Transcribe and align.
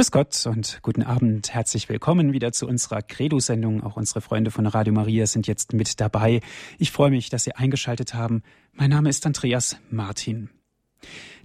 Grüß 0.00 0.12
Gott 0.12 0.46
und 0.46 0.78
guten 0.80 1.02
Abend. 1.02 1.52
Herzlich 1.52 1.90
willkommen 1.90 2.32
wieder 2.32 2.52
zu 2.52 2.66
unserer 2.66 3.02
Credo-Sendung. 3.02 3.82
Auch 3.82 3.98
unsere 3.98 4.22
Freunde 4.22 4.50
von 4.50 4.66
Radio 4.66 4.94
Maria 4.94 5.26
sind 5.26 5.46
jetzt 5.46 5.74
mit 5.74 6.00
dabei. 6.00 6.40
Ich 6.78 6.90
freue 6.90 7.10
mich, 7.10 7.28
dass 7.28 7.44
Sie 7.44 7.54
eingeschaltet 7.54 8.14
haben. 8.14 8.42
Mein 8.72 8.88
Name 8.88 9.10
ist 9.10 9.26
Andreas 9.26 9.76
Martin. 9.90 10.48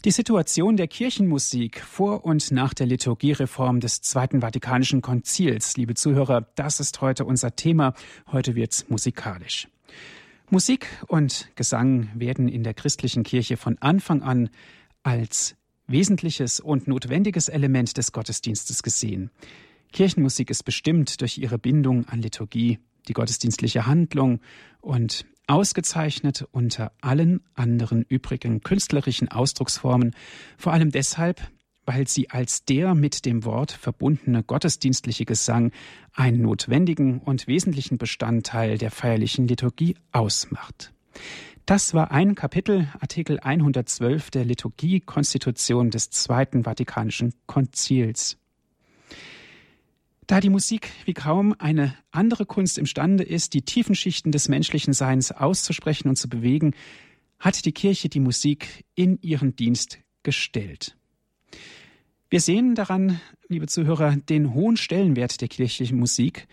Die 0.05 0.11
Situation 0.11 0.77
der 0.77 0.87
Kirchenmusik 0.87 1.81
vor 1.81 2.23
und 2.23 2.49
nach 2.51 2.73
der 2.73 2.85
Liturgiereform 2.85 3.81
des 3.81 4.01
Zweiten 4.01 4.39
Vatikanischen 4.39 5.01
Konzils, 5.01 5.75
liebe 5.75 5.95
Zuhörer, 5.95 6.47
das 6.55 6.79
ist 6.79 7.01
heute 7.01 7.25
unser 7.25 7.57
Thema. 7.57 7.93
Heute 8.31 8.55
wird's 8.55 8.87
musikalisch. 8.87 9.67
Musik 10.49 10.87
und 11.07 11.49
Gesang 11.55 12.09
werden 12.15 12.47
in 12.47 12.63
der 12.63 12.73
christlichen 12.73 13.23
Kirche 13.23 13.57
von 13.57 13.77
Anfang 13.81 14.21
an 14.21 14.49
als 15.03 15.57
wesentliches 15.87 16.59
und 16.59 16.87
notwendiges 16.87 17.49
Element 17.49 17.97
des 17.97 18.11
Gottesdienstes 18.11 18.83
gesehen. 18.83 19.31
Kirchenmusik 19.91 20.49
ist 20.49 20.63
bestimmt 20.63 21.21
durch 21.21 21.37
ihre 21.37 21.57
Bindung 21.57 22.07
an 22.07 22.21
Liturgie, 22.21 22.79
die 23.07 23.13
gottesdienstliche 23.13 23.85
Handlung 23.85 24.41
und 24.81 25.25
ausgezeichnet 25.47 26.47
unter 26.51 26.91
allen 27.01 27.41
anderen 27.53 28.03
übrigen 28.07 28.61
künstlerischen 28.61 29.29
Ausdrucksformen, 29.29 30.15
vor 30.57 30.73
allem 30.73 30.91
deshalb, 30.91 31.41
weil 31.85 32.07
sie 32.07 32.31
als 32.31 32.65
der 32.65 32.95
mit 32.95 33.25
dem 33.25 33.45
Wort 33.45 33.71
verbundene 33.71 34.43
gottesdienstliche 34.43 35.25
Gesang 35.25 35.71
einen 36.13 36.41
notwendigen 36.41 37.19
und 37.19 37.47
wesentlichen 37.47 37.97
Bestandteil 37.97 38.77
der 38.77 38.89
feierlichen 38.89 39.47
Liturgie 39.47 39.95
ausmacht. 40.11 40.93
Das 41.65 41.95
war 41.95 42.11
ein 42.11 42.35
Kapitel, 42.35 42.87
Artikel 42.99 43.39
112 43.39 44.29
der 44.29 44.45
Liturgie-Konstitution 44.45 45.89
des 45.89 46.11
Zweiten 46.11 46.63
Vatikanischen 46.63 47.33
Konzils. 47.47 48.37
Da 50.27 50.39
die 50.41 50.51
Musik 50.51 50.91
wie 51.05 51.15
kaum 51.15 51.55
eine 51.57 51.95
andere 52.11 52.45
Kunst 52.45 52.77
imstande 52.77 53.23
ist, 53.23 53.55
die 53.55 53.63
tiefen 53.63 53.95
Schichten 53.95 54.31
des 54.31 54.47
menschlichen 54.47 54.93
Seins 54.93 55.31
auszusprechen 55.31 56.07
und 56.07 56.17
zu 56.17 56.29
bewegen, 56.29 56.75
hat 57.39 57.65
die 57.65 57.71
Kirche 57.71 58.09
die 58.09 58.19
Musik 58.19 58.85
in 58.93 59.19
ihren 59.23 59.55
Dienst 59.55 59.97
gestellt. 60.21 60.95
Wir 62.29 62.41
sehen 62.41 62.75
daran, 62.75 63.19
liebe 63.47 63.65
Zuhörer, 63.65 64.17
den 64.17 64.53
hohen 64.53 64.77
Stellenwert 64.77 65.41
der 65.41 65.47
kirchlichen 65.47 65.97
Musik. 65.97 66.47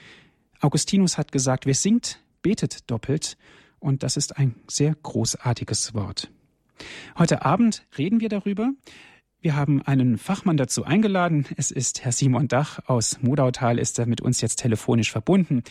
Augustinus 0.61 1.19
hat 1.19 1.33
gesagt, 1.33 1.67
wer 1.67 1.75
singt, 1.75 2.19
betet 2.41 2.91
doppelt 2.91 3.36
und 3.83 4.02
das 4.02 4.16
ist 4.16 4.38
ein 4.38 4.55
sehr 4.66 4.94
großartiges 5.02 5.94
Wort. 5.94 6.30
Heute 7.19 7.44
Abend 7.44 7.86
reden 7.98 8.20
wir 8.20 8.28
darüber. 8.28 8.70
Wir 9.41 9.56
haben 9.56 9.83
einen 9.83 10.19
Fachmann 10.19 10.56
dazu 10.56 10.84
eingeladen. 10.84 11.47
Es 11.56 11.70
ist 11.70 12.05
Herr 12.05 12.12
Simon 12.12 12.48
Dach 12.48 12.78
aus 12.86 13.20
Modautal, 13.22 13.78
ist 13.78 13.98
er 13.98 14.06
mit 14.06 14.20
uns 14.20 14.41
jetzt 14.41 14.56
telefonisch 14.56 15.11
verbunden. 15.11 15.64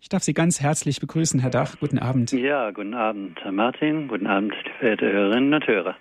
Ich 0.00 0.10
darf 0.10 0.22
Sie 0.22 0.34
ganz 0.34 0.60
herzlich 0.60 1.00
begrüßen, 1.00 1.40
Herr 1.40 1.48
Dach. 1.50 1.76
Guten 1.80 1.98
Abend. 1.98 2.32
Ja, 2.32 2.70
guten 2.70 2.92
Abend, 2.92 3.38
Herr 3.42 3.52
Martin. 3.52 4.08
Guten 4.08 4.26
Abend, 4.26 4.52
verehrte 4.78 5.10
Hörerinnen 5.10 5.54
und 5.54 5.66
Hörer. 5.66 5.96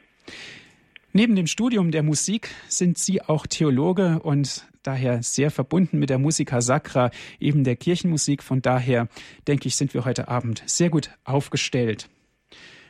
Neben 1.16 1.36
dem 1.36 1.45
Studium 1.45 1.92
der 1.92 2.02
Musik 2.02 2.50
sind 2.67 2.97
Sie 2.97 3.22
auch 3.22 3.45
Theologe 3.45 4.19
und 4.23 4.66
daher 4.81 5.22
sehr 5.22 5.52
verbunden 5.52 6.00
mit 6.00 6.09
der 6.09 6.17
Musica 6.17 6.59
Sacra, 6.59 7.11
eben 7.39 7.64
der 7.64 7.75
Kirchenmusik. 7.75 8.42
Von 8.42 8.64
daher 8.64 9.08
denke 9.47 9.67
ich, 9.67 9.75
sind 9.75 9.94
wir 9.94 10.05
heute 10.05 10.28
Abend 10.28 10.64
sehr 10.66 10.89
gut 10.89 11.11
aufgestellt. 11.23 12.09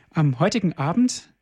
Am 0.08 0.38
heutigen 0.40 0.72
Abend 0.72 1.33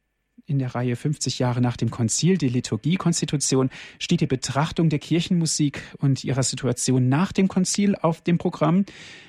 in 0.46 0.58
der 0.58 0.74
Reihe 0.74 0.96
50 0.96 1.38
Jahre 1.38 1.60
nach 1.60 1.76
dem 1.76 1.90
Konzil, 1.90 2.36
die 2.36 2.48
Liturgiekonstitution, 2.48 3.70
steht 3.98 4.20
die 4.20 4.26
Betrachtung 4.26 4.88
der 4.88 4.98
Kirchenmusik 4.98 5.82
und 5.98 6.24
ihrer 6.24 6.42
Situation 6.42 7.08
nach 7.08 7.32
dem 7.32 7.48
Konzil 7.48 7.94
auf 7.94 8.22
dem 8.22 8.38
Programm. 8.38 8.84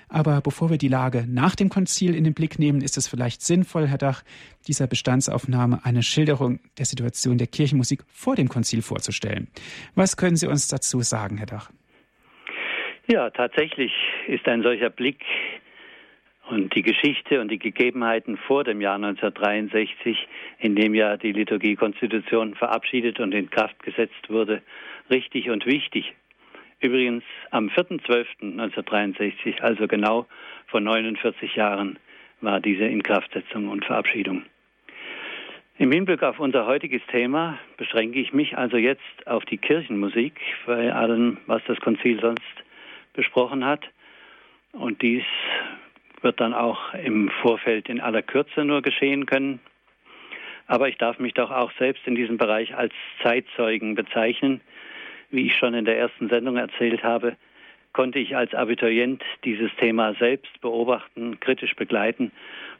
Aber 0.09 0.41
bevor 0.41 0.69
wir 0.69 0.78
die 0.78 0.88
Lage 0.88 1.25
nach 1.28 1.56
dem 1.56 1.69
Konzil 1.69 2.16
in 2.16 2.23
den 2.23 2.34
Blick 2.34 2.59
nehmen, 2.59 2.81
ist 2.81 2.97
es 2.97 3.08
vielleicht 3.08 3.41
sinnvoll, 3.41 3.88
Herr 3.88 3.97
Dach, 3.97 4.23
dieser 4.68 4.88
Bestandsaufnahme 4.88 5.84
eine 5.84 6.03
Schilderung 6.03 6.59
der 6.78 6.85
Situation 6.85 7.38
der 7.38 7.47
Kirchenmusik 7.47 8.03
vor 8.07 8.35
dem 8.35 8.50
Konzil 8.50 8.81
vorzustellen. 8.81 9.47
Was 9.96 10.18
können 10.18 10.35
Sie 10.35 10.47
uns 10.47 10.68
dazu 10.68 11.02
sagen, 11.02 11.38
Herr 11.38 11.47
Dach? 11.47 11.72
Ja, 13.07 13.29
tatsächlich 13.31 13.91
ist 14.28 14.47
ein 14.47 14.63
solcher 14.63 14.90
Blick 14.90 15.19
und 16.49 16.75
die 16.75 16.81
Geschichte 16.81 17.39
und 17.39 17.49
die 17.49 17.59
Gegebenheiten 17.59 18.37
vor 18.37 18.63
dem 18.63 18.81
Jahr 18.81 18.95
1963, 18.95 20.27
in 20.59 20.75
dem 20.75 20.93
ja 20.93 21.17
die 21.17 21.31
Liturgiekonstitution 21.31 22.55
verabschiedet 22.55 23.19
und 23.19 23.33
in 23.33 23.49
Kraft 23.49 23.81
gesetzt 23.83 24.29
wurde, 24.29 24.61
richtig 25.09 25.49
und 25.49 25.65
wichtig. 25.65 26.13
Übrigens 26.79 27.23
am 27.51 27.69
4.12.1963, 27.69 29.61
also 29.61 29.87
genau 29.87 30.25
vor 30.67 30.81
49 30.81 31.55
Jahren, 31.55 31.97
war 32.41 32.59
diese 32.59 32.83
Inkraftsetzung 32.83 33.69
und 33.69 33.85
Verabschiedung. 33.85 34.43
Im 35.77 35.91
Hinblick 35.91 36.21
auf 36.23 36.39
unser 36.39 36.67
heutiges 36.67 37.01
Thema 37.09 37.57
beschränke 37.77 38.19
ich 38.19 38.31
mich 38.33 38.57
also 38.57 38.77
jetzt 38.77 39.25
auf 39.25 39.45
die 39.45 39.57
Kirchenmusik, 39.57 40.39
bei 40.65 40.93
allem, 40.93 41.37
was 41.47 41.63
das 41.67 41.79
Konzil 41.79 42.19
sonst 42.19 42.43
besprochen 43.13 43.65
hat. 43.65 43.89
Und 44.73 45.01
dies 45.01 45.23
wird 46.23 46.39
dann 46.39 46.53
auch 46.53 46.94
im 46.94 47.29
Vorfeld 47.41 47.89
in 47.89 48.01
aller 48.01 48.22
Kürze 48.22 48.63
nur 48.66 48.81
geschehen 48.81 49.25
können. 49.25 49.59
Aber 50.67 50.88
ich 50.88 50.97
darf 50.97 51.19
mich 51.19 51.34
doch 51.34 51.51
auch 51.51 51.72
selbst 51.78 52.07
in 52.07 52.16
diesem 52.16 52.38
Bereich 52.38 52.75
als 52.75 52.94
Zeitzeugen 53.22 53.95
bezeichnen. 53.95 54.61
Wie 55.29 55.47
ich 55.47 55.56
schon 55.56 55.73
in 55.73 55.85
der 55.85 55.97
ersten 55.97 56.29
Sendung 56.29 56.57
erzählt 56.57 57.03
habe, 57.03 57.35
konnte 57.91 58.19
ich 58.19 58.35
als 58.35 58.53
Abiturient 58.53 59.23
dieses 59.44 59.72
Thema 59.75 60.13
selbst 60.16 60.61
beobachten, 60.61 61.39
kritisch 61.39 61.75
begleiten 61.75 62.31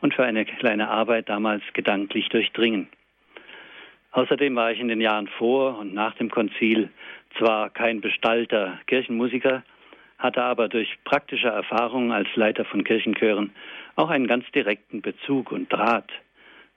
und 0.02 0.14
für 0.14 0.24
eine 0.24 0.46
kleine 0.46 0.90
Arbeit 0.90 1.30
damals 1.30 1.62
gedanklich 1.74 2.30
durchdringen. 2.30 2.88
Außerdem 4.12 4.56
war 4.56 4.72
ich 4.72 4.80
in 4.80 4.88
den 4.88 5.02
Jahren 5.02 5.28
vor 5.28 5.80
und 5.80 5.94
nach 5.94 6.16
dem 6.16 6.30
Konzil 6.30 6.90
zwar 7.38 7.70
kein 7.70 8.02
bestallter 8.02 8.80
Kirchenmusiker, 8.86 9.64
hatte 10.24 10.42
aber 10.42 10.70
durch 10.70 10.98
praktische 11.04 11.50
Erfahrungen 11.50 12.14
als 12.14 12.30
Leiter 12.36 12.64
von 12.64 12.86
Kirchenchören 12.86 13.52
auch 13.98 14.10
einen 14.10 14.26
ganz 14.26 14.50
direkten 14.52 15.02
Bezug 15.02 15.52
und 15.52 15.72
Draht 15.72 16.10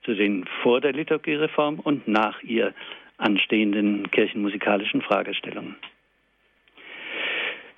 zu 0.02 0.14
den 0.14 0.44
vor 0.62 0.80
der 0.80 0.92
Liturgiereform 0.92 1.78
und 1.78 2.08
nach 2.08 2.42
ihr 2.42 2.74
anstehenden 3.18 4.10
kirchenmusikalischen 4.10 5.00
Fragestellungen. 5.00 5.76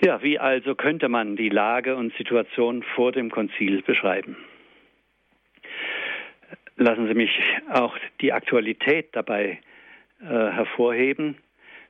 Ja, 0.01 0.23
wie 0.23 0.39
also 0.39 0.75
könnte 0.75 1.09
man 1.09 1.37
die 1.37 1.51
Lage 1.51 1.97
und 1.97 2.15
Situation 2.17 2.83
vor 2.95 3.13
dem 3.13 3.31
Konzil 3.31 3.83
beschreiben? 3.83 4.37
Lassen 6.77 7.09
Sie 7.09 7.15
mich 7.15 7.31
auch 7.73 7.97
die 8.21 8.33
Aktualität 8.33 9.09
dabei 9.13 9.59
äh, 10.21 10.25
hervorheben. 10.25 11.37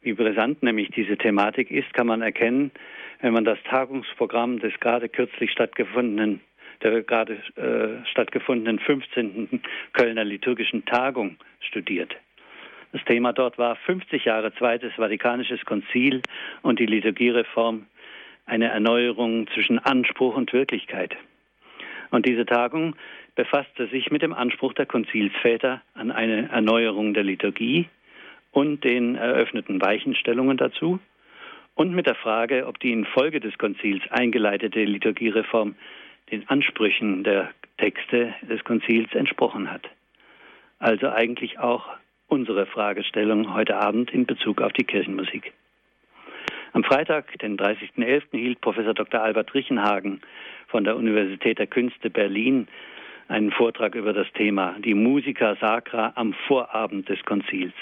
Wie 0.03 0.13
brisant 0.13 0.63
nämlich 0.63 0.91
diese 0.91 1.17
Thematik 1.17 1.71
ist, 1.71 1.93
kann 1.93 2.07
man 2.07 2.23
erkennen, 2.23 2.71
wenn 3.21 3.33
man 3.33 3.45
das 3.45 3.59
Tagungsprogramm 3.65 4.61
des 4.61 4.79
gerade 4.81 5.09
kürzlich 5.09 5.51
stattgefundenen 5.51 6.41
der 6.83 7.03
gerade 7.03 7.35
äh, 7.57 8.07
stattgefundenen 8.11 8.79
15. 8.79 9.61
Kölner 9.93 10.25
liturgischen 10.25 10.85
Tagung 10.85 11.37
studiert. 11.61 12.15
Das 12.93 13.05
Thema 13.05 13.33
dort 13.33 13.59
war 13.59 13.77
50 13.77 14.25
Jahre 14.25 14.55
Zweites 14.55 14.93
Vatikanisches 14.95 15.65
Konzil 15.65 16.23
und 16.63 16.79
die 16.79 16.87
Liturgiereform, 16.87 17.87
eine 18.47 18.69
Erneuerung 18.69 19.47
zwischen 19.49 19.79
Anspruch 19.79 20.37
und 20.37 20.53
Wirklichkeit. 20.53 21.17
Und 22.11 22.27
diese 22.27 22.47
Tagung 22.47 22.97
befasste 23.35 23.89
sich 23.89 24.11
mit 24.11 24.23
dem 24.23 24.33
Anspruch 24.33 24.73
der 24.73 24.87
Konzilsväter 24.87 25.83
an 25.93 26.11
eine 26.11 26.49
Erneuerung 26.49 27.13
der 27.13 27.25
Liturgie 27.25 27.89
und 28.53 28.85
den 28.85 29.15
eröffneten 29.15 29.81
Weichenstellungen 29.81 30.57
dazu 30.57 30.99
und 31.75 31.95
mit 31.95 32.07
der 32.07 32.17
Frage, 32.17 32.67
ob 32.67 32.81
die 32.81 32.93
infolge 32.93 33.41
des 33.41 33.57
Konzils 33.59 34.03
eingeleitete 34.11 34.83
Liturgiereform 34.85 35.77
den 36.31 36.49
Ansprüchen 36.49 37.25
der 37.25 37.51
Texte 37.79 38.35
des 38.43 38.65
Konzils 38.65 39.15
entsprochen 39.15 39.71
hat. 39.71 39.89
Also 40.79 41.09
eigentlich 41.09 41.59
auch 41.59 41.87
unsere 42.27 42.67
Fragestellung 42.67 43.55
heute 43.55 43.77
Abend 43.77 44.11
in 44.11 44.27
Bezug 44.27 44.61
auf 44.61 44.73
die 44.73 44.85
Kirchenmusik. 44.85 45.53
Am 46.73 46.85
Freitag, 46.85 47.39
den 47.39 47.57
30.11., 47.57 48.25
hielt 48.33 48.61
Professor 48.61 48.93
Dr. 48.93 49.23
Albert 49.23 49.55
Richenhagen 49.55 50.21
von 50.67 50.85
der 50.85 50.97
Universität 50.97 51.59
der 51.59 51.67
Künste 51.67 52.11
Berlin 52.11 52.69
einen 53.29 53.51
Vortrag 53.53 53.95
über 53.95 54.13
das 54.13 54.31
Thema 54.35 54.77
Die 54.79 54.95
Musica 54.95 55.57
Sacra 55.61 56.13
am 56.17 56.35
Vorabend 56.47 57.09
des 57.09 57.23
Konzils. 57.25 57.75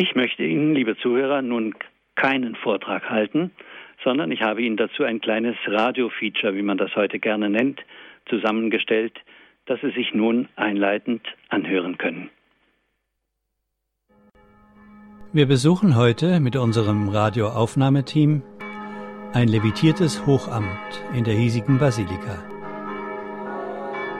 Ich 0.00 0.14
möchte 0.14 0.44
Ihnen, 0.44 0.76
liebe 0.76 0.96
Zuhörer, 0.96 1.42
nun 1.42 1.74
keinen 2.14 2.54
Vortrag 2.54 3.10
halten, 3.10 3.50
sondern 4.04 4.30
ich 4.30 4.42
habe 4.42 4.62
Ihnen 4.62 4.76
dazu 4.76 5.02
ein 5.02 5.20
kleines 5.20 5.56
Radio-Feature, 5.66 6.54
wie 6.54 6.62
man 6.62 6.78
das 6.78 6.94
heute 6.94 7.18
gerne 7.18 7.50
nennt, 7.50 7.80
zusammengestellt, 8.30 9.14
das 9.66 9.80
Sie 9.80 9.90
sich 9.90 10.14
nun 10.14 10.48
einleitend 10.54 11.26
anhören 11.48 11.98
können. 11.98 12.30
Wir 15.32 15.46
besuchen 15.46 15.96
heute 15.96 16.38
mit 16.38 16.54
unserem 16.54 17.08
Radioaufnahmeteam 17.08 18.42
ein 19.32 19.48
levitiertes 19.48 20.24
Hochamt 20.26 21.02
in 21.12 21.24
der 21.24 21.34
hiesigen 21.34 21.78
Basilika. 21.78 22.44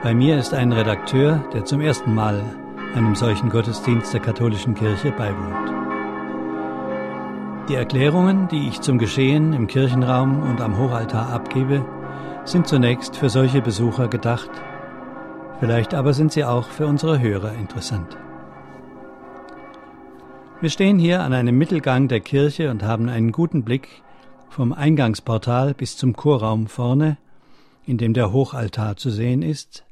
Bei 0.03 0.13
mir 0.13 0.39
ist 0.39 0.55
ein 0.55 0.73
Redakteur, 0.73 1.49
der 1.55 1.65
zum 1.65 1.81
ersten 1.81 2.17
Mal 2.17 2.68
einem 2.95 3.15
solchen 3.15 3.51
Gottesdienst 3.51 4.13
der 4.13 4.21
katholischen 4.21 4.75
Kirche 4.75 5.13
beiwohnt. 5.13 5.73
Die 7.69 7.75
Erklärungen, 7.75 8.49
die 8.49 8.69
ich 8.69 8.81
zum 8.81 8.99
Geschehen 8.99 9.53
im 9.53 9.67
Kirchenraum 9.67 10.43
und 10.43 10.61
am 10.61 10.79
Hochaltar 10.79 11.31
abgebe, 11.31 11.85
sind 12.45 12.67
zunächst 12.67 13.17
für 13.17 13.29
solche 13.29 13.61
Besucher 13.61 14.09
gedacht, 14.09 14.51
vielleicht 15.61 15.93
aber 15.93 16.15
sind 16.15 16.33
sie 16.33 16.45
auch 16.45 16.67
für 16.69 16.87
unsere 16.87 17.21
Hörer 17.21 17.53
interessant. 17.55 18.17
Wir 20.61 20.71
stehen 20.71 20.99
hier 20.99 21.23
an 21.23 21.35
einem 21.35 21.57
Mittelgang 21.57 22.09
der 22.09 22.21
Kirche 22.21 22.71
und 22.71 22.83
haben 22.83 23.09
einen 23.09 23.33
guten 23.33 23.63
Blick 23.65 24.03
vom 24.49 24.73
Eingangsportal 24.73 25.75
bis 25.75 25.97
zum 25.97 26.17
Chorraum 26.17 26.67
vorne, 26.67 27.19
in 27.87 27.99
dem 27.99 28.15
der 28.15 28.33
Hochaltar 28.33 28.97
zu 28.97 29.11
sehen 29.11 29.43
ist, 29.43 29.85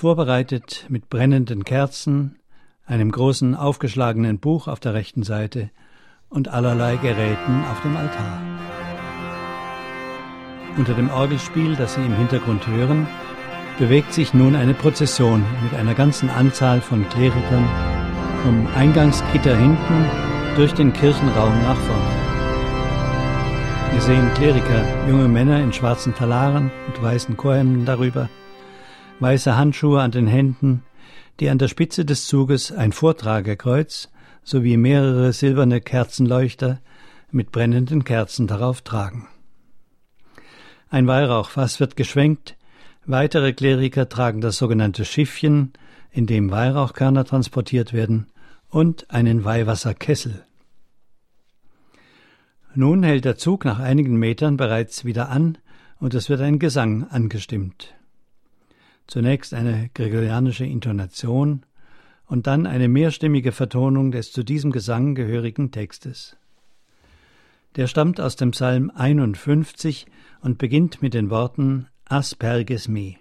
vorbereitet 0.00 0.86
mit 0.88 1.10
brennenden 1.10 1.62
Kerzen, 1.62 2.38
einem 2.86 3.12
großen 3.12 3.54
aufgeschlagenen 3.54 4.38
Buch 4.38 4.66
auf 4.66 4.80
der 4.80 4.94
rechten 4.94 5.24
Seite 5.24 5.68
und 6.30 6.48
allerlei 6.48 6.96
Geräten 6.96 7.62
auf 7.70 7.82
dem 7.82 7.98
Altar. 7.98 8.40
Unter 10.78 10.94
dem 10.94 11.10
Orgelspiel, 11.10 11.76
das 11.76 11.96
Sie 11.96 12.00
im 12.00 12.16
Hintergrund 12.16 12.66
hören, 12.66 13.06
bewegt 13.78 14.14
sich 14.14 14.32
nun 14.32 14.56
eine 14.56 14.72
Prozession 14.72 15.44
mit 15.62 15.78
einer 15.78 15.92
ganzen 15.92 16.30
Anzahl 16.30 16.80
von 16.80 17.06
Klerikern 17.10 17.68
vom 18.42 18.68
Eingangsgitter 18.74 19.54
hinten 19.54 20.06
durch 20.56 20.72
den 20.72 20.94
Kirchenraum 20.94 21.52
nach 21.62 21.76
vorne. 21.76 22.10
Wir 23.92 24.00
sehen 24.00 24.32
Kleriker, 24.32 24.82
junge 25.06 25.28
Männer 25.28 25.60
in 25.60 25.74
schwarzen 25.74 26.14
Talaren 26.14 26.70
und 26.86 27.02
weißen 27.02 27.36
Chorhemden 27.36 27.84
darüber, 27.84 28.30
weiße 29.20 29.56
Handschuhe 29.56 30.00
an 30.00 30.10
den 30.10 30.26
Händen, 30.26 30.82
die 31.38 31.48
an 31.48 31.58
der 31.58 31.68
Spitze 31.68 32.04
des 32.04 32.26
Zuges 32.26 32.72
ein 32.72 32.92
Vortragerkreuz 32.92 34.10
sowie 34.42 34.76
mehrere 34.76 35.32
silberne 35.32 35.80
Kerzenleuchter 35.80 36.80
mit 37.30 37.52
brennenden 37.52 38.04
Kerzen 38.04 38.46
darauf 38.46 38.82
tragen. 38.82 39.28
Ein 40.88 41.06
Weihrauchfass 41.06 41.78
wird 41.78 41.96
geschwenkt, 41.96 42.56
weitere 43.06 43.52
Kleriker 43.52 44.08
tragen 44.08 44.40
das 44.40 44.56
sogenannte 44.56 45.04
Schiffchen, 45.04 45.72
in 46.10 46.26
dem 46.26 46.50
Weihrauchkörner 46.50 47.24
transportiert 47.24 47.92
werden, 47.92 48.26
und 48.68 49.10
einen 49.10 49.44
Weihwasserkessel. 49.44 50.44
Nun 52.74 53.02
hält 53.02 53.24
der 53.24 53.36
Zug 53.36 53.64
nach 53.64 53.80
einigen 53.80 54.16
Metern 54.16 54.56
bereits 54.56 55.04
wieder 55.04 55.28
an 55.28 55.58
und 55.98 56.14
es 56.14 56.28
wird 56.28 56.40
ein 56.40 56.58
Gesang 56.58 57.04
angestimmt. 57.10 57.94
Zunächst 59.10 59.54
eine 59.54 59.90
gregorianische 59.92 60.64
Intonation 60.64 61.66
und 62.26 62.46
dann 62.46 62.64
eine 62.64 62.86
mehrstimmige 62.86 63.50
Vertonung 63.50 64.12
des 64.12 64.30
zu 64.30 64.44
diesem 64.44 64.70
Gesang 64.70 65.16
gehörigen 65.16 65.72
Textes. 65.72 66.36
Der 67.74 67.88
stammt 67.88 68.20
aus 68.20 68.36
dem 68.36 68.52
Psalm 68.52 68.92
51 68.94 70.06
und 70.42 70.58
beginnt 70.58 71.02
mit 71.02 71.14
den 71.14 71.28
Worten 71.28 71.88
Asperges 72.04 72.86
me. 72.86 73.16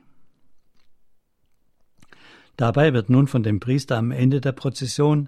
Dabei 2.56 2.94
wird 2.94 3.10
nun 3.10 3.26
von 3.26 3.42
dem 3.42 3.60
Priester 3.60 3.98
am 3.98 4.12
Ende 4.12 4.42
der 4.42 4.52
Prozession, 4.52 5.28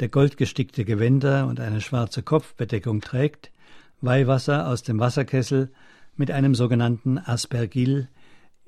der 0.00 0.08
goldgestickte 0.08 0.86
Gewänder 0.86 1.46
und 1.48 1.60
eine 1.60 1.82
schwarze 1.82 2.22
Kopfbedeckung 2.22 3.02
trägt, 3.02 3.52
Weihwasser 4.00 4.68
aus 4.68 4.82
dem 4.82 5.00
Wasserkessel 5.00 5.70
mit 6.16 6.30
einem 6.30 6.54
sogenannten 6.54 7.18
Aspergil 7.18 8.08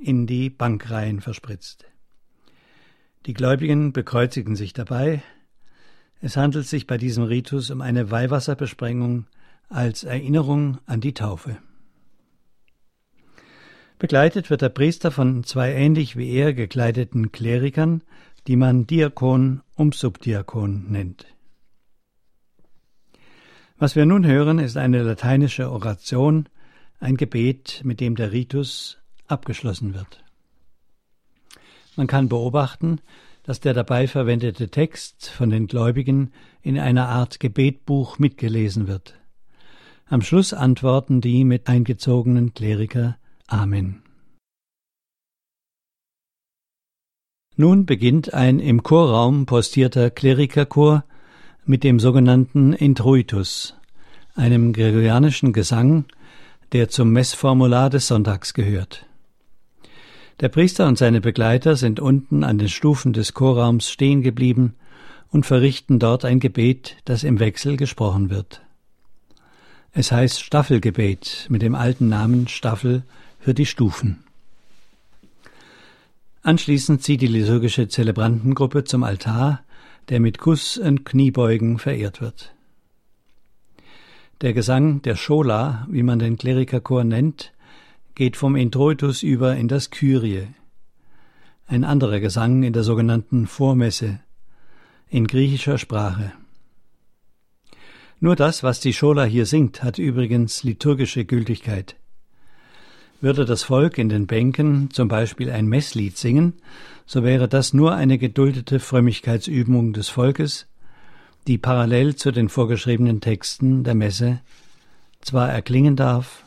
in 0.00 0.26
die 0.26 0.50
Bankreihen 0.50 1.20
verspritzt. 1.20 1.84
Die 3.26 3.34
Gläubigen 3.34 3.92
bekreuzigen 3.92 4.56
sich 4.56 4.72
dabei. 4.72 5.22
Es 6.20 6.36
handelt 6.36 6.66
sich 6.66 6.86
bei 6.86 6.96
diesem 6.96 7.24
Ritus 7.24 7.70
um 7.70 7.80
eine 7.80 8.10
Weihwasserbesprengung 8.10 9.26
als 9.68 10.04
Erinnerung 10.04 10.78
an 10.86 11.00
die 11.00 11.14
Taufe. 11.14 11.58
Begleitet 13.98 14.48
wird 14.48 14.62
der 14.62 14.70
Priester 14.70 15.10
von 15.10 15.44
zwei 15.44 15.72
ähnlich 15.72 16.16
wie 16.16 16.30
er 16.30 16.54
gekleideten 16.54 17.32
Klerikern, 17.32 18.02
die 18.46 18.56
man 18.56 18.86
Diakon 18.86 19.60
um 19.76 19.92
Subdiakon 19.92 20.90
nennt. 20.90 21.26
Was 23.76 23.96
wir 23.96 24.06
nun 24.06 24.26
hören, 24.26 24.58
ist 24.58 24.78
eine 24.78 25.02
lateinische 25.02 25.70
Oration, 25.70 26.48
ein 26.98 27.16
Gebet, 27.16 27.82
mit 27.84 28.00
dem 28.00 28.16
der 28.16 28.32
Ritus 28.32 28.99
abgeschlossen 29.30 29.94
wird. 29.94 30.24
Man 31.96 32.06
kann 32.06 32.28
beobachten, 32.28 33.00
dass 33.42 33.60
der 33.60 33.74
dabei 33.74 34.06
verwendete 34.06 34.70
Text 34.70 35.28
von 35.28 35.50
den 35.50 35.66
Gläubigen 35.66 36.32
in 36.62 36.78
einer 36.78 37.08
Art 37.08 37.40
Gebetbuch 37.40 38.18
mitgelesen 38.18 38.86
wird. 38.86 39.14
Am 40.06 40.22
Schluss 40.22 40.52
antworten 40.52 41.20
die 41.20 41.44
mit 41.44 41.68
eingezogenen 41.68 42.54
Kleriker 42.54 43.16
Amen. 43.46 44.02
Nun 47.56 47.84
beginnt 47.84 48.32
ein 48.32 48.58
im 48.58 48.82
Chorraum 48.82 49.46
postierter 49.46 50.10
Klerikerchor 50.10 51.04
mit 51.64 51.84
dem 51.84 52.00
sogenannten 52.00 52.72
Intruitus, 52.72 53.76
einem 54.34 54.72
gregorianischen 54.72 55.52
Gesang, 55.52 56.06
der 56.72 56.88
zum 56.88 57.10
Messformular 57.10 57.90
des 57.90 58.06
Sonntags 58.06 58.54
gehört. 58.54 59.06
Der 60.40 60.48
Priester 60.48 60.88
und 60.88 60.96
seine 60.96 61.20
Begleiter 61.20 61.76
sind 61.76 62.00
unten 62.00 62.44
an 62.44 62.56
den 62.56 62.70
Stufen 62.70 63.12
des 63.12 63.34
Chorraums 63.34 63.90
stehen 63.90 64.22
geblieben 64.22 64.74
und 65.28 65.44
verrichten 65.44 65.98
dort 65.98 66.24
ein 66.24 66.40
Gebet, 66.40 66.96
das 67.04 67.24
im 67.24 67.40
Wechsel 67.40 67.76
gesprochen 67.76 68.30
wird. 68.30 68.62
Es 69.92 70.12
heißt 70.12 70.42
Staffelgebet 70.42 71.46
mit 71.50 71.60
dem 71.60 71.74
alten 71.74 72.08
Namen 72.08 72.48
Staffel 72.48 73.02
für 73.38 73.52
die 73.52 73.66
Stufen. 73.66 74.24
Anschließend 76.42 77.02
zieht 77.02 77.20
die 77.20 77.26
liturgische 77.26 77.88
Zelebrantengruppe 77.88 78.84
zum 78.84 79.02
Altar, 79.02 79.62
der 80.08 80.20
mit 80.20 80.38
Kuss 80.38 80.78
und 80.78 81.04
Kniebeugen 81.04 81.78
verehrt 81.78 82.22
wird. 82.22 82.54
Der 84.40 84.54
Gesang 84.54 85.02
der 85.02 85.16
Schola, 85.16 85.86
wie 85.90 86.02
man 86.02 86.18
den 86.18 86.38
Klerikerchor 86.38 87.04
nennt, 87.04 87.52
geht 88.20 88.36
vom 88.36 88.54
Introitus 88.54 89.22
über 89.22 89.56
in 89.56 89.66
das 89.66 89.88
Kyrie, 89.88 90.48
ein 91.66 91.84
anderer 91.84 92.20
Gesang 92.20 92.62
in 92.64 92.74
der 92.74 92.82
sogenannten 92.82 93.46
Vormesse, 93.46 94.20
in 95.08 95.26
griechischer 95.26 95.78
Sprache. 95.78 96.30
Nur 98.18 98.36
das, 98.36 98.62
was 98.62 98.78
die 98.78 98.92
Schola 98.92 99.24
hier 99.24 99.46
singt, 99.46 99.82
hat 99.82 99.98
übrigens 99.98 100.62
liturgische 100.64 101.24
Gültigkeit. 101.24 101.96
Würde 103.22 103.46
das 103.46 103.62
Volk 103.62 103.96
in 103.96 104.10
den 104.10 104.26
Bänken 104.26 104.90
zum 104.90 105.08
Beispiel 105.08 105.50
ein 105.50 105.64
Messlied 105.64 106.18
singen, 106.18 106.60
so 107.06 107.24
wäre 107.24 107.48
das 107.48 107.72
nur 107.72 107.94
eine 107.94 108.18
geduldete 108.18 108.80
Frömmigkeitsübung 108.80 109.94
des 109.94 110.10
Volkes, 110.10 110.66
die 111.46 111.56
parallel 111.56 112.16
zu 112.16 112.32
den 112.32 112.50
vorgeschriebenen 112.50 113.22
Texten 113.22 113.82
der 113.82 113.94
Messe 113.94 114.42
zwar 115.22 115.50
erklingen 115.50 115.96
darf, 115.96 116.44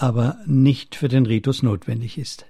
aber 0.00 0.38
nicht 0.46 0.94
für 0.94 1.08
den 1.08 1.26
Ritus 1.26 1.62
notwendig 1.62 2.18
ist. 2.18 2.46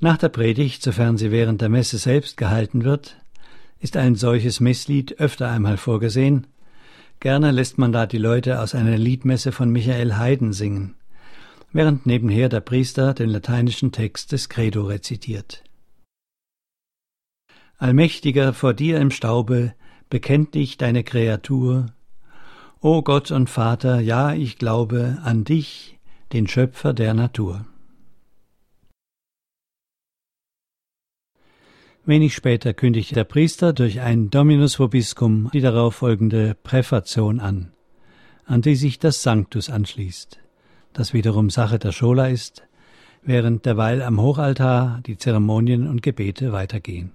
Nach 0.00 0.16
der 0.16 0.28
Predigt, 0.28 0.82
sofern 0.82 1.16
sie 1.16 1.30
während 1.30 1.60
der 1.60 1.68
Messe 1.68 1.98
selbst 1.98 2.36
gehalten 2.36 2.84
wird, 2.84 3.16
ist 3.80 3.96
ein 3.96 4.14
solches 4.14 4.60
Messlied 4.60 5.18
öfter 5.18 5.50
einmal 5.50 5.76
vorgesehen. 5.76 6.46
Gerne 7.20 7.50
lässt 7.50 7.78
man 7.78 7.92
da 7.92 8.06
die 8.06 8.18
Leute 8.18 8.60
aus 8.60 8.74
einer 8.74 8.96
Liedmesse 8.96 9.50
von 9.50 9.70
Michael 9.70 10.16
Haydn 10.16 10.52
singen 10.52 10.94
während 11.72 12.06
nebenher 12.06 12.48
der 12.48 12.60
Priester 12.60 13.14
den 13.14 13.28
lateinischen 13.28 13.92
Text 13.92 14.32
des 14.32 14.48
Credo 14.48 14.84
rezitiert. 14.84 15.64
Allmächtiger, 17.78 18.54
vor 18.54 18.74
dir 18.74 18.98
im 18.98 19.10
Staube 19.10 19.74
bekennt 20.10 20.54
dich 20.54 20.78
deine 20.78 21.04
Kreatur. 21.04 21.86
O 22.80 23.02
Gott 23.02 23.30
und 23.30 23.50
Vater, 23.50 24.00
ja, 24.00 24.34
ich 24.34 24.58
glaube 24.58 25.18
an 25.24 25.44
dich, 25.44 25.98
den 26.32 26.46
Schöpfer 26.46 26.92
der 26.92 27.14
Natur. 27.14 27.66
Wenig 32.04 32.34
später 32.34 32.72
kündigt 32.72 33.16
der 33.16 33.24
Priester 33.24 33.72
durch 33.72 34.00
ein 34.00 34.30
Dominus 34.30 34.78
vobiscum 34.78 35.50
die 35.52 35.60
darauf 35.60 35.96
folgende 35.96 36.54
Präfation 36.54 37.40
an, 37.40 37.72
an 38.46 38.62
die 38.62 38.76
sich 38.76 38.98
das 38.98 39.22
Sanctus 39.22 39.68
anschließt 39.68 40.40
das 40.98 41.14
wiederum 41.14 41.48
Sache 41.48 41.78
der 41.78 41.92
Schola 41.92 42.26
ist, 42.26 42.64
während 43.22 43.66
derweil 43.66 44.02
am 44.02 44.20
Hochaltar 44.20 45.00
die 45.06 45.16
Zeremonien 45.16 45.86
und 45.86 46.02
Gebete 46.02 46.52
weitergehen. 46.52 47.12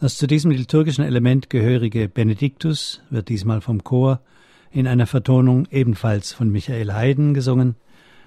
Das 0.00 0.16
zu 0.16 0.28
diesem 0.28 0.52
liturgischen 0.52 1.04
Element 1.04 1.50
gehörige 1.50 2.08
Benediktus 2.08 3.02
wird 3.10 3.28
diesmal 3.28 3.60
vom 3.60 3.82
Chor 3.82 4.20
in 4.70 4.86
einer 4.86 5.08
Vertonung 5.08 5.66
ebenfalls 5.72 6.32
von 6.32 6.50
Michael 6.50 6.92
Haydn 6.92 7.34
gesungen, 7.34 7.74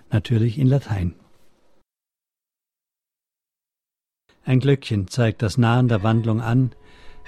natürlich 0.10 0.58
in 0.58 0.68
Latein. 0.68 1.14
Ein 4.44 4.60
Glöckchen 4.60 5.08
zeigt 5.08 5.42
das 5.42 5.58
Nahen 5.58 5.88
der 5.88 6.04
Wandlung 6.04 6.42
an, 6.42 6.72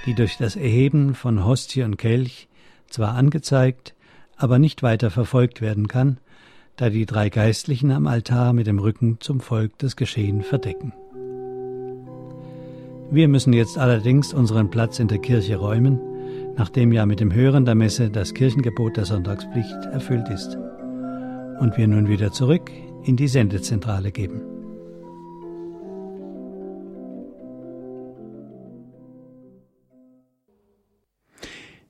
die 0.05 0.13
durch 0.13 0.35
das 0.37 0.57
Erheben 0.57 1.15
von 1.15 1.45
Hostie 1.45 1.83
und 1.83 1.95
Kelch 1.95 2.49
zwar 2.89 3.15
angezeigt, 3.15 3.95
aber 4.35 4.59
nicht 4.59 4.83
weiter 4.83 5.09
verfolgt 5.09 5.61
werden 5.61 5.87
kann, 5.87 6.17
da 6.75 6.89
die 6.89 7.05
drei 7.05 7.29
Geistlichen 7.29 7.91
am 7.91 8.07
Altar 8.07 8.51
mit 8.51 8.67
dem 8.67 8.79
Rücken 8.79 9.21
zum 9.21 9.39
Volk 9.39 9.77
das 9.77 9.95
Geschehen 9.95 10.41
verdecken. 10.41 10.91
Wir 13.13 13.27
müssen 13.27 13.53
jetzt 13.53 13.77
allerdings 13.77 14.33
unseren 14.33 14.71
Platz 14.71 14.97
in 14.97 15.07
der 15.07 15.19
Kirche 15.19 15.57
räumen, 15.57 15.99
nachdem 16.57 16.91
ja 16.91 17.05
mit 17.05 17.19
dem 17.19 17.31
Hören 17.31 17.63
der 17.63 17.75
Messe 17.75 18.09
das 18.09 18.33
Kirchengebot 18.33 18.97
der 18.97 19.05
Sonntagspflicht 19.05 19.85
erfüllt 19.91 20.27
ist. 20.29 20.57
Und 21.59 21.77
wir 21.77 21.87
nun 21.87 22.09
wieder 22.09 22.31
zurück 22.31 22.71
in 23.03 23.15
die 23.15 23.27
Sendezentrale 23.27 24.11
geben. 24.11 24.52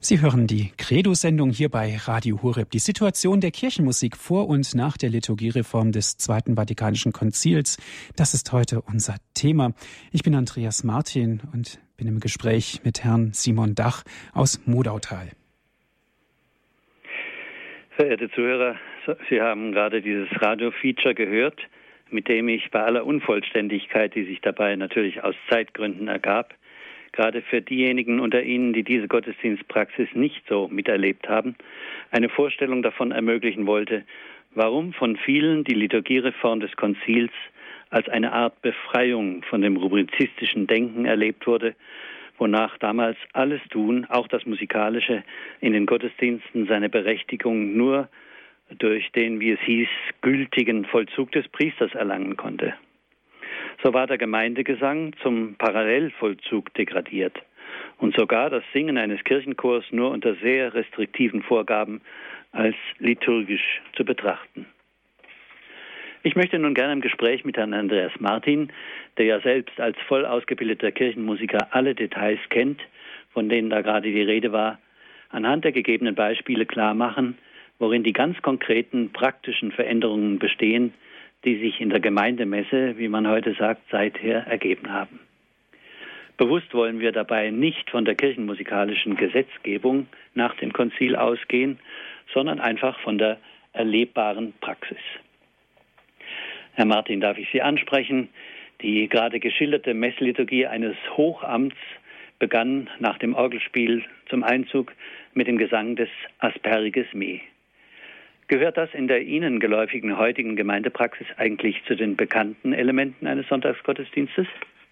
Sie 0.06 0.20
hören 0.22 0.48
die 0.48 0.70
Credo-Sendung 0.78 1.52
hier 1.52 1.70
bei 1.70 1.96
Radio 1.96 2.44
Horeb. 2.44 2.70
Die 2.72 2.80
Situation 2.80 3.40
der 3.40 3.52
Kirchenmusik 3.52 4.18
vor 4.18 4.50
und 4.50 4.76
nach 4.76 4.98
der 4.98 5.10
Liturgiereform 5.10 5.94
des 5.94 6.18
Zweiten 6.18 6.58
Vatikanischen 6.58 7.14
Konzils. 7.14 7.78
Das 8.18 8.34
ist 8.34 8.52
heute 8.52 8.82
unser 8.82 9.16
Thema. 9.34 9.72
Ich 10.12 10.22
bin 10.22 10.36
Andreas 10.36 10.84
Martin 10.84 11.40
und 11.54 11.80
bin 11.96 12.10
im 12.10 12.20
Gespräch 12.20 12.82
mit 12.84 13.06
Herrn 13.06 13.32
Simon 13.32 13.76
Dach 13.76 14.04
aus 14.34 14.62
Modautal. 14.66 15.30
Verehrte 17.92 18.30
Zuhörer, 18.32 18.76
Sie 19.30 19.40
haben 19.40 19.72
gerade 19.72 20.02
dieses 20.02 20.28
Radio-Feature 20.42 21.16
gehört, 21.16 21.62
mit 22.10 22.28
dem 22.28 22.50
ich 22.50 22.70
bei 22.72 22.84
aller 22.84 23.06
Unvollständigkeit, 23.06 24.16
die 24.16 24.26
sich 24.26 24.42
dabei 24.42 24.76
natürlich 24.76 25.24
aus 25.24 25.36
Zeitgründen 25.50 26.10
ergab, 26.10 26.54
gerade 27.14 27.42
für 27.42 27.62
diejenigen 27.62 28.20
unter 28.20 28.44
Ihnen, 28.44 28.74
die 28.74 28.84
diese 28.84 29.08
Gottesdienstpraxis 29.08 30.10
nicht 30.14 30.44
so 30.50 30.68
miterlebt 30.68 31.30
haben, 31.30 31.56
eine 32.12 32.30
Vorstellung 32.30 32.84
davon 32.84 33.12
ermöglichen 33.12 33.66
wollte, 33.66 34.04
warum 34.56 34.94
von 34.94 35.16
vielen 35.18 35.64
die 35.64 35.76
Liturgiereform 35.76 36.60
des 36.60 36.76
Konzils 36.76 37.32
als 37.90 38.10
eine 38.10 38.34
Art 38.34 38.62
Befreiung 38.62 39.44
von 39.44 39.62
dem 39.62 39.78
rubrizistischen 39.78 40.68
Denken 40.68 41.06
erlebt 41.06 41.48
wurde, 41.48 41.76
wonach 42.38 42.78
damals 42.80 43.18
alles 43.34 43.62
Tun, 43.70 44.06
auch 44.10 44.28
das 44.28 44.46
Musikalische, 44.46 45.24
in 45.62 45.74
den 45.74 45.86
Gottesdiensten 45.86 46.68
seine 46.68 46.90
Berechtigung 46.90 47.78
nur 47.78 48.10
durch 48.80 49.12
den, 49.12 49.40
wie 49.40 49.52
es 49.52 49.60
hieß, 49.62 49.90
gültigen 50.22 50.86
Vollzug 50.86 51.32
des 51.32 51.48
Priesters 51.50 51.94
erlangen 51.94 52.36
konnte. 52.36 52.74
So 53.84 53.94
war 53.94 54.08
der 54.08 54.18
Gemeindegesang 54.18 55.12
zum 55.22 55.56
Parallelvollzug 55.56 56.74
degradiert 56.74 57.38
und 57.98 58.16
sogar 58.16 58.50
das 58.50 58.64
Singen 58.72 58.98
eines 58.98 59.22
Kirchenchors 59.26 59.84
nur 59.92 60.12
unter 60.12 60.36
sehr 60.36 60.74
restriktiven 60.74 61.44
Vorgaben 61.44 62.00
als 62.54 62.76
liturgisch 63.00 63.82
zu 63.98 64.06
betrachten. 64.06 64.68
Ich 66.26 66.38
möchte 66.38 66.58
nun 66.60 66.76
gerne 66.76 66.94
im 66.94 67.02
Gespräch 67.02 67.44
mit 67.44 67.58
Herrn 67.58 67.74
Andreas 67.74 68.14
Martin, 68.20 68.72
der 69.18 69.26
ja 69.26 69.42
selbst 69.42 69.78
als 69.82 69.98
voll 70.08 70.26
ausgebildeter 70.26 70.94
Kirchenmusiker 70.94 71.68
alle 71.72 71.94
Details 71.94 72.40
kennt, 72.48 72.80
von 73.34 73.50
denen 73.50 73.70
da 73.70 73.82
gerade 73.82 74.10
die 74.10 74.22
Rede 74.22 74.54
war, 74.54 74.80
anhand 75.28 75.66
der 75.66 75.74
gegebenen 75.74 76.16
Beispiele 76.16 76.66
klar 76.66 76.94
machen, 76.94 77.38
worin 77.80 78.04
die 78.04 78.14
ganz 78.14 78.42
konkreten 78.42 79.12
praktischen 79.12 79.74
Veränderungen 79.74 80.40
bestehen, 80.40 80.94
die 81.46 81.58
sich 81.58 81.82
in 81.82 81.90
der 81.90 82.00
Gemeindemesse, 82.00 82.98
wie 82.98 83.08
man 83.08 83.28
heute 83.28 83.54
sagt, 83.54 83.82
seither 83.92 84.48
ergeben 84.48 84.92
haben. 84.92 85.20
Bewusst 86.38 86.74
wollen 86.74 87.00
wir 87.00 87.12
dabei 87.12 87.52
nicht 87.52 87.90
von 87.90 88.06
der 88.06 88.16
kirchenmusikalischen 88.16 89.16
Gesetzgebung 89.16 90.08
nach 90.34 90.56
dem 90.56 90.74
Konzil 90.74 91.16
ausgehen, 91.16 91.80
sondern 92.34 92.60
einfach 92.60 93.00
von 93.00 93.18
der 93.18 93.38
erlebbaren 93.74 94.54
Praxis. 94.60 94.98
Herr 96.74 96.86
Martin, 96.86 97.22
darf 97.22 97.38
ich 97.38 97.50
Sie 97.52 97.62
ansprechen? 97.62 98.30
Die 98.82 99.08
gerade 99.08 99.40
geschilderte 99.40 99.94
Messliturgie 99.94 100.66
eines 100.66 100.96
Hochamts 101.16 101.78
begann 102.40 102.90
nach 103.00 103.18
dem 103.20 103.36
Orgelspiel 103.36 104.04
zum 104.28 104.44
Einzug 104.44 104.94
mit 105.34 105.48
dem 105.48 105.58
Gesang 105.58 105.96
des 105.96 106.10
Asperges 106.40 107.08
Me. 107.14 107.42
Gehört 108.54 108.78
das 108.78 108.90
in 108.94 109.08
der 109.08 109.24
Ihnen 109.24 109.60
geläufigen 109.60 110.16
heutigen 110.16 110.56
Gemeindepraxis 110.56 111.26
eigentlich 111.38 111.76
zu 111.88 111.96
den 111.96 112.16
bekannten 112.16 112.72
Elementen 112.72 113.26
eines 113.26 113.48
Sonntagsgottesdienstes? 113.48 114.46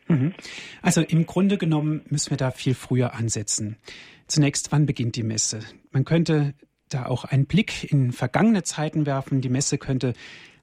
Mhm. 0.08 0.34
Also 0.82 1.02
im 1.02 1.28
Grunde 1.28 1.60
genommen 1.60 2.02
müssen 2.10 2.32
wir 2.32 2.38
da 2.38 2.50
viel 2.50 2.74
früher 2.74 3.14
ansetzen. 3.14 3.78
Zunächst, 4.26 4.72
wann 4.72 4.88
beginnt 4.88 5.16
die 5.16 5.22
Messe? 5.22 5.60
Man 5.92 6.06
könnte 6.06 6.56
da 6.90 7.06
auch 7.06 7.24
einen 7.24 7.46
Blick 7.46 7.92
in 7.92 8.12
vergangene 8.14 8.64
Zeiten 8.64 9.06
werfen. 9.06 9.42
Die 9.42 9.50
Messe 9.50 9.78
könnte 9.78 10.14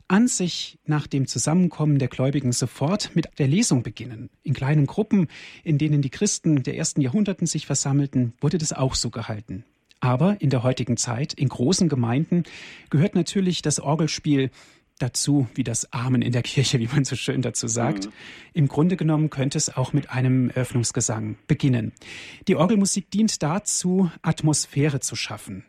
an 0.09 0.26
sich 0.26 0.81
nach 0.85 1.07
dem 1.07 1.28
Zusammenkommen 1.28 2.00
der 2.00 2.09
Gläubigen 2.09 2.50
sofort 2.50 3.14
mit 3.14 3.28
der 3.38 3.47
Lesung 3.47 3.85
beginnen. 3.85 4.28
In 4.43 4.55
kleinen 4.55 4.87
Gruppen, 4.87 5.28
in 5.62 5.78
denen 5.78 6.02
die 6.02 6.11
Christen 6.11 6.64
der 6.64 6.76
ersten 6.76 7.00
Jahrhunderten 7.00 7.47
sich 7.47 7.64
versammelten, 7.64 8.33
wurde 8.40 8.59
das 8.59 8.73
auch 8.73 8.97
so 8.97 9.11
gehalten. 9.11 9.64
Aber 10.00 10.40
in 10.40 10.50
der 10.50 10.62
heutigen 10.62 10.97
Zeit, 10.97 11.33
in 11.33 11.49
großen 11.49 11.88
Gemeinden, 11.88 12.45
gehört 12.90 13.14
natürlich 13.14 13.62
das 13.62 13.81
Orgelspiel 13.81 14.50
dazu, 14.99 15.49
wie 15.55 15.64
das 15.64 15.93
Amen 15.93 16.23
in 16.23 16.33
der 16.33 16.43
Kirche, 16.43 16.78
wie 16.78 16.88
man 16.88 17.05
so 17.05 17.17
schön 17.17 17.43
dazu 17.43 17.69
sagt. 17.69 18.07
Mhm. 18.07 18.12
Im 18.52 18.69
Grunde 18.69 18.97
genommen 18.97 19.31
könnte 19.31 19.59
es 19.59 19.76
auch 19.76 19.93
mit 19.93 20.11
einem 20.11 20.50
Öffnungsgesang 20.50 21.37
beginnen. 21.47 21.93
Die 22.47 22.57
Orgelmusik 22.57 23.11
dient 23.11 23.43
dazu, 23.43 24.11
Atmosphäre 24.23 25.00
zu 25.00 25.17
schaffen. 25.17 25.64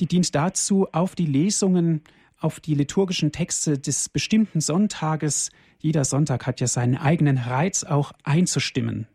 Die 0.00 0.06
dient 0.06 0.34
dazu, 0.34 0.88
auf 0.92 1.14
die 1.14 1.26
Lesungen, 1.26 2.02
auf 2.38 2.60
die 2.60 2.74
liturgischen 2.74 3.32
Texte 3.32 3.78
des 3.78 4.08
bestimmten 4.08 4.60
Sonntages, 4.60 5.50
jeder 5.78 6.04
Sonntag 6.04 6.46
hat 6.46 6.60
ja 6.60 6.66
seinen 6.66 6.96
eigenen 6.96 7.38
Reiz, 7.38 7.84
auch 7.84 8.12
einzustimmen. 8.24 9.06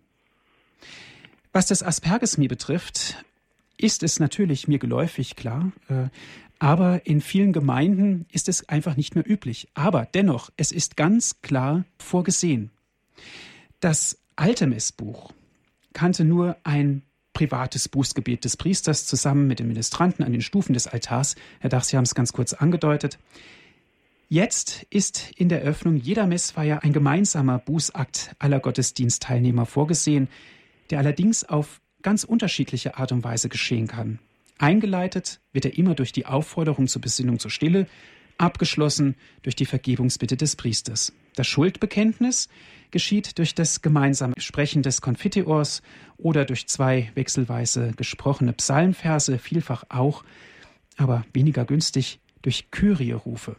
Was 1.53 1.67
das 1.67 1.83
Aspergesmi 1.83 2.47
betrifft, 2.47 3.23
ist 3.81 4.03
es 4.03 4.19
natürlich 4.19 4.67
mir 4.67 4.79
geläufig, 4.79 5.35
klar. 5.35 5.71
Äh, 5.89 6.09
aber 6.59 7.07
in 7.07 7.21
vielen 7.21 7.53
Gemeinden 7.53 8.27
ist 8.31 8.47
es 8.47 8.69
einfach 8.69 8.95
nicht 8.95 9.15
mehr 9.15 9.27
üblich. 9.27 9.67
Aber 9.73 10.05
dennoch, 10.05 10.51
es 10.57 10.71
ist 10.71 10.95
ganz 10.95 11.41
klar 11.41 11.85
vorgesehen. 11.97 12.69
Das 13.79 14.19
alte 14.35 14.67
Messbuch 14.67 15.33
kannte 15.93 16.23
nur 16.23 16.55
ein 16.63 17.01
privates 17.33 17.89
Bußgebet 17.89 18.45
des 18.45 18.57
Priesters 18.57 19.07
zusammen 19.07 19.47
mit 19.47 19.59
den 19.59 19.67
Ministranten 19.67 20.23
an 20.23 20.31
den 20.31 20.41
Stufen 20.41 20.73
des 20.73 20.87
Altars. 20.87 21.35
Herr 21.59 21.69
Dach, 21.69 21.83
Sie 21.83 21.97
haben 21.97 22.03
es 22.03 22.13
ganz 22.13 22.33
kurz 22.33 22.53
angedeutet. 22.53 23.17
Jetzt 24.29 24.83
ist 24.89 25.31
in 25.35 25.49
der 25.49 25.61
Öffnung 25.61 25.97
jeder 25.97 26.27
Messfeier 26.27 26.83
ein 26.83 26.93
gemeinsamer 26.93 27.59
Bußakt 27.59 28.35
aller 28.39 28.59
Gottesdienstteilnehmer 28.59 29.65
vorgesehen, 29.65 30.29
der 30.89 30.99
allerdings 30.99 31.43
auf 31.43 31.81
ganz 32.01 32.23
unterschiedliche 32.23 32.97
Art 32.97 33.11
und 33.11 33.23
Weise 33.23 33.49
geschehen 33.49 33.87
kann. 33.87 34.19
Eingeleitet 34.57 35.39
wird 35.53 35.65
er 35.65 35.77
immer 35.77 35.95
durch 35.95 36.11
die 36.11 36.25
Aufforderung 36.25 36.87
zur 36.87 37.01
Besinnung 37.01 37.39
zur 37.39 37.51
Stille, 37.51 37.87
abgeschlossen 38.37 39.15
durch 39.41 39.55
die 39.55 39.65
Vergebungsbitte 39.65 40.37
des 40.37 40.55
Priesters. 40.55 41.13
Das 41.35 41.47
Schuldbekenntnis 41.47 42.49
geschieht 42.91 43.37
durch 43.37 43.55
das 43.55 43.81
gemeinsame 43.81 44.33
Sprechen 44.37 44.83
des 44.83 45.01
Konfiteors 45.01 45.81
oder 46.17 46.45
durch 46.45 46.67
zwei 46.67 47.11
wechselweise 47.15 47.93
gesprochene 47.95 48.53
Psalmverse, 48.53 49.39
vielfach 49.39 49.85
auch, 49.89 50.23
aber 50.97 51.25
weniger 51.33 51.65
günstig, 51.65 52.19
durch 52.41 52.69
Kyrierufe. 52.71 53.55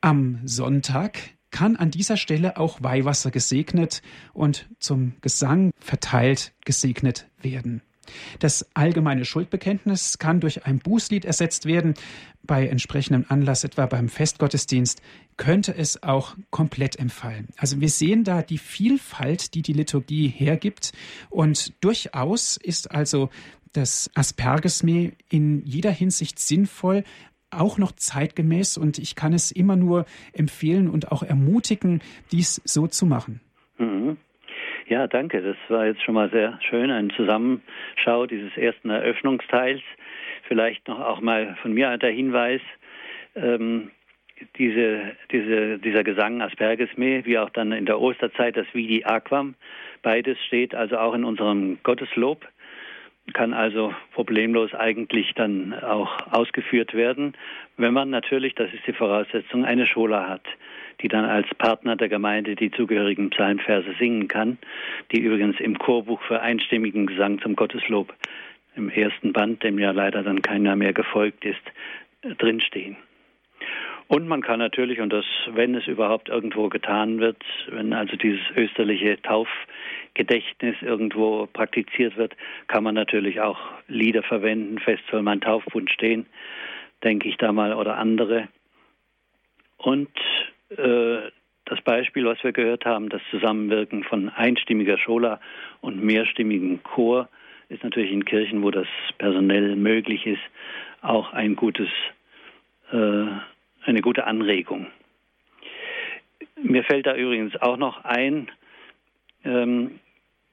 Am 0.00 0.40
Sonntag 0.44 1.18
kann 1.50 1.76
an 1.76 1.90
dieser 1.90 2.16
Stelle 2.16 2.56
auch 2.56 2.82
Weihwasser 2.82 3.30
gesegnet 3.30 4.02
und 4.32 4.68
zum 4.78 5.14
Gesang 5.20 5.72
verteilt 5.78 6.52
gesegnet 6.64 7.26
werden. 7.40 7.82
Das 8.38 8.66
allgemeine 8.74 9.24
Schuldbekenntnis 9.24 10.18
kann 10.18 10.40
durch 10.40 10.66
ein 10.66 10.78
Bußlied 10.78 11.24
ersetzt 11.24 11.66
werden. 11.66 11.94
Bei 12.42 12.66
entsprechendem 12.66 13.26
Anlass, 13.28 13.64
etwa 13.64 13.86
beim 13.86 14.08
Festgottesdienst, 14.08 15.00
könnte 15.36 15.74
es 15.76 16.02
auch 16.02 16.36
komplett 16.50 16.98
empfallen. 16.98 17.48
Also 17.56 17.80
wir 17.80 17.88
sehen 17.88 18.24
da 18.24 18.42
die 18.42 18.58
Vielfalt, 18.58 19.54
die 19.54 19.62
die 19.62 19.72
Liturgie 19.72 20.28
hergibt. 20.28 20.92
Und 21.28 21.72
durchaus 21.80 22.56
ist 22.56 22.90
also 22.90 23.30
das 23.72 24.10
Aspergesme 24.14 25.12
in 25.28 25.64
jeder 25.64 25.92
Hinsicht 25.92 26.40
sinnvoll, 26.40 27.04
auch 27.50 27.78
noch 27.78 27.92
zeitgemäß 27.92 28.76
und 28.76 28.98
ich 28.98 29.16
kann 29.16 29.32
es 29.32 29.50
immer 29.50 29.76
nur 29.76 30.06
empfehlen 30.32 30.88
und 30.88 31.12
auch 31.12 31.22
ermutigen, 31.22 32.00
dies 32.32 32.60
so 32.64 32.86
zu 32.86 33.06
machen. 33.06 33.40
Mhm. 33.78 34.16
Ja, 34.88 35.06
danke. 35.06 35.40
Das 35.40 35.56
war 35.68 35.86
jetzt 35.86 36.02
schon 36.02 36.14
mal 36.14 36.30
sehr 36.30 36.58
schön, 36.68 36.90
ein 36.90 37.10
Zusammenschau 37.10 38.26
dieses 38.26 38.56
ersten 38.56 38.90
Eröffnungsteils. 38.90 39.80
Vielleicht 40.48 40.88
noch 40.88 40.98
auch 40.98 41.20
mal 41.20 41.56
von 41.62 41.72
mir 41.72 41.96
der 41.96 42.10
Hinweis, 42.10 42.60
ähm, 43.36 43.92
diese, 44.56 45.12
diese, 45.30 45.78
dieser 45.78 46.02
Gesang 46.02 46.42
Asperges 46.42 46.88
Me, 46.96 47.24
wie 47.24 47.38
auch 47.38 47.50
dann 47.50 47.72
in 47.72 47.86
der 47.86 48.00
Osterzeit 48.00 48.56
das 48.56 48.66
Vidi 48.72 49.04
Aquam, 49.04 49.54
beides 50.02 50.38
steht 50.46 50.74
also 50.74 50.98
auch 50.98 51.14
in 51.14 51.24
unserem 51.24 51.78
Gotteslob, 51.82 52.46
kann 53.32 53.52
also 53.52 53.94
problemlos 54.12 54.74
eigentlich 54.74 55.32
dann 55.34 55.74
auch 55.74 56.32
ausgeführt 56.32 56.94
werden, 56.94 57.34
wenn 57.76 57.94
man 57.94 58.10
natürlich, 58.10 58.54
das 58.54 58.72
ist 58.72 58.86
die 58.86 58.92
Voraussetzung, 58.92 59.64
eine 59.64 59.86
Schola 59.86 60.28
hat, 60.28 60.44
die 61.00 61.08
dann 61.08 61.24
als 61.24 61.46
Partner 61.56 61.96
der 61.96 62.08
Gemeinde 62.08 62.56
die 62.56 62.70
zugehörigen 62.70 63.30
Psalmverse 63.30 63.94
singen 63.98 64.28
kann, 64.28 64.58
die 65.12 65.20
übrigens 65.20 65.58
im 65.60 65.78
Chorbuch 65.78 66.20
für 66.22 66.40
einstimmigen 66.40 67.06
Gesang 67.06 67.40
zum 67.40 67.56
Gotteslob 67.56 68.12
im 68.76 68.88
ersten 68.88 69.32
Band, 69.32 69.62
dem 69.62 69.78
ja 69.78 69.90
leider 69.90 70.22
dann 70.22 70.42
keiner 70.42 70.76
mehr 70.76 70.92
gefolgt 70.92 71.44
ist, 71.44 71.62
drinstehen. 72.38 72.96
Und 74.10 74.26
man 74.26 74.42
kann 74.42 74.58
natürlich, 74.58 75.00
und 75.00 75.12
das, 75.12 75.24
wenn 75.52 75.72
es 75.76 75.86
überhaupt 75.86 76.28
irgendwo 76.28 76.68
getan 76.68 77.20
wird, 77.20 77.36
wenn 77.70 77.92
also 77.92 78.16
dieses 78.16 78.40
österliche 78.56 79.22
Taufgedächtnis 80.14 80.76
irgendwo 80.82 81.46
praktiziert 81.46 82.16
wird, 82.16 82.36
kann 82.68 82.84
man 82.84 82.94
natürlich 82.94 83.40
auch 83.40 83.58
Lieder 83.88 84.22
verwenden. 84.22 84.78
Fest 84.78 85.02
soll 85.10 85.22
mein 85.22 85.40
Taufbund 85.40 85.90
stehen, 85.90 86.26
denke 87.02 87.28
ich 87.28 87.36
da 87.36 87.52
mal, 87.52 87.74
oder 87.74 87.96
andere. 87.96 88.48
Und 89.78 90.10
äh, 90.70 91.30
das 91.64 91.80
Beispiel, 91.82 92.24
was 92.24 92.42
wir 92.42 92.52
gehört 92.52 92.84
haben, 92.84 93.08
das 93.08 93.22
Zusammenwirken 93.30 94.04
von 94.04 94.28
einstimmiger 94.28 94.98
Schola 94.98 95.40
und 95.80 96.02
mehrstimmigen 96.02 96.82
Chor, 96.82 97.28
ist 97.68 97.84
natürlich 97.84 98.12
in 98.12 98.24
Kirchen, 98.24 98.62
wo 98.62 98.70
das 98.70 98.88
personell 99.18 99.76
möglich 99.76 100.26
ist, 100.26 100.42
auch 101.02 101.32
ein 101.32 101.54
gutes 101.56 101.88
äh, 102.92 103.26
eine 103.82 104.02
gute 104.02 104.26
Anregung. 104.26 104.88
Mir 106.62 106.84
fällt 106.84 107.06
da 107.06 107.14
übrigens 107.14 107.56
auch 107.62 107.78
noch 107.78 108.04
ein, 108.04 108.50
ähm, 109.44 110.00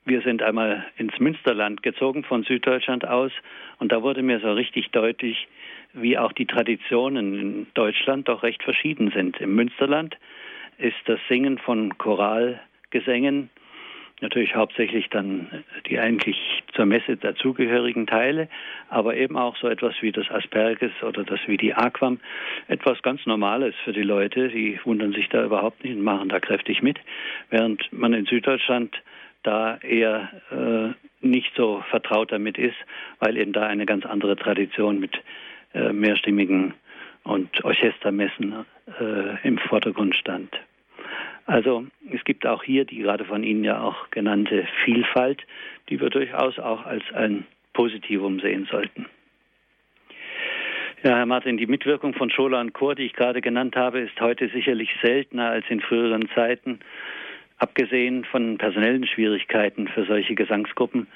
wir 0.05 0.21
sind 0.21 0.41
einmal 0.41 0.85
ins 0.97 1.19
Münsterland 1.19 1.83
gezogen 1.83 2.23
von 2.23 2.43
Süddeutschland 2.43 3.05
aus 3.05 3.31
und 3.79 3.91
da 3.91 4.01
wurde 4.01 4.23
mir 4.23 4.39
so 4.39 4.53
richtig 4.53 4.89
deutlich, 4.91 5.47
wie 5.93 6.17
auch 6.17 6.31
die 6.31 6.45
Traditionen 6.45 7.39
in 7.39 7.67
Deutschland 7.73 8.29
doch 8.29 8.43
recht 8.43 8.63
verschieden 8.63 9.11
sind. 9.11 9.39
Im 9.41 9.55
Münsterland 9.55 10.17
ist 10.77 10.95
das 11.05 11.19
Singen 11.27 11.57
von 11.57 11.97
Choralgesängen 11.97 13.49
natürlich 14.21 14.55
hauptsächlich 14.55 15.09
dann 15.09 15.63
die 15.87 15.99
eigentlich 15.99 16.63
zur 16.73 16.85
Messe 16.85 17.17
dazugehörigen 17.17 18.07
Teile, 18.07 18.49
aber 18.89 19.15
eben 19.15 19.37
auch 19.37 19.55
so 19.57 19.67
etwas 19.67 19.95
wie 20.01 20.11
das 20.11 20.29
Asperges 20.29 20.91
oder 21.03 21.23
das 21.23 21.39
wie 21.47 21.57
die 21.57 21.73
Aquam, 21.73 22.19
etwas 22.67 23.01
ganz 23.01 23.25
Normales 23.25 23.75
für 23.83 23.93
die 23.93 24.03
Leute, 24.03 24.49
die 24.49 24.79
wundern 24.83 25.13
sich 25.13 25.29
da 25.29 25.43
überhaupt 25.43 25.83
nicht 25.83 25.95
und 25.95 26.03
machen 26.03 26.29
da 26.29 26.39
kräftig 26.39 26.81
mit, 26.81 26.99
während 27.49 27.91
man 27.91 28.13
in 28.13 28.25
Süddeutschland 28.25 28.95
da 29.43 29.77
eher 29.77 30.29
äh, 30.51 31.25
nicht 31.25 31.53
so 31.55 31.83
vertraut 31.89 32.31
damit 32.31 32.57
ist, 32.57 32.75
weil 33.19 33.37
eben 33.37 33.53
da 33.53 33.67
eine 33.67 33.85
ganz 33.85 34.05
andere 34.05 34.35
Tradition 34.35 34.99
mit 34.99 35.21
äh, 35.73 35.93
mehrstimmigen 35.93 36.73
und 37.23 37.63
Orchestermessen 37.63 38.65
äh, 38.99 39.47
im 39.47 39.57
Vordergrund 39.57 40.15
stand. 40.15 40.53
Also 41.47 41.87
es 42.13 42.23
gibt 42.25 42.45
auch 42.45 42.61
hier 42.61 42.83
die 42.85 42.99
gerade 42.99 43.25
von 43.25 43.41
Ihnen 43.41 43.63
ja 43.63 43.81
auch 43.81 44.11
genannte 44.11 44.67
Vielfalt, 44.83 45.41
die 45.89 45.99
wir 45.99 46.09
durchaus 46.09 46.59
auch 46.59 46.85
als 46.85 47.03
ein 47.13 47.45
Positivum 47.73 48.39
sehen 48.41 48.67
sollten. 48.69 49.05
Ja, 51.03 51.15
Herr 51.17 51.25
Martin, 51.25 51.57
die 51.57 51.67
Mitwirkung 51.67 52.13
von 52.13 52.29
Schola 52.29 52.59
und 52.59 52.73
Chor, 52.73 52.95
die 52.95 53.03
ich 53.03 53.13
gerade 53.13 53.39
genannt 53.39 53.75
habe, 53.75 53.99
ist 53.99 54.19
heute 54.19 54.49
sicherlich 54.49 54.89
seltener 55.01 55.49
als 55.51 55.65
in 55.69 55.79
früheren 55.79 56.27
Zeiten. 56.35 56.79
Abgesehen 57.59 58.25
von 58.25 58.57
personellen 58.57 59.07
Schwierigkeiten 59.07 59.87
für 59.87 60.05
solche 60.05 60.35
Gesangsgruppen 60.35 61.07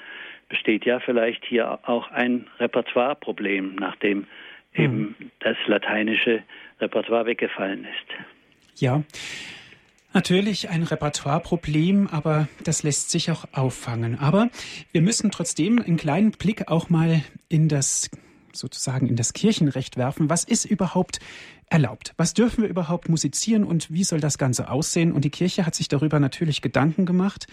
besteht 0.48 0.86
ja 0.86 1.00
vielleicht 1.00 1.44
hier 1.44 1.78
auch 1.82 2.10
ein 2.10 2.46
Repertoireproblem, 2.58 3.74
nachdem 3.74 4.18
mhm. 4.18 4.84
eben 4.84 5.16
das 5.40 5.56
lateinische 5.66 6.42
Repertoire 6.80 7.26
weggefallen 7.26 7.84
ist. 7.84 8.80
Ja, 8.80 9.02
Natürlich 10.14 10.68
ein 10.68 10.82
Repertoireproblem, 10.82 12.06
aber 12.08 12.46
das 12.64 12.82
lässt 12.82 13.10
sich 13.10 13.30
auch 13.30 13.46
auffangen. 13.52 14.18
Aber 14.18 14.50
wir 14.92 15.00
müssen 15.00 15.30
trotzdem 15.30 15.78
einen 15.78 15.96
kleinen 15.96 16.32
Blick 16.32 16.68
auch 16.68 16.90
mal 16.90 17.22
in 17.48 17.68
das 17.68 18.10
sozusagen 18.52 19.08
in 19.08 19.16
das 19.16 19.32
Kirchenrecht 19.32 19.96
werfen. 19.96 20.28
Was 20.28 20.44
ist 20.44 20.66
überhaupt 20.66 21.20
erlaubt? 21.70 22.12
Was 22.18 22.34
dürfen 22.34 22.62
wir 22.62 22.68
überhaupt 22.68 23.08
musizieren 23.08 23.64
und 23.64 23.90
wie 23.90 24.04
soll 24.04 24.20
das 24.20 24.36
Ganze 24.36 24.70
aussehen? 24.70 25.12
Und 25.12 25.24
die 25.24 25.30
Kirche 25.30 25.64
hat 25.64 25.74
sich 25.74 25.88
darüber 25.88 26.20
natürlich 26.20 26.60
Gedanken 26.60 27.06
gemacht. 27.06 27.46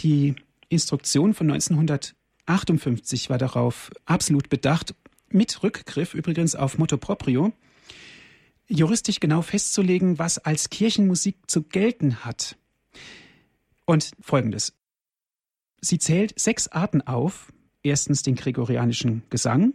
Die 0.00 0.34
Instruktion 0.68 1.34
von 1.34 1.50
1958 1.50 3.30
war 3.30 3.38
darauf 3.38 3.92
absolut 4.06 4.48
bedacht, 4.48 4.96
mit 5.28 5.62
Rückgriff 5.62 6.14
übrigens 6.14 6.56
auf 6.56 6.78
Motto 6.78 6.96
Proprio 6.96 7.52
juristisch 8.68 9.20
genau 9.20 9.42
festzulegen, 9.42 10.18
was 10.18 10.38
als 10.38 10.70
Kirchenmusik 10.70 11.36
zu 11.46 11.62
gelten 11.62 12.24
hat. 12.24 12.56
Und 13.84 14.12
folgendes. 14.20 14.74
Sie 15.80 15.98
zählt 15.98 16.38
sechs 16.38 16.68
Arten 16.68 17.02
auf. 17.02 17.52
Erstens 17.82 18.22
den 18.22 18.34
gregorianischen 18.34 19.24
Gesang, 19.28 19.74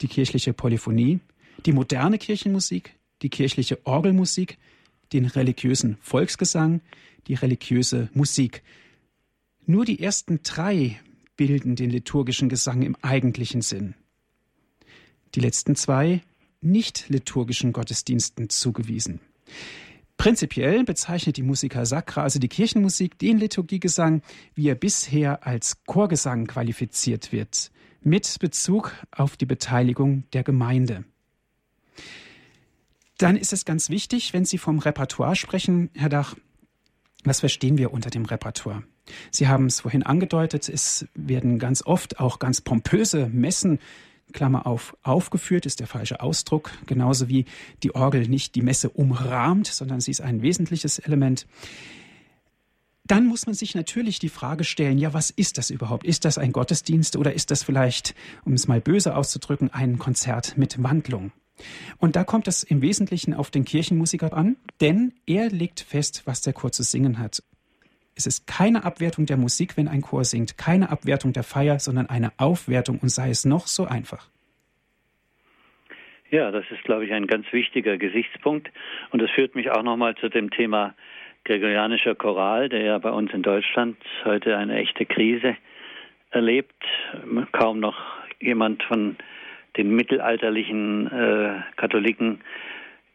die 0.00 0.08
kirchliche 0.08 0.54
Polyphonie, 0.54 1.20
die 1.66 1.72
moderne 1.72 2.16
Kirchenmusik, 2.16 2.96
die 3.20 3.28
kirchliche 3.28 3.84
Orgelmusik, 3.84 4.56
den 5.12 5.26
religiösen 5.26 5.98
Volksgesang, 6.00 6.80
die 7.26 7.34
religiöse 7.34 8.08
Musik. 8.14 8.62
Nur 9.66 9.84
die 9.84 10.00
ersten 10.00 10.40
drei 10.42 10.98
bilden 11.36 11.76
den 11.76 11.90
liturgischen 11.90 12.48
Gesang 12.48 12.80
im 12.82 12.96
eigentlichen 13.02 13.60
Sinn. 13.60 13.94
Die 15.34 15.40
letzten 15.40 15.76
zwei 15.76 16.22
nicht 16.66 17.08
liturgischen 17.08 17.72
Gottesdiensten 17.72 18.50
zugewiesen. 18.50 19.20
Prinzipiell 20.16 20.84
bezeichnet 20.84 21.36
die 21.36 21.42
Musica 21.42 21.84
Sacra, 21.84 22.22
also 22.22 22.38
die 22.38 22.48
Kirchenmusik, 22.48 23.18
den 23.18 23.38
Liturgiegesang, 23.38 24.22
wie 24.54 24.68
er 24.68 24.74
bisher 24.74 25.46
als 25.46 25.84
Chorgesang 25.84 26.46
qualifiziert 26.46 27.32
wird, 27.32 27.70
mit 28.00 28.38
Bezug 28.40 28.92
auf 29.10 29.36
die 29.36 29.46
Beteiligung 29.46 30.24
der 30.32 30.42
Gemeinde. 30.42 31.04
Dann 33.18 33.36
ist 33.36 33.52
es 33.52 33.64
ganz 33.64 33.90
wichtig, 33.90 34.32
wenn 34.32 34.44
Sie 34.44 34.58
vom 34.58 34.78
Repertoire 34.78 35.36
sprechen, 35.36 35.90
Herr 35.94 36.08
Dach, 36.08 36.36
was 37.24 37.40
verstehen 37.40 37.78
wir 37.78 37.92
unter 37.92 38.10
dem 38.10 38.24
Repertoire? 38.24 38.84
Sie 39.30 39.48
haben 39.48 39.66
es 39.66 39.80
vorhin 39.80 40.02
angedeutet, 40.02 40.68
es 40.68 41.06
werden 41.14 41.58
ganz 41.58 41.82
oft 41.84 42.20
auch 42.20 42.38
ganz 42.38 42.60
pompöse 42.60 43.26
Messen 43.26 43.78
Klammer 44.32 44.66
auf, 44.66 44.96
aufgeführt 45.02 45.66
ist 45.66 45.80
der 45.80 45.86
falsche 45.86 46.20
Ausdruck, 46.20 46.70
genauso 46.86 47.28
wie 47.28 47.44
die 47.82 47.94
Orgel 47.94 48.28
nicht 48.28 48.54
die 48.54 48.62
Messe 48.62 48.90
umrahmt, 48.90 49.66
sondern 49.66 50.00
sie 50.00 50.10
ist 50.10 50.20
ein 50.20 50.42
wesentliches 50.42 50.98
Element. 50.98 51.46
Dann 53.06 53.26
muss 53.26 53.46
man 53.46 53.54
sich 53.54 53.74
natürlich 53.74 54.18
die 54.18 54.28
Frage 54.28 54.64
stellen, 54.64 54.98
ja, 54.98 55.14
was 55.14 55.30
ist 55.30 55.58
das 55.58 55.70
überhaupt? 55.70 56.04
Ist 56.04 56.24
das 56.24 56.38
ein 56.38 56.52
Gottesdienst 56.52 57.16
oder 57.16 57.34
ist 57.34 57.52
das 57.52 57.62
vielleicht, 57.62 58.14
um 58.44 58.52
es 58.52 58.66
mal 58.66 58.80
böse 58.80 59.14
auszudrücken, 59.14 59.72
ein 59.72 59.98
Konzert 59.98 60.58
mit 60.58 60.82
Wandlung? 60.82 61.30
Und 61.98 62.16
da 62.16 62.24
kommt 62.24 62.48
es 62.48 62.62
im 62.62 62.82
Wesentlichen 62.82 63.32
auf 63.32 63.50
den 63.50 63.64
Kirchenmusiker 63.64 64.32
an, 64.32 64.56
denn 64.80 65.14
er 65.24 65.50
legt 65.50 65.80
fest, 65.80 66.22
was 66.24 66.40
der 66.40 66.52
Chor 66.52 66.72
zu 66.72 66.82
singen 66.82 67.18
hat. 67.18 67.42
Es 68.16 68.26
ist 68.26 68.46
keine 68.46 68.84
Abwertung 68.84 69.26
der 69.26 69.36
Musik, 69.36 69.76
wenn 69.76 69.88
ein 69.88 70.00
Chor 70.00 70.24
singt, 70.24 70.56
keine 70.56 70.90
Abwertung 70.90 71.34
der 71.34 71.42
Feier, 71.42 71.78
sondern 71.78 72.06
eine 72.08 72.32
Aufwertung 72.38 72.98
und 72.98 73.10
sei 73.10 73.28
es 73.28 73.44
noch 73.44 73.66
so 73.66 73.84
einfach. 73.84 74.28
Ja, 76.30 76.50
das 76.50 76.64
ist, 76.70 76.82
glaube 76.82 77.04
ich, 77.04 77.12
ein 77.12 77.26
ganz 77.26 77.46
wichtiger 77.52 77.98
Gesichtspunkt. 77.98 78.70
Und 79.10 79.20
das 79.20 79.30
führt 79.30 79.54
mich 79.54 79.70
auch 79.70 79.82
nochmal 79.82 80.14
zu 80.16 80.28
dem 80.28 80.50
Thema 80.50 80.94
gregorianischer 81.44 82.14
Choral, 82.14 82.68
der 82.68 82.82
ja 82.82 82.98
bei 82.98 83.10
uns 83.10 83.32
in 83.32 83.42
Deutschland 83.42 83.96
heute 84.24 84.56
eine 84.56 84.76
echte 84.76 85.06
Krise 85.06 85.56
erlebt. 86.30 86.82
Kaum 87.52 87.80
noch 87.80 87.96
jemand 88.40 88.82
von 88.82 89.16
den 89.76 89.94
mittelalterlichen 89.94 91.06
äh, 91.06 91.60
Katholiken 91.76 92.40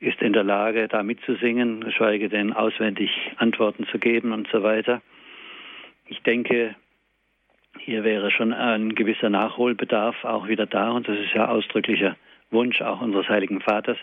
ist 0.02 0.22
in 0.22 0.34
der 0.34 0.44
Lage, 0.44 0.88
da 0.88 1.04
mitzusingen, 1.04 1.82
geschweige 1.82 2.28
denn 2.28 2.54
auswendig 2.54 3.12
Antworten 3.38 3.86
zu 3.88 4.00
geben 4.00 4.34
und 4.34 4.48
so 4.52 4.64
weiter. 4.64 5.02
Ich 6.08 6.22
denke, 6.24 6.76
hier 7.80 8.04
wäre 8.04 8.32
schon 8.32 8.52
ein 8.52 8.96
gewisser 8.96 9.30
Nachholbedarf 9.30 10.26
auch 10.26 10.48
wieder 10.48 10.66
da 10.66 10.92
und 10.92 11.08
das 11.08 11.18
ist 11.18 11.34
ja 11.34 11.48
ausdrücklicher 11.48 12.18
Wunsch 12.50 12.82
auch 12.82 13.00
unseres 13.00 13.30
Heiligen 13.30 13.62
Vaters, 13.62 13.98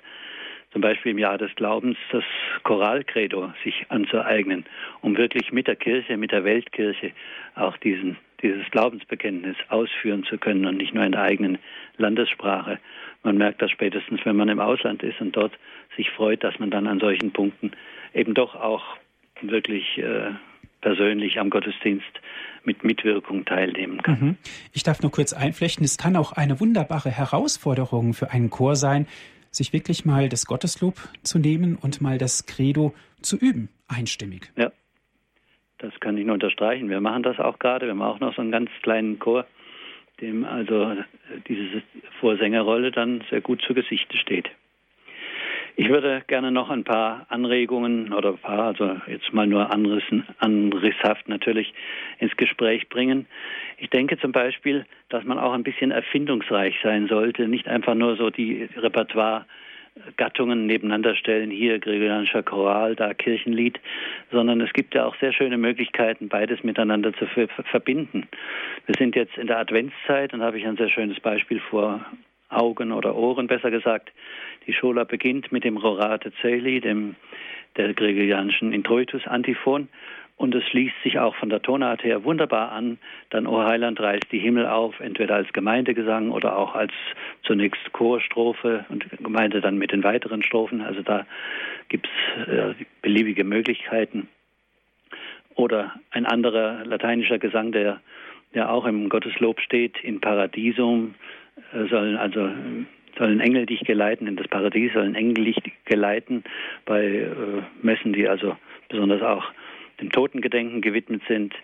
zum 0.72 0.82
Beispiel 0.82 1.12
im 1.12 1.18
Jahr 1.18 1.36
des 1.36 1.54
Glaubens 1.56 1.96
das 2.12 2.24
Choralcredo 2.62 3.52
sich 3.64 3.86
anzueignen, 3.88 4.66
um 5.00 5.16
wirklich 5.16 5.52
mit 5.52 5.66
der 5.66 5.76
Kirche, 5.76 6.16
mit 6.16 6.30
der 6.30 6.44
Weltkirche 6.44 7.12
auch 7.54 7.76
diesen, 7.78 8.16
dieses 8.42 8.70
Glaubensbekenntnis 8.70 9.56
ausführen 9.68 10.24
zu 10.24 10.38
können 10.38 10.66
und 10.66 10.76
nicht 10.76 10.94
nur 10.94 11.04
in 11.04 11.12
der 11.12 11.22
eigenen 11.22 11.58
Landessprache. 11.96 12.78
Man 13.22 13.36
merkt 13.36 13.60
das 13.60 13.70
spätestens, 13.70 14.20
wenn 14.24 14.36
man 14.36 14.48
im 14.48 14.60
Ausland 14.60 15.02
ist 15.02 15.20
und 15.20 15.36
dort 15.36 15.52
sich 15.96 16.10
freut, 16.10 16.44
dass 16.44 16.58
man 16.58 16.70
dann 16.70 16.86
an 16.86 17.00
solchen 17.00 17.32
Punkten 17.32 17.72
eben 18.14 18.34
doch 18.34 18.54
auch 18.54 18.84
wirklich 19.42 19.98
äh, 19.98 20.30
persönlich 20.80 21.38
am 21.38 21.50
Gottesdienst 21.50 22.06
mit 22.64 22.84
Mitwirkung 22.84 23.44
teilnehmen 23.44 24.02
kann. 24.02 24.18
Mhm. 24.20 24.36
Ich 24.72 24.82
darf 24.82 25.02
nur 25.02 25.10
kurz 25.10 25.32
einflechten, 25.32 25.84
es 25.84 25.98
kann 25.98 26.16
auch 26.16 26.32
eine 26.32 26.60
wunderbare 26.60 27.10
Herausforderung 27.10 28.14
für 28.14 28.30
einen 28.30 28.50
Chor 28.50 28.76
sein, 28.76 29.06
sich 29.50 29.72
wirklich 29.72 30.04
mal 30.04 30.28
das 30.28 30.46
Gotteslob 30.46 30.94
zu 31.22 31.38
nehmen 31.38 31.76
und 31.76 32.00
mal 32.00 32.18
das 32.18 32.46
Credo 32.46 32.94
zu 33.22 33.36
üben, 33.36 33.68
einstimmig. 33.88 34.52
Ja, 34.56 34.70
das 35.78 35.98
kann 36.00 36.16
ich 36.18 36.24
nur 36.24 36.34
unterstreichen. 36.34 36.90
Wir 36.90 37.00
machen 37.00 37.22
das 37.22 37.38
auch 37.38 37.58
gerade. 37.58 37.86
Wir 37.86 37.92
haben 37.92 38.02
auch 38.02 38.20
noch 38.20 38.34
so 38.34 38.42
einen 38.42 38.52
ganz 38.52 38.70
kleinen 38.82 39.18
Chor, 39.18 39.46
dem 40.20 40.44
also 40.44 40.96
diese 41.46 41.82
Vorsängerrolle 42.20 42.90
dann 42.90 43.22
sehr 43.30 43.40
gut 43.40 43.62
zu 43.62 43.74
Gesicht 43.74 44.12
steht. 44.16 44.48
Ich 45.80 45.88
würde 45.88 46.24
gerne 46.26 46.50
noch 46.50 46.70
ein 46.70 46.82
paar 46.82 47.26
Anregungen 47.28 48.12
oder 48.12 48.30
ein 48.30 48.38
paar, 48.38 48.64
also 48.64 48.96
jetzt 49.06 49.32
mal 49.32 49.46
nur 49.46 49.72
anrissen, 49.72 50.26
anrisshaft 50.38 51.28
natürlich 51.28 51.72
ins 52.18 52.36
Gespräch 52.36 52.88
bringen. 52.88 53.26
Ich 53.76 53.88
denke 53.88 54.18
zum 54.18 54.32
Beispiel, 54.32 54.86
dass 55.08 55.22
man 55.22 55.38
auch 55.38 55.52
ein 55.52 55.62
bisschen 55.62 55.92
erfindungsreich 55.92 56.74
sein 56.82 57.06
sollte, 57.06 57.46
nicht 57.46 57.68
einfach 57.68 57.94
nur 57.94 58.16
so 58.16 58.28
die 58.28 58.68
Repertoire 58.76 59.46
Gattungen 60.16 60.66
nebeneinander 60.66 61.14
stellen, 61.14 61.50
hier 61.50 61.78
gregorianischer 61.78 62.42
Choral, 62.42 62.94
da 62.96 63.14
Kirchenlied, 63.14 63.78
sondern 64.30 64.60
es 64.60 64.72
gibt 64.72 64.94
ja 64.94 65.06
auch 65.06 65.16
sehr 65.20 65.32
schöne 65.32 65.58
Möglichkeiten, 65.58 66.28
beides 66.28 66.62
miteinander 66.64 67.12
zu 67.14 67.26
verbinden. 67.26 68.28
Wir 68.86 68.94
sind 68.98 69.16
jetzt 69.16 69.36
in 69.36 69.46
der 69.46 69.58
Adventszeit 69.58 70.32
und 70.32 70.42
habe 70.42 70.58
ich 70.58 70.66
ein 70.66 70.76
sehr 70.76 70.90
schönes 70.90 71.20
Beispiel 71.20 71.60
vor 71.60 72.04
Augen 72.48 72.92
oder 72.92 73.14
Ohren, 73.14 73.46
besser 73.46 73.70
gesagt. 73.70 74.10
Die 74.66 74.72
Schola 74.72 75.04
beginnt 75.04 75.52
mit 75.52 75.64
dem 75.64 75.76
Rorate 75.76 76.32
Celi, 76.40 76.80
dem 76.80 77.14
der 77.76 77.94
gregorianischen 77.94 78.72
Introitus-Antiphon. 78.72 79.88
Und 80.38 80.54
es 80.54 80.64
schließt 80.68 80.94
sich 81.02 81.18
auch 81.18 81.34
von 81.34 81.50
der 81.50 81.62
Tonart 81.62 82.04
her 82.04 82.22
wunderbar 82.22 82.70
an. 82.70 82.98
Dann 83.30 83.48
O 83.48 83.64
Heiland 83.64 83.98
reißt 83.98 84.30
die 84.30 84.38
Himmel 84.38 84.66
auf, 84.66 85.00
entweder 85.00 85.34
als 85.34 85.52
Gemeindegesang 85.52 86.30
oder 86.30 86.56
auch 86.56 86.76
als 86.76 86.92
zunächst 87.42 87.92
Chorstrophe 87.92 88.84
und 88.88 89.04
Gemeinde 89.18 89.60
dann 89.60 89.78
mit 89.78 89.90
den 89.90 90.04
weiteren 90.04 90.44
Strophen. 90.44 90.80
Also 90.80 91.02
da 91.02 91.26
gibt 91.88 92.06
es 92.06 92.48
äh, 92.48 92.74
beliebige 93.02 93.42
Möglichkeiten. 93.42 94.28
Oder 95.56 95.94
ein 96.12 96.24
anderer 96.24 96.84
lateinischer 96.84 97.40
Gesang, 97.40 97.72
der 97.72 98.00
ja 98.54 98.68
auch 98.68 98.86
im 98.86 99.08
Gotteslob 99.08 99.60
steht, 99.60 99.98
in 100.04 100.20
Paradisum, 100.20 101.16
äh, 101.72 101.88
sollen 101.88 102.16
also 102.16 102.48
sollen 103.18 103.40
Engel 103.40 103.66
dich 103.66 103.80
geleiten 103.80 104.28
in 104.28 104.36
das 104.36 104.46
Paradies, 104.46 104.92
sollen 104.92 105.16
Engel 105.16 105.46
dich 105.46 105.56
geleiten 105.84 106.44
bei 106.84 107.04
äh, 107.04 107.62
Messen, 107.82 108.12
die 108.12 108.28
also 108.28 108.56
besonders 108.88 109.22
auch 109.22 109.44
dem 110.00 110.10
Totengedenken 110.10 110.80
gewidmet 110.80 111.22
sind 111.28 111.54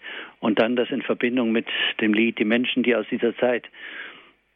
und 0.40 0.58
dann 0.58 0.76
das 0.76 0.90
in 0.90 1.02
Verbindung 1.02 1.52
mit 1.52 1.66
dem 2.00 2.14
Lied 2.14 2.38
Die 2.38 2.44
Menschen, 2.44 2.82
die 2.82 2.94
aus 2.94 3.06
dieser 3.10 3.36
Zeit, 3.36 3.68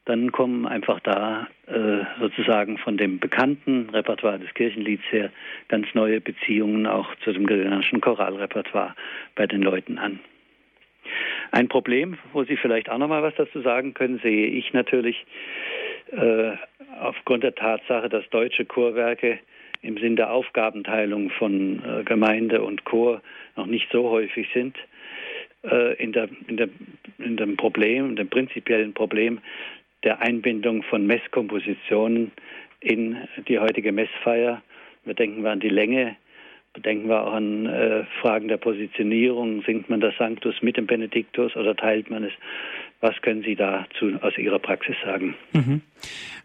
dann 0.09 0.33
kommen 0.33 0.67
einfach 0.67 1.01
da 1.01 1.49
äh, 1.67 1.99
sozusagen 2.19 2.79
von 2.79 2.97
dem 2.97 3.19
bekannten 3.19 3.91
Repertoire 3.91 4.39
des 4.39 4.53
Kirchenlieds 4.55 5.05
her 5.11 5.31
ganz 5.69 5.87
neue 5.93 6.21
Beziehungen 6.21 6.87
auch 6.87 7.15
zu 7.17 7.33
dem 7.33 7.47
gregorianischen 7.47 8.01
Choralrepertoire 8.01 8.95
bei 9.35 9.47
den 9.47 9.61
Leuten 9.61 9.99
an. 9.99 10.19
Ein 11.51 11.69
Problem, 11.69 12.17
wo 12.33 12.45
Sie 12.45 12.57
vielleicht 12.57 12.89
auch 12.89 12.99
noch 12.99 13.09
mal 13.09 13.23
was 13.23 13.35
dazu 13.37 13.61
sagen 13.61 13.93
können, 13.93 14.19
sehe 14.21 14.47
ich 14.47 14.73
natürlich 14.73 15.27
äh, 16.11 16.53
aufgrund 17.01 17.43
der 17.43 17.55
Tatsache, 17.55 18.09
dass 18.09 18.29
deutsche 18.31 18.65
Chorwerke 18.65 19.39
im 19.83 19.97
Sinn 19.99 20.17
der 20.17 20.33
Aufgabenteilung 20.33 21.31
von 21.31 21.83
äh, 21.85 22.05
Gemeinde 22.05 22.63
und 22.63 22.85
Chor 22.85 23.23
noch 23.57 23.67
nicht 23.67 23.89
so 23.93 24.11
häufig 24.11 24.49
sind, 24.53 24.77
äh, 25.65 25.95
in, 26.03 26.13
der, 26.13 26.29
in, 26.47 26.57
der, 26.57 26.69
in 27.19 27.37
dem 27.37 27.57
Problem, 27.57 28.17
dem 28.17 28.29
prinzipiellen 28.29 28.95
Problem 28.95 29.41
der 30.05 30.21
Einbindung 30.21 30.83
von 30.85 31.07
Messkompositionen 31.07 32.33
in 32.81 33.17
die 33.49 33.59
heutige 33.59 33.93
Messfeier. 33.93 34.63
Wir 35.05 35.15
denken 35.15 35.43
wir 35.43 35.51
an 35.51 35.61
die 35.61 35.69
Länge 35.69 36.17
Denken 36.77 37.09
wir 37.09 37.27
auch 37.27 37.33
an 37.33 37.67
äh, 37.67 38.05
Fragen 38.21 38.49
der 38.49 38.59
Positionierung. 38.59 39.63
Singt 39.63 39.91
man 39.91 40.01
das 40.01 40.17
Sanctus 40.17 40.63
mit 40.63 40.77
dem 40.77 40.87
Benediktus 40.87 41.57
oder 41.57 41.75
teilt 41.75 42.11
man 42.11 42.25
es? 42.25 42.33
Was 43.01 43.15
können 43.23 43.43
Sie 43.43 43.55
dazu 43.55 44.13
aus 44.23 44.37
Ihrer 44.37 44.59
Praxis 44.59 44.97
sagen? 45.05 45.37
Mhm. 45.53 45.83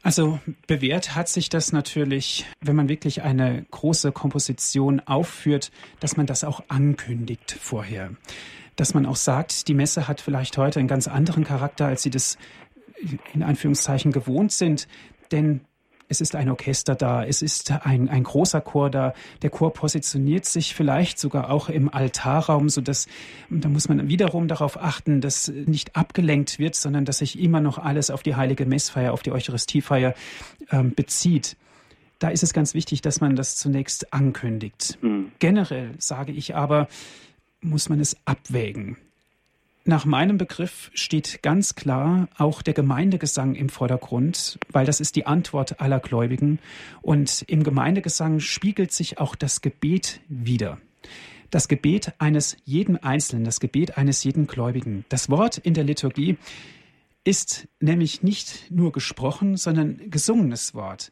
Also 0.03 0.39
bewährt 0.67 1.15
hat 1.15 1.27
sich 1.27 1.49
das 1.49 1.73
natürlich, 1.73 2.45
wenn 2.61 2.75
man 2.75 2.89
wirklich 2.89 3.23
eine 3.23 3.65
große 3.71 4.11
Komposition 4.11 4.99
aufführt, 4.99 5.71
dass 5.99 6.15
man 6.15 6.27
das 6.27 6.43
auch 6.43 6.63
ankündigt 6.67 7.51
vorher. 7.51 8.11
Dass 8.75 8.93
man 8.93 9.05
auch 9.05 9.15
sagt, 9.15 9.67
die 9.67 9.73
Messe 9.73 10.07
hat 10.07 10.21
vielleicht 10.21 10.57
heute 10.57 10.79
einen 10.79 10.87
ganz 10.87 11.07
anderen 11.07 11.43
Charakter, 11.43 11.87
als 11.87 12.03
Sie 12.03 12.11
das 12.11 12.37
in 13.33 13.41
Anführungszeichen 13.43 14.11
gewohnt 14.11 14.51
sind. 14.51 14.87
Denn 15.31 15.61
es 16.09 16.21
ist 16.21 16.35
ein 16.35 16.49
Orchester 16.49 16.95
da, 16.95 17.25
es 17.25 17.41
ist 17.41 17.71
ein, 17.71 18.09
ein 18.09 18.23
großer 18.23 18.61
Chor 18.61 18.89
da. 18.89 19.13
Der 19.41 19.49
Chor 19.49 19.73
positioniert 19.73 20.45
sich 20.45 20.75
vielleicht 20.75 21.19
sogar 21.19 21.49
auch 21.49 21.69
im 21.69 21.93
Altarraum, 21.93 22.69
so 22.69 22.81
dass 22.81 23.07
da 23.49 23.69
muss 23.69 23.89
man 23.89 24.09
wiederum 24.09 24.47
darauf 24.47 24.81
achten, 24.81 25.21
dass 25.21 25.47
nicht 25.47 25.95
abgelenkt 25.95 26.59
wird, 26.59 26.75
sondern 26.75 27.05
dass 27.05 27.19
sich 27.19 27.39
immer 27.39 27.61
noch 27.61 27.77
alles 27.77 28.09
auf 28.09 28.23
die 28.23 28.35
heilige 28.35 28.65
Messfeier, 28.65 29.13
auf 29.13 29.23
die 29.23 29.31
Eucharistiefeier 29.31 30.13
ähm, 30.71 30.93
bezieht. 30.93 31.57
Da 32.19 32.29
ist 32.29 32.43
es 32.43 32.53
ganz 32.53 32.73
wichtig, 32.73 33.01
dass 33.01 33.19
man 33.19 33.35
das 33.35 33.55
zunächst 33.55 34.13
ankündigt. 34.13 34.97
Mhm. 35.01 35.31
Generell 35.39 35.91
sage 35.97 36.31
ich 36.31 36.55
aber, 36.55 36.87
muss 37.61 37.89
man 37.89 37.99
es 37.99 38.15
abwägen. 38.25 38.97
Nach 39.85 40.05
meinem 40.05 40.37
Begriff 40.37 40.91
steht 40.93 41.43
ganz 41.43 41.75
klar 41.75 42.29
auch 42.37 42.61
der 42.61 42.73
Gemeindegesang 42.73 43.53
im 43.55 43.67
Vordergrund, 43.67 44.57
weil 44.71 44.85
das 44.85 45.01
ist 45.01 45.17
die 45.17 45.25
Antwort 45.25 45.81
aller 45.81 45.99
Gläubigen. 45.99 46.59
Und 47.01 47.43
im 47.47 47.63
Gemeindegesang 47.63 48.39
spiegelt 48.39 48.93
sich 48.93 49.17
auch 49.17 49.35
das 49.35 49.59
Gebet 49.59 50.21
wider. 50.29 50.77
Das 51.49 51.67
Gebet 51.67 52.13
eines 52.17 52.55
jeden 52.63 52.95
Einzelnen, 52.95 53.43
das 53.43 53.59
Gebet 53.59 53.97
eines 53.97 54.23
jeden 54.23 54.47
Gläubigen. 54.47 55.03
Das 55.09 55.29
Wort 55.29 55.57
in 55.57 55.73
der 55.73 55.83
Liturgie 55.83 56.37
ist 57.25 57.67
nämlich 57.81 58.23
nicht 58.23 58.71
nur 58.71 58.93
gesprochen, 58.93 59.57
sondern 59.57 60.09
gesungenes 60.09 60.73
Wort. 60.73 61.11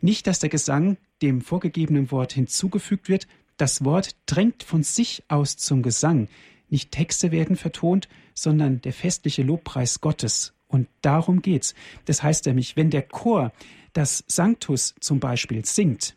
Nicht, 0.00 0.26
dass 0.26 0.40
der 0.40 0.50
Gesang 0.50 0.96
dem 1.22 1.40
vorgegebenen 1.40 2.10
Wort 2.10 2.32
hinzugefügt 2.32 3.08
wird, 3.08 3.28
das 3.56 3.84
Wort 3.84 4.16
drängt 4.26 4.62
von 4.64 4.82
sich 4.82 5.22
aus 5.28 5.56
zum 5.56 5.82
Gesang. 5.82 6.28
Nicht 6.70 6.92
Texte 6.92 7.30
werden 7.30 7.56
vertont, 7.56 8.08
sondern 8.34 8.80
der 8.80 8.92
festliche 8.92 9.42
Lobpreis 9.42 10.00
Gottes. 10.00 10.54
Und 10.68 10.88
darum 11.02 11.42
geht's. 11.42 11.74
Das 12.04 12.22
heißt 12.22 12.46
nämlich, 12.46 12.76
wenn 12.76 12.90
der 12.90 13.02
Chor 13.02 13.52
das 13.92 14.24
Sanctus 14.28 14.94
zum 15.00 15.20
Beispiel 15.20 15.64
singt, 15.64 16.16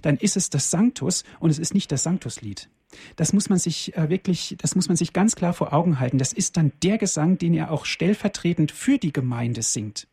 dann 0.00 0.16
ist 0.16 0.36
es 0.36 0.50
das 0.50 0.70
Sanctus 0.70 1.24
und 1.40 1.50
es 1.50 1.58
ist 1.58 1.74
nicht 1.74 1.92
das 1.92 2.02
Sanctuslied. 2.02 2.68
Das 3.16 3.32
muss 3.32 3.48
man 3.48 3.58
sich 3.58 3.96
äh, 3.96 4.08
wirklich, 4.10 4.56
das 4.58 4.74
muss 4.74 4.88
man 4.88 4.96
sich 4.96 5.12
ganz 5.12 5.34
klar 5.34 5.52
vor 5.52 5.72
Augen 5.72 5.98
halten. 5.98 6.18
Das 6.18 6.32
ist 6.32 6.56
dann 6.56 6.72
der 6.82 6.98
Gesang, 6.98 7.38
den 7.38 7.54
er 7.54 7.70
auch 7.70 7.84
stellvertretend 7.84 8.72
für 8.72 8.98
die 8.98 9.12
Gemeinde 9.12 9.62
singt. 9.62 10.06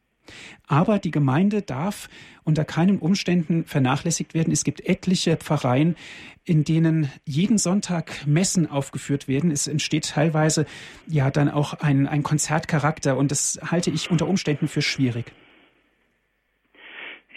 Aber 0.68 1.00
die 1.00 1.12
Gemeinde 1.12 1.62
darf 1.62 2.10
unter 2.44 2.65
keinen 2.65 3.00
Umständen 3.00 3.65
vernachlässigt 3.65 4.34
werden. 4.34 4.52
Es 4.52 4.63
gibt 4.63 4.82
etliche 4.82 5.38
Pfarreien, 5.38 5.96
in 6.46 6.63
denen 6.63 7.12
jeden 7.26 7.58
Sonntag 7.58 8.26
Messen 8.26 8.70
aufgeführt 8.70 9.28
werden. 9.28 9.52
Es 9.52 9.68
entsteht 9.68 10.10
teilweise 10.10 10.65
ja 11.08 11.30
dann 11.32 11.50
auch 11.50 11.74
ein, 11.76 12.08
ein 12.08 12.24
Konzertcharakter 12.24 13.18
und 13.18 13.32
das 13.32 13.60
halte 13.63 13.92
ich 13.92 14.10
unter 14.10 14.28
Umständen 14.28 14.68
für 14.68 14.82
schwierig. 14.82 15.32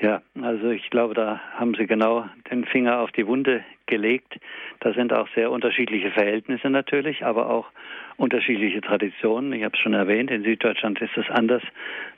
Ja, 0.02 0.20
also 0.42 0.70
ich 0.70 0.90
glaube, 0.90 1.14
da 1.14 1.40
haben 1.54 1.74
Sie 1.74 1.86
genau 1.86 2.28
den 2.50 2.64
Finger 2.64 2.98
auf 2.98 3.12
die 3.12 3.24
Wunde 3.24 3.64
gelegt. 3.86 4.34
Da 4.80 4.92
sind 4.94 5.12
auch 5.12 5.28
sehr 5.36 5.52
unterschiedliche 5.52 6.10
Verhältnisse 6.10 6.70
natürlich, 6.70 7.24
aber 7.24 7.48
auch 7.48 7.68
unterschiedliche 8.16 8.80
Traditionen. 8.80 9.52
Ich 9.52 9.62
habe 9.62 9.76
es 9.76 9.80
schon 9.80 9.94
erwähnt, 9.94 10.32
in 10.32 10.42
Süddeutschland 10.42 11.00
ist 11.00 11.16
es 11.16 11.30
anders 11.30 11.62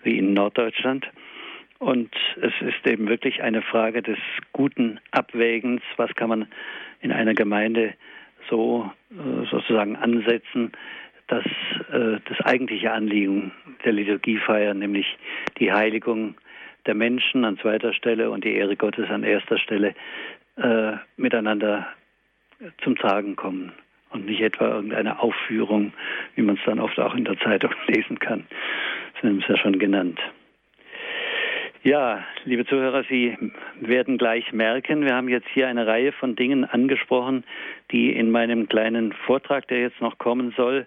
wie 0.03 0.17
in 0.17 0.33
Norddeutschland. 0.33 1.07
Und 1.79 2.11
es 2.41 2.55
ist 2.67 2.87
eben 2.91 3.07
wirklich 3.07 3.43
eine 3.43 3.61
Frage 3.61 4.01
des 4.01 4.19
guten 4.55 4.99
Abwägens, 5.11 5.83
was 5.99 6.15
kann 6.15 6.31
man 6.31 6.49
in 7.03 7.13
einer 7.13 7.35
Gemeinde 7.35 7.93
so 8.49 8.91
äh, 9.11 9.45
sozusagen 9.51 9.97
ansetzen, 9.97 10.73
dass 11.27 11.45
äh, 11.93 12.19
das 12.25 12.41
eigentliche 12.47 12.93
Anliegen 12.93 13.53
der 13.85 13.93
Liturgiefeier, 13.93 14.73
nämlich 14.73 15.19
die 15.59 15.71
Heiligung 15.71 16.37
der 16.87 16.95
Menschen 16.95 17.45
an 17.45 17.59
zweiter 17.59 17.93
Stelle 17.93 18.31
und 18.31 18.45
die 18.45 18.55
Ehre 18.55 18.77
Gottes 18.77 19.09
an 19.11 19.23
erster 19.23 19.59
Stelle 19.59 19.95
äh, 20.57 20.93
miteinander 21.17 21.87
zum 22.83 22.97
Tragen 22.97 23.37
kommen 23.37 23.73
und 24.11 24.27
nicht 24.27 24.41
etwa 24.41 24.69
irgendeine 24.69 25.21
Aufführung, 25.21 25.93
wie 26.35 26.43
man 26.43 26.57
es 26.57 26.63
dann 26.65 26.81
oft 26.81 26.99
auch 26.99 27.15
in 27.15 27.25
der 27.25 27.39
Zeitung 27.41 27.73
lesen 27.89 28.19
kann. 28.19 28.47
Sie 29.21 29.29
haben 29.29 29.41
es 29.41 29.49
ja 29.49 29.57
schon 29.57 29.79
genannt. 29.79 30.21
Ja, 31.83 32.25
liebe 32.45 32.65
Zuhörer, 32.65 33.05
Sie 33.11 33.37
werden 33.79 34.17
gleich 34.17 34.55
merken, 34.55 35.05
wir 35.05 35.15
haben 35.15 35.29
jetzt 35.29 35.49
hier 35.53 35.69
eine 35.69 35.87
Reihe 35.87 36.13
von 36.13 36.35
Dingen 36.35 36.65
angesprochen, 36.65 37.45
die 37.91 38.11
in 38.11 38.31
meinem 38.31 38.71
kleinen 38.71 39.13
Vortrag, 39.13 39.69
der 39.69 39.81
jetzt 39.81 40.01
noch 40.01 40.17
kommen 40.17 40.55
soll, 40.57 40.87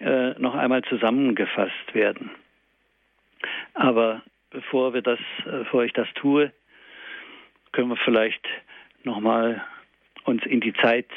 äh, 0.00 0.38
noch 0.38 0.54
einmal 0.54 0.82
zusammengefasst 0.82 1.94
werden. 1.94 2.30
Aber 3.74 4.22
bevor 4.50 4.94
wir 4.94 5.02
das, 5.02 5.18
äh, 5.46 5.50
bevor 5.50 5.84
ich 5.84 5.92
das 5.92 6.08
tue, 6.14 6.52
können 7.72 7.88
wir 7.88 7.96
vielleicht 7.96 8.46
nochmal 9.04 9.64
uns 10.24 10.44
in 10.44 10.60
die 10.60 10.74
Zeit 10.74 11.08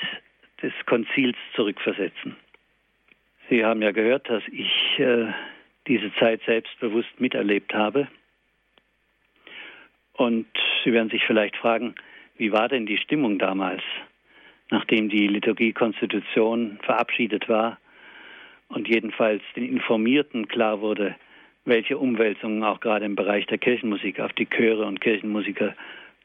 des 0.61 0.73
Konzils 0.85 1.35
zurückversetzen. 1.55 2.35
Sie 3.49 3.65
haben 3.65 3.81
ja 3.81 3.91
gehört, 3.91 4.29
dass 4.29 4.43
ich 4.47 4.99
äh, 4.99 5.27
diese 5.87 6.13
Zeit 6.15 6.41
selbstbewusst 6.45 7.19
miterlebt 7.19 7.73
habe. 7.73 8.07
Und 10.13 10.47
Sie 10.83 10.93
werden 10.93 11.09
sich 11.09 11.23
vielleicht 11.25 11.57
fragen, 11.57 11.95
wie 12.37 12.51
war 12.51 12.69
denn 12.69 12.85
die 12.85 12.97
Stimmung 12.97 13.39
damals, 13.39 13.81
nachdem 14.69 15.09
die 15.09 15.27
Liturgiekonstitution 15.27 16.79
verabschiedet 16.83 17.49
war 17.49 17.79
und 18.69 18.87
jedenfalls 18.87 19.41
den 19.55 19.65
Informierten 19.65 20.47
klar 20.47 20.81
wurde, 20.81 21.15
welche 21.65 21.97
Umwälzungen 21.97 22.63
auch 22.63 22.79
gerade 22.79 23.05
im 23.05 23.15
Bereich 23.15 23.45
der 23.47 23.57
Kirchenmusik 23.57 24.19
auf 24.19 24.33
die 24.33 24.47
Chöre 24.47 24.85
und 24.85 25.01
Kirchenmusiker 25.01 25.75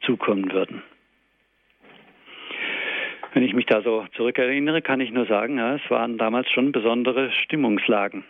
zukommen 0.01 0.51
würden. 0.53 0.83
Wenn 3.35 3.43
ich 3.43 3.55
mich 3.55 3.67
da 3.67 3.83
so 3.83 4.07
zurückerinnere, 4.17 4.83
kann 4.83 5.01
ich 5.01 5.11
nur 5.11 5.27
sagen, 5.27 5.59
ja, 5.59 5.77
es 5.77 5.91
waren 5.91 6.19
damals 6.19 6.51
schon 6.51 6.73
besondere 6.73 7.31
Stimmungslagen. 7.31 8.25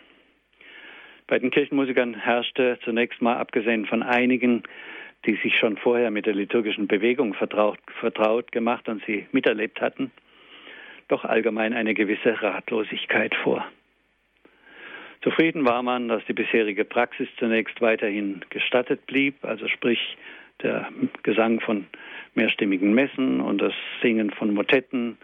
Bei 1.27 1.39
den 1.39 1.51
Kirchenmusikern 1.51 2.15
herrschte 2.15 2.79
zunächst 2.83 3.21
mal, 3.21 3.37
abgesehen 3.37 3.85
von 3.85 4.03
einigen, 4.03 4.63
die 5.25 5.35
sich 5.35 5.57
schon 5.57 5.77
vorher 5.77 6.11
mit 6.11 6.25
der 6.25 6.33
liturgischen 6.33 6.87
Bewegung 6.87 7.33
vertraut, 7.33 7.79
vertraut 7.99 8.51
gemacht 8.51 8.89
und 8.89 9.03
sie 9.05 9.27
miterlebt 9.31 9.81
hatten, 9.81 10.11
doch 11.07 11.25
allgemein 11.25 11.73
eine 11.73 11.93
gewisse 11.93 12.41
Ratlosigkeit 12.41 13.35
vor. 13.35 13.65
Zufrieden 15.21 15.65
war 15.65 15.83
man, 15.83 16.07
dass 16.07 16.23
die 16.25 16.33
bisherige 16.33 16.85
Praxis 16.85 17.27
zunächst 17.37 17.81
weiterhin 17.81 18.41
gestattet 18.49 19.05
blieb, 19.05 19.43
also 19.43 19.67
sprich 19.67 20.17
der 20.61 20.89
Gesang 21.23 21.59
von 21.59 21.87
mehrstimmigen 22.35 22.93
Messen 22.93 23.41
und 23.41 23.59
das 23.59 23.73
Singen 24.01 24.31
von 24.31 24.53
Motetten, 24.53 25.17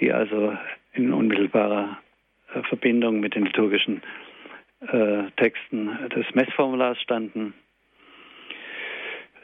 die 0.00 0.12
also 0.12 0.56
in 0.92 1.12
unmittelbarer 1.12 1.98
äh, 2.54 2.62
Verbindung 2.62 3.20
mit 3.20 3.34
den 3.34 3.46
liturgischen 3.46 4.02
äh, 4.80 5.24
Texten 5.36 5.90
des 6.14 6.26
Messformulars 6.34 7.00
standen. 7.00 7.54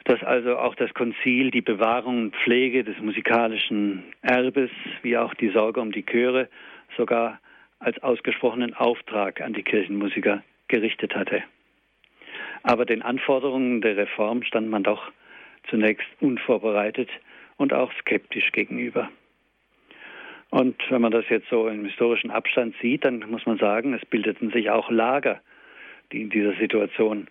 Dass 0.05 0.23
also 0.23 0.57
auch 0.57 0.75
das 0.75 0.93
Konzil 0.93 1.51
die 1.51 1.61
Bewahrung 1.61 2.23
und 2.23 2.35
Pflege 2.37 2.83
des 2.83 2.97
musikalischen 2.99 4.03
Erbes, 4.21 4.69
wie 5.01 5.17
auch 5.17 5.33
die 5.33 5.49
Sorge 5.49 5.81
um 5.81 5.91
die 5.91 6.05
Chöre, 6.05 6.47
sogar 6.95 7.39
als 7.79 8.01
ausgesprochenen 8.01 8.73
Auftrag 8.73 9.41
an 9.41 9.53
die 9.53 9.63
Kirchenmusiker 9.63 10.43
gerichtet 10.67 11.15
hatte. 11.15 11.43
Aber 12.63 12.85
den 12.85 13.01
Anforderungen 13.01 13.81
der 13.81 13.97
Reform 13.97 14.43
stand 14.43 14.69
man 14.69 14.83
doch 14.83 15.11
zunächst 15.69 16.07
unvorbereitet 16.19 17.09
und 17.57 17.73
auch 17.73 17.91
skeptisch 17.99 18.51
gegenüber. 18.51 19.09
Und 20.49 20.75
wenn 20.89 21.01
man 21.01 21.11
das 21.11 21.25
jetzt 21.29 21.49
so 21.49 21.67
im 21.67 21.85
historischen 21.85 22.31
Abstand 22.31 22.75
sieht, 22.81 23.03
dann 23.05 23.19
muss 23.29 23.45
man 23.45 23.57
sagen, 23.57 23.93
es 23.93 24.05
bildeten 24.05 24.51
sich 24.51 24.69
auch 24.69 24.89
Lager, 24.89 25.41
die 26.11 26.21
in 26.21 26.29
dieser 26.29 26.53
Situation 26.53 27.27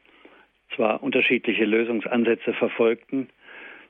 zwar 0.75 1.03
unterschiedliche 1.03 1.65
Lösungsansätze 1.65 2.53
verfolgten, 2.53 3.29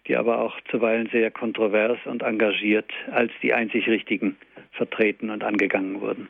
die 0.07 0.17
aber 0.17 0.41
auch 0.41 0.61
zuweilen 0.71 1.09
sehr 1.11 1.31
kontrovers 1.31 1.99
und 2.05 2.23
engagiert 2.23 2.93
als 3.11 3.33
die 3.43 3.55
einzig 3.55 3.89
richtigen 3.89 4.37
vertreten 4.73 5.31
und 5.31 5.43
angegangen 5.43 6.01
wurden. 6.01 6.29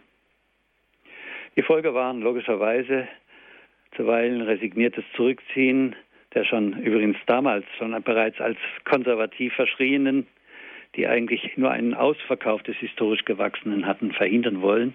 Die 1.56 1.62
Folge 1.62 1.94
waren 1.94 2.20
logischerweise 2.20 3.08
zuweilen 3.96 4.42
resigniertes 4.42 5.04
Zurückziehen 5.14 5.94
der 6.34 6.44
schon 6.44 6.80
übrigens 6.80 7.16
damals 7.26 7.64
schon 7.78 8.00
bereits 8.02 8.40
als 8.40 8.58
konservativ 8.84 9.54
verschrienen, 9.54 10.26
die 10.96 11.06
eigentlich 11.06 11.56
nur 11.56 11.70
einen 11.70 11.94
Ausverkauf 11.94 12.62
des 12.62 12.76
historisch 12.76 13.24
Gewachsenen 13.24 13.86
hatten 13.86 14.12
verhindern 14.12 14.60
wollen, 14.60 14.94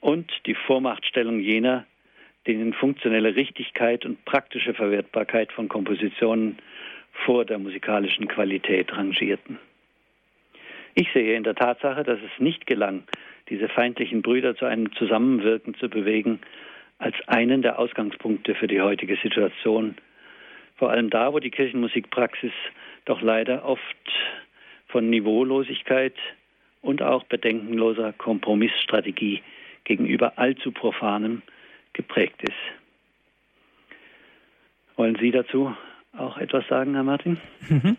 und 0.00 0.30
die 0.44 0.54
Vormachtstellung 0.54 1.40
jener, 1.40 1.86
denen 2.46 2.74
funktionelle 2.74 3.34
Richtigkeit 3.34 4.04
und 4.04 4.24
praktische 4.24 4.74
Verwertbarkeit 4.74 5.50
von 5.52 5.68
Kompositionen 5.68 6.58
vor 7.24 7.44
der 7.44 7.58
musikalischen 7.58 8.28
Qualität 8.28 8.94
rangierten. 8.96 9.58
Ich 10.96 11.12
sehe 11.12 11.36
in 11.36 11.44
der 11.44 11.54
Tatsache, 11.54 12.02
dass 12.04 12.18
es 12.18 12.40
nicht 12.40 12.66
gelang, 12.66 13.04
diese 13.50 13.68
feindlichen 13.68 14.22
Brüder 14.22 14.56
zu 14.56 14.64
einem 14.64 14.92
Zusammenwirken 14.94 15.74
zu 15.74 15.88
bewegen, 15.88 16.40
als 16.98 17.14
einen 17.26 17.60
der 17.62 17.78
Ausgangspunkte 17.78 18.54
für 18.54 18.66
die 18.66 18.80
heutige 18.80 19.16
Situation 19.22 19.96
vor 20.76 20.90
allem 20.90 21.10
da, 21.10 21.32
wo 21.32 21.38
die 21.38 21.50
Kirchenmusikpraxis 21.50 22.52
doch 23.04 23.22
leider 23.22 23.64
oft 23.64 23.82
von 24.88 25.08
Niveaulosigkeit 25.10 26.14
und 26.82 27.02
auch 27.02 27.24
bedenkenloser 27.24 28.12
Kompromissstrategie 28.12 29.42
gegenüber 29.84 30.38
allzu 30.38 30.72
profanem 30.72 31.42
geprägt 31.92 32.42
ist. 32.42 32.52
Wollen 34.96 35.16
Sie 35.20 35.30
dazu 35.30 35.74
auch 36.16 36.38
etwas 36.38 36.66
sagen, 36.68 36.94
Herr 36.94 37.04
Martin? 37.04 37.38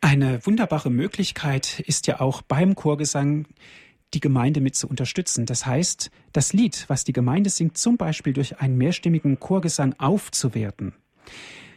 Eine 0.00 0.44
wunderbare 0.46 0.90
Möglichkeit 0.90 1.80
ist 1.80 2.06
ja 2.06 2.20
auch 2.20 2.40
beim 2.42 2.74
Chorgesang 2.74 3.46
die 4.14 4.20
Gemeinde 4.20 4.60
mit 4.60 4.74
zu 4.74 4.88
unterstützen. 4.88 5.46
Das 5.46 5.66
heißt, 5.66 6.10
das 6.32 6.52
Lied, 6.52 6.86
was 6.88 7.04
die 7.04 7.12
Gemeinde 7.12 7.50
singt, 7.50 7.76
zum 7.76 7.96
Beispiel 7.96 8.32
durch 8.32 8.60
einen 8.60 8.76
mehrstimmigen 8.76 9.38
Chorgesang 9.38 9.94
aufzuwerten. 9.98 10.94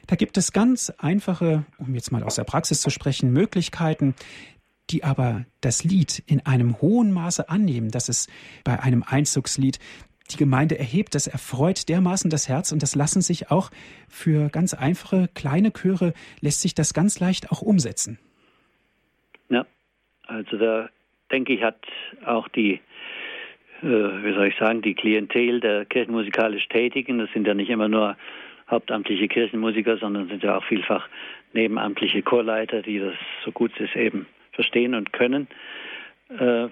Da 0.07 0.15
gibt 0.15 0.37
es 0.37 0.51
ganz 0.51 0.89
einfache, 0.97 1.65
um 1.77 1.93
jetzt 1.95 2.11
mal 2.11 2.23
aus 2.23 2.35
der 2.35 2.43
Praxis 2.43 2.81
zu 2.81 2.89
sprechen, 2.89 3.31
Möglichkeiten, 3.31 4.15
die 4.89 5.03
aber 5.03 5.45
das 5.61 5.83
Lied 5.83 6.23
in 6.25 6.45
einem 6.45 6.81
hohen 6.81 7.11
Maße 7.11 7.49
annehmen, 7.49 7.89
dass 7.89 8.09
es 8.09 8.27
bei 8.63 8.79
einem 8.79 9.03
Einzugslied 9.03 9.79
die 10.31 10.37
Gemeinde 10.37 10.77
erhebt, 10.79 11.15
das 11.15 11.27
erfreut 11.27 11.89
dermaßen 11.89 12.29
das 12.29 12.47
Herz 12.47 12.71
und 12.71 12.81
das 12.81 12.95
lassen 12.95 13.21
sich 13.21 13.51
auch 13.51 13.69
für 14.07 14.49
ganz 14.49 14.73
einfache 14.73 15.29
kleine 15.33 15.71
Chöre 15.71 16.13
lässt 16.41 16.61
sich 16.61 16.73
das 16.73 16.93
ganz 16.93 17.19
leicht 17.19 17.51
auch 17.51 17.61
umsetzen. 17.61 18.19
Ja, 19.49 19.65
also 20.25 20.57
da 20.57 20.89
denke 21.31 21.53
ich 21.53 21.63
hat 21.63 21.77
auch 22.25 22.47
die 22.47 22.79
äh, 23.83 24.23
wie 24.23 24.33
soll 24.33 24.47
ich 24.47 24.55
sagen, 24.55 24.81
die 24.81 24.93
Klientel 24.93 25.59
der 25.59 25.85
kirchenmusikalisch 25.85 26.67
Tätigen, 26.69 27.19
das 27.19 27.29
sind 27.33 27.45
ja 27.45 27.53
nicht 27.53 27.69
immer 27.69 27.89
nur 27.89 28.15
hauptamtliche 28.71 29.27
Kirchenmusiker, 29.27 29.97
sondern 29.97 30.29
sind 30.29 30.41
ja 30.41 30.57
auch 30.57 30.63
vielfach 30.63 31.07
nebenamtliche 31.51 32.21
Chorleiter, 32.21 32.81
die 32.81 32.99
das 32.99 33.15
so 33.43 33.51
gut 33.51 33.71
es 33.79 33.93
eben 33.95 34.25
verstehen 34.53 34.95
und 34.95 35.11
können, 35.11 35.47
äh, 36.29 36.67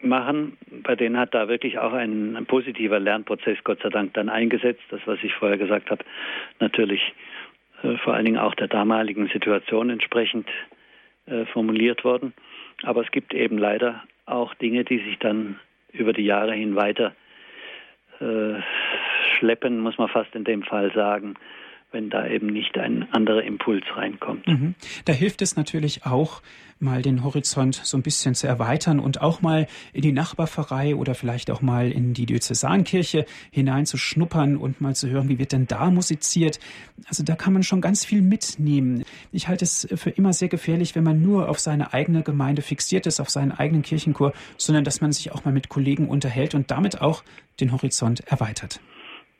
machen. 0.00 0.56
Bei 0.82 0.94
denen 0.96 1.18
hat 1.18 1.34
da 1.34 1.48
wirklich 1.48 1.78
auch 1.78 1.92
ein, 1.92 2.36
ein, 2.36 2.46
positiver 2.46 3.00
Lernprozess, 3.00 3.58
Gott 3.64 3.80
sei 3.82 3.88
Dank, 3.88 4.14
dann 4.14 4.28
eingesetzt. 4.28 4.82
Das, 4.90 5.00
was 5.06 5.18
ich 5.22 5.34
vorher 5.34 5.58
gesagt 5.58 5.90
habe, 5.90 6.04
natürlich 6.60 7.14
äh, 7.82 7.96
vor 7.98 8.14
allen 8.14 8.24
Dingen 8.24 8.38
auch 8.38 8.54
der 8.54 8.68
damaligen 8.68 9.28
Situation 9.28 9.90
entsprechend 9.90 10.48
äh, 11.26 11.44
formuliert 11.46 12.04
worden. 12.04 12.32
Aber 12.82 13.02
es 13.02 13.10
gibt 13.10 13.34
eben 13.34 13.58
leider 13.58 14.02
auch 14.26 14.54
Dinge, 14.54 14.84
die 14.84 14.98
sich 14.98 15.18
dann 15.18 15.58
über 15.92 16.12
die 16.12 16.24
Jahre 16.24 16.52
hin 16.52 16.76
weiter 16.76 17.14
äh, 18.20 18.60
schleppen, 19.38 19.80
muss 19.80 19.98
man 19.98 20.08
fast 20.08 20.34
in 20.34 20.44
dem 20.44 20.62
Fall 20.62 20.92
sagen, 20.92 21.34
wenn 21.90 22.10
da 22.10 22.26
eben 22.26 22.46
nicht 22.46 22.76
ein 22.78 23.08
anderer 23.12 23.42
Impuls 23.42 23.84
reinkommt. 23.94 24.46
Mhm. 24.46 24.74
Da 25.04 25.12
hilft 25.12 25.42
es 25.42 25.56
natürlich 25.56 26.04
auch, 26.04 26.42
mal 26.80 27.02
den 27.02 27.24
Horizont 27.24 27.74
so 27.74 27.96
ein 27.96 28.02
bisschen 28.02 28.34
zu 28.34 28.46
erweitern 28.46 29.00
und 29.00 29.20
auch 29.20 29.42
mal 29.42 29.66
in 29.92 30.02
die 30.02 30.12
Nachbarpfarrei 30.12 30.94
oder 30.94 31.14
vielleicht 31.14 31.50
auch 31.50 31.60
mal 31.60 31.90
in 31.90 32.14
die 32.14 32.26
Diözesankirche 32.26 33.24
hineinzuschnuppern 33.50 34.56
und 34.56 34.80
mal 34.80 34.94
zu 34.94 35.08
hören, 35.08 35.28
wie 35.28 35.38
wird 35.38 35.52
denn 35.52 35.66
da 35.66 35.90
musiziert. 35.90 36.60
Also 37.06 37.24
da 37.24 37.34
kann 37.34 37.52
man 37.52 37.62
schon 37.62 37.80
ganz 37.80 38.04
viel 38.04 38.22
mitnehmen. 38.22 39.04
Ich 39.32 39.48
halte 39.48 39.64
es 39.64 39.88
für 39.94 40.10
immer 40.10 40.32
sehr 40.32 40.48
gefährlich, 40.48 40.94
wenn 40.94 41.04
man 41.04 41.22
nur 41.22 41.48
auf 41.48 41.58
seine 41.58 41.92
eigene 41.92 42.22
Gemeinde 42.22 42.62
fixiert 42.62 43.06
ist, 43.06 43.20
auf 43.20 43.30
seinen 43.30 43.52
eigenen 43.52 43.82
Kirchenchor, 43.82 44.32
sondern 44.56 44.84
dass 44.84 45.00
man 45.00 45.12
sich 45.12 45.32
auch 45.32 45.44
mal 45.44 45.52
mit 45.52 45.68
Kollegen 45.68 46.08
unterhält 46.08 46.54
und 46.54 46.70
damit 46.70 47.00
auch 47.00 47.24
den 47.60 47.72
Horizont 47.72 48.20
erweitert. 48.26 48.80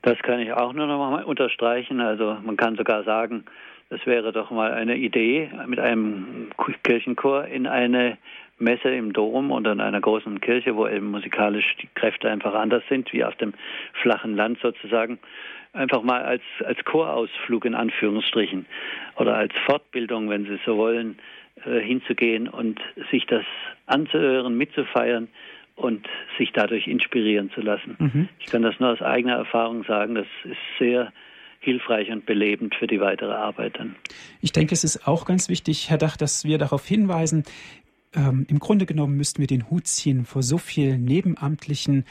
Das 0.09 0.19
kann 0.21 0.41
ich 0.41 0.51
auch 0.55 0.73
nur 0.73 0.87
noch 0.87 1.11
mal 1.11 1.23
unterstreichen. 1.23 2.01
Also 2.01 2.39
man 2.43 2.57
kann 2.57 2.77
sogar 2.77 3.03
sagen, 3.05 3.45
es 3.91 4.07
wäre 4.07 4.33
doch 4.33 4.51
mal 4.51 4.73
eine 4.73 4.97
Idee, 4.97 5.51
mit 5.67 5.79
einem 5.79 6.49
Kirchenchor 6.83 7.45
in 7.45 7.67
eine 7.67 8.17
Messe 8.59 8.89
im 8.89 9.13
Dom 9.13 9.53
oder 9.53 9.71
in 9.73 9.83
einer 9.83 10.01
großen 10.01 10.41
Kirche, 10.41 10.77
wo 10.77 10.89
eben 10.89 11.11
musikalisch 11.11 11.77
die 11.83 11.91
Kräfte 11.95 12.31
einfach 12.31 12.55
anders 12.55 12.83
sind, 12.89 13.13
wie 13.13 13.23
auf 13.23 13.35
dem 13.35 13.53
flachen 14.01 14.35
Land 14.35 14.61
sozusagen, 14.63 15.19
einfach 15.75 16.03
mal 16.03 16.23
als, 16.23 16.43
als 16.65 16.83
Chorausflug 16.87 17.67
in 17.67 17.75
Anführungsstrichen 17.75 18.65
oder 19.17 19.35
als 19.35 19.53
Fortbildung, 19.67 20.31
wenn 20.31 20.47
Sie 20.47 20.59
so 20.65 20.79
wollen, 20.79 21.19
äh, 21.67 21.81
hinzugehen 21.81 22.49
und 22.49 22.81
sich 23.11 23.27
das 23.27 23.45
anzuhören, 23.85 24.57
mitzufeiern 24.57 25.29
und 25.79 26.07
sich 26.39 26.51
dadurch 26.53 26.87
inspirieren 26.87 27.51
zu 27.55 27.61
lassen. 27.61 27.97
Mhm. 27.99 28.29
Ich 28.41 28.47
kann 28.47 28.63
das 28.63 28.79
nur 28.81 28.91
aus 28.91 29.01
eigener 29.01 29.37
Erfahrung 29.37 29.85
sagen, 29.85 30.17
das 30.17 30.27
ist 30.45 30.59
sehr 30.79 31.13
hilfreich 31.61 32.11
und 32.11 32.27
belebend 32.27 32.75
für 32.75 32.87
die 32.87 33.01
weitere 33.01 33.33
Arbeit 33.33 33.79
dann. 33.79 33.97
Ich 34.41 34.53
denke, 34.53 34.75
es 34.75 34.85
ist 34.85 35.07
auch 35.07 35.25
ganz 35.25 35.49
wichtig, 35.49 35.89
Herr 35.89 35.99
Dach, 35.99 36.17
dass 36.17 36.45
wir 36.45 36.59
darauf 36.59 36.87
hinweisen, 36.87 37.45
ähm, 38.15 38.47
im 38.49 38.59
Grunde 38.59 38.87
genommen 38.87 39.17
müssten 39.17 39.41
wir 39.41 39.47
den 39.47 39.71
Hut 39.71 39.87
ziehen 39.87 40.25
vor 40.25 40.43
so 40.43 40.59
vielen 40.59 41.05
nebenamtlichen 41.05 42.05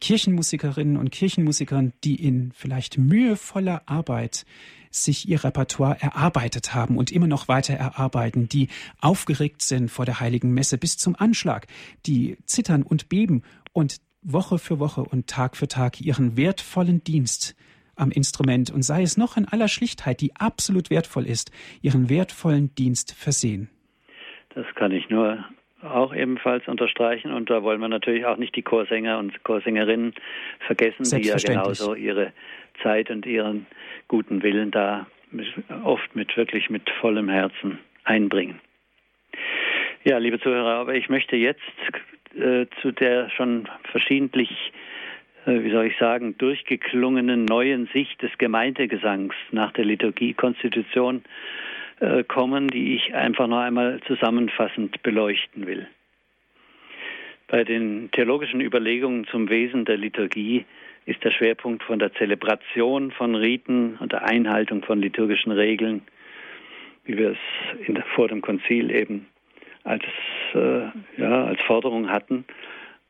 Kirchenmusikerinnen 0.00 0.96
und 0.96 1.12
Kirchenmusikern, 1.12 1.92
die 2.02 2.16
in 2.16 2.50
vielleicht 2.52 2.98
mühevoller 2.98 3.82
Arbeit 3.86 4.44
sich 4.92 5.28
ihr 5.28 5.42
Repertoire 5.42 6.00
erarbeitet 6.00 6.74
haben 6.74 6.96
und 6.96 7.10
immer 7.10 7.26
noch 7.26 7.48
weiter 7.48 7.74
erarbeiten, 7.74 8.48
die 8.48 8.68
aufgeregt 9.00 9.62
sind 9.62 9.90
vor 9.90 10.04
der 10.04 10.20
heiligen 10.20 10.52
Messe 10.54 10.78
bis 10.78 10.96
zum 10.98 11.16
Anschlag, 11.16 11.66
die 12.06 12.36
zittern 12.44 12.82
und 12.82 13.08
beben 13.08 13.42
und 13.72 13.96
Woche 14.22 14.58
für 14.58 14.78
Woche 14.78 15.02
und 15.02 15.26
Tag 15.26 15.56
für 15.56 15.66
Tag 15.66 16.00
ihren 16.00 16.36
wertvollen 16.36 17.02
Dienst 17.02 17.56
am 17.96 18.10
Instrument 18.10 18.70
und 18.70 18.82
sei 18.82 19.02
es 19.02 19.16
noch 19.16 19.36
in 19.36 19.48
aller 19.48 19.68
Schlichtheit, 19.68 20.20
die 20.20 20.36
absolut 20.36 20.90
wertvoll 20.90 21.26
ist, 21.26 21.50
ihren 21.80 22.08
wertvollen 22.08 22.74
Dienst 22.74 23.12
versehen. 23.14 23.68
Das 24.54 24.66
kann 24.76 24.92
ich 24.92 25.08
nur 25.08 25.44
auch 25.82 26.14
ebenfalls 26.14 26.66
unterstreichen 26.68 27.32
und 27.32 27.50
da 27.50 27.62
wollen 27.62 27.80
wir 27.80 27.88
natürlich 27.88 28.24
auch 28.24 28.36
nicht 28.36 28.54
die 28.54 28.62
Chorsänger 28.62 29.18
und 29.18 29.42
Chorsängerinnen 29.44 30.14
vergessen, 30.66 31.04
die 31.18 31.28
ja 31.28 31.36
genauso 31.36 31.94
ihre 31.94 32.32
Zeit 32.82 33.10
und 33.10 33.26
ihren 33.26 33.66
guten 34.08 34.42
Willen 34.42 34.70
da 34.70 35.06
oft 35.84 36.14
mit 36.14 36.36
wirklich 36.36 36.70
mit 36.70 36.88
vollem 37.00 37.28
Herzen 37.28 37.78
einbringen. 38.04 38.60
Ja, 40.04 40.18
liebe 40.18 40.40
Zuhörer, 40.40 40.74
aber 40.80 40.94
ich 40.94 41.08
möchte 41.08 41.36
jetzt 41.36 41.60
äh, 42.36 42.66
zu 42.80 42.92
der 42.92 43.30
schon 43.30 43.68
verschiedentlich, 43.90 44.50
äh, 45.46 45.62
wie 45.62 45.70
soll 45.70 45.86
ich 45.86 45.96
sagen, 45.98 46.36
durchgeklungenen 46.38 47.44
neuen 47.44 47.88
Sicht 47.92 48.20
des 48.20 48.36
Gemeindegesangs 48.38 49.34
nach 49.52 49.72
der 49.72 49.84
Liturgiekonstitution 49.84 51.22
äh, 52.00 52.24
kommen, 52.24 52.68
die 52.68 52.94
ich 52.96 53.14
einfach 53.14 53.46
noch 53.46 53.60
einmal 53.60 54.00
zusammenfassend 54.06 55.02
beleuchten 55.02 55.66
will. 55.66 55.86
Bei 57.48 57.64
den 57.64 58.10
theologischen 58.12 58.60
Überlegungen 58.60 59.26
zum 59.26 59.50
Wesen 59.50 59.84
der 59.84 59.98
Liturgie 59.98 60.64
ist 61.04 61.22
der 61.24 61.30
Schwerpunkt 61.30 61.82
von 61.82 61.98
der 61.98 62.12
Zelebration 62.14 63.10
von 63.10 63.34
Riten 63.34 63.96
und 63.98 64.12
der 64.12 64.24
Einhaltung 64.24 64.82
von 64.82 65.00
liturgischen 65.00 65.52
Regeln, 65.52 66.02
wie 67.04 67.18
wir 67.18 67.32
es 67.32 67.86
der, 67.88 68.04
vor 68.14 68.28
dem 68.28 68.40
Konzil 68.40 68.90
eben 68.90 69.26
als, 69.84 70.04
äh, 70.54 70.84
ja, 71.18 71.44
als 71.44 71.60
Forderung 71.62 72.08
hatten, 72.08 72.44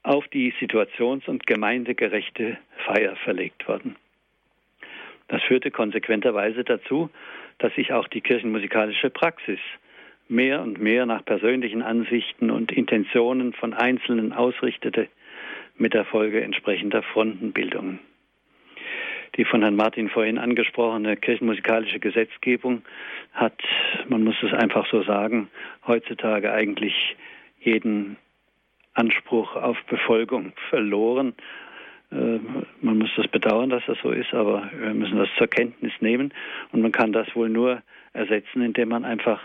auf 0.02 0.26
die 0.28 0.52
situations- 0.58 1.28
und 1.28 1.46
gemeindegerechte 1.46 2.58
Feier 2.84 3.14
verlegt 3.16 3.68
worden. 3.68 3.96
Das 5.28 5.42
führte 5.42 5.70
konsequenterweise 5.70 6.64
dazu, 6.64 7.10
dass 7.58 7.74
sich 7.74 7.92
auch 7.92 8.08
die 8.08 8.20
kirchenmusikalische 8.20 9.10
Praxis 9.10 9.60
mehr 10.28 10.62
und 10.62 10.80
mehr 10.80 11.06
nach 11.06 11.24
persönlichen 11.24 11.82
Ansichten 11.82 12.50
und 12.50 12.72
Intentionen 12.72 13.52
von 13.52 13.74
Einzelnen 13.74 14.32
ausrichtete, 14.32 15.08
mit 15.76 15.94
der 15.94 16.04
Folge 16.04 16.42
entsprechender 16.42 17.02
Frontenbildungen. 17.02 17.98
Die 19.36 19.44
von 19.46 19.62
Herrn 19.62 19.76
Martin 19.76 20.10
vorhin 20.10 20.38
angesprochene 20.38 21.16
kirchenmusikalische 21.16 21.98
Gesetzgebung 21.98 22.82
hat, 23.32 23.58
man 24.08 24.24
muss 24.24 24.36
es 24.42 24.52
einfach 24.52 24.86
so 24.90 25.02
sagen, 25.02 25.48
heutzutage 25.86 26.52
eigentlich 26.52 27.16
jeden 27.60 28.18
Anspruch 28.92 29.56
auf 29.56 29.78
Befolgung 29.84 30.52
verloren. 30.68 31.34
Äh, 32.12 32.40
man 32.80 32.98
muss 32.98 33.10
das 33.16 33.28
bedauern, 33.28 33.70
dass 33.70 33.82
das 33.86 33.98
so 34.02 34.10
ist, 34.10 34.32
aber 34.34 34.70
wir 34.76 34.94
müssen 34.94 35.16
das 35.16 35.28
zur 35.38 35.46
Kenntnis 35.46 35.92
nehmen 36.00 36.32
und 36.72 36.82
man 36.82 36.92
kann 36.92 37.12
das 37.12 37.34
wohl 37.34 37.48
nur 37.48 37.82
ersetzen, 38.12 38.62
indem 38.62 38.90
man 38.90 39.04
einfach 39.04 39.40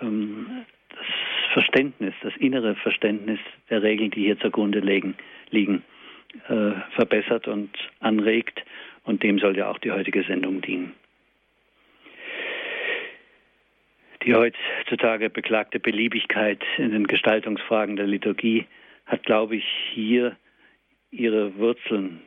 ähm, 0.00 0.64
das 0.90 1.06
Verständnis, 1.52 2.14
das 2.22 2.34
innere 2.36 2.74
Verständnis 2.76 3.38
der 3.68 3.82
Regeln, 3.82 4.10
die 4.10 4.22
hier 4.22 4.38
zugrunde 4.38 4.80
liegen, 4.80 5.14
liegen 5.50 5.82
äh, 6.48 6.72
verbessert 6.94 7.48
und 7.48 7.70
anregt. 8.00 8.64
Und 9.04 9.22
dem 9.22 9.38
soll 9.38 9.56
ja 9.56 9.70
auch 9.70 9.78
die 9.78 9.92
heutige 9.92 10.22
Sendung 10.22 10.60
dienen. 10.60 10.94
Die 14.22 14.34
heutzutage 14.34 15.30
beklagte 15.30 15.80
Beliebigkeit 15.80 16.62
in 16.76 16.92
den 16.92 17.06
Gestaltungsfragen 17.06 17.96
der 17.96 18.06
Liturgie 18.06 18.66
hat, 19.06 19.24
glaube 19.24 19.56
ich, 19.56 19.64
hier 19.92 20.36
ihre 21.10 21.56
Wurzeln, 21.56 22.20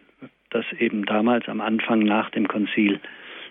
dass 0.50 0.66
eben 0.80 1.06
damals 1.06 1.48
am 1.48 1.62
Anfang 1.62 2.00
nach 2.00 2.30
dem 2.32 2.48
Konzil 2.48 3.00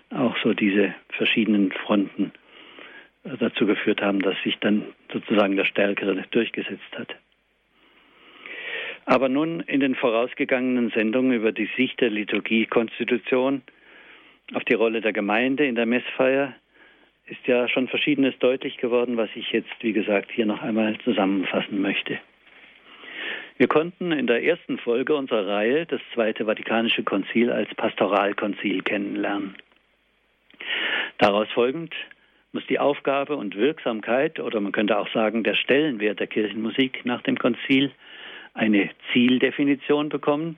auch 0.09 0.35
so 0.43 0.53
diese 0.53 0.93
verschiedenen 1.09 1.71
Fronten 1.71 2.31
äh, 3.23 3.37
dazu 3.37 3.65
geführt 3.65 4.01
haben, 4.01 4.21
dass 4.21 4.35
sich 4.43 4.57
dann 4.59 4.83
sozusagen 5.11 5.55
der 5.55 5.65
Stärkere 5.65 6.23
durchgesetzt 6.31 6.97
hat. 6.97 7.15
Aber 9.05 9.27
nun 9.27 9.59
in 9.61 9.79
den 9.81 9.95
vorausgegangenen 9.95 10.91
Sendungen 10.91 11.33
über 11.33 11.51
die 11.51 11.69
Sicht 11.75 11.99
der 11.99 12.09
Liturgie-Konstitution 12.09 13.61
auf 14.53 14.63
die 14.63 14.75
Rolle 14.75 15.01
der 15.01 15.13
Gemeinde 15.13 15.65
in 15.65 15.75
der 15.75 15.85
Messfeier 15.85 16.55
ist 17.25 17.45
ja 17.47 17.67
schon 17.67 17.87
Verschiedenes 17.87 18.37
deutlich 18.39 18.77
geworden, 18.77 19.17
was 19.17 19.29
ich 19.35 19.51
jetzt, 19.51 19.71
wie 19.81 19.93
gesagt, 19.93 20.31
hier 20.31 20.45
noch 20.45 20.61
einmal 20.61 20.97
zusammenfassen 21.03 21.81
möchte. 21.81 22.19
Wir 23.57 23.67
konnten 23.67 24.11
in 24.11 24.25
der 24.25 24.43
ersten 24.43 24.79
Folge 24.79 25.15
unserer 25.15 25.47
Reihe 25.47 25.85
das 25.85 26.01
Zweite 26.13 26.45
Vatikanische 26.45 27.03
Konzil 27.03 27.51
als 27.51 27.73
Pastoralkonzil 27.75 28.81
kennenlernen. 28.81 29.55
Daraus 31.19 31.47
folgend 31.51 31.93
muss 32.51 32.65
die 32.67 32.79
Aufgabe 32.79 33.35
und 33.35 33.55
Wirksamkeit 33.55 34.39
oder 34.39 34.59
man 34.59 34.71
könnte 34.71 34.97
auch 34.97 35.07
sagen 35.13 35.43
der 35.43 35.55
Stellenwert 35.55 36.19
der 36.19 36.27
Kirchenmusik 36.27 37.05
nach 37.05 37.21
dem 37.21 37.37
Konzil 37.37 37.91
eine 38.53 38.89
Zieldefinition 39.11 40.09
bekommen, 40.09 40.57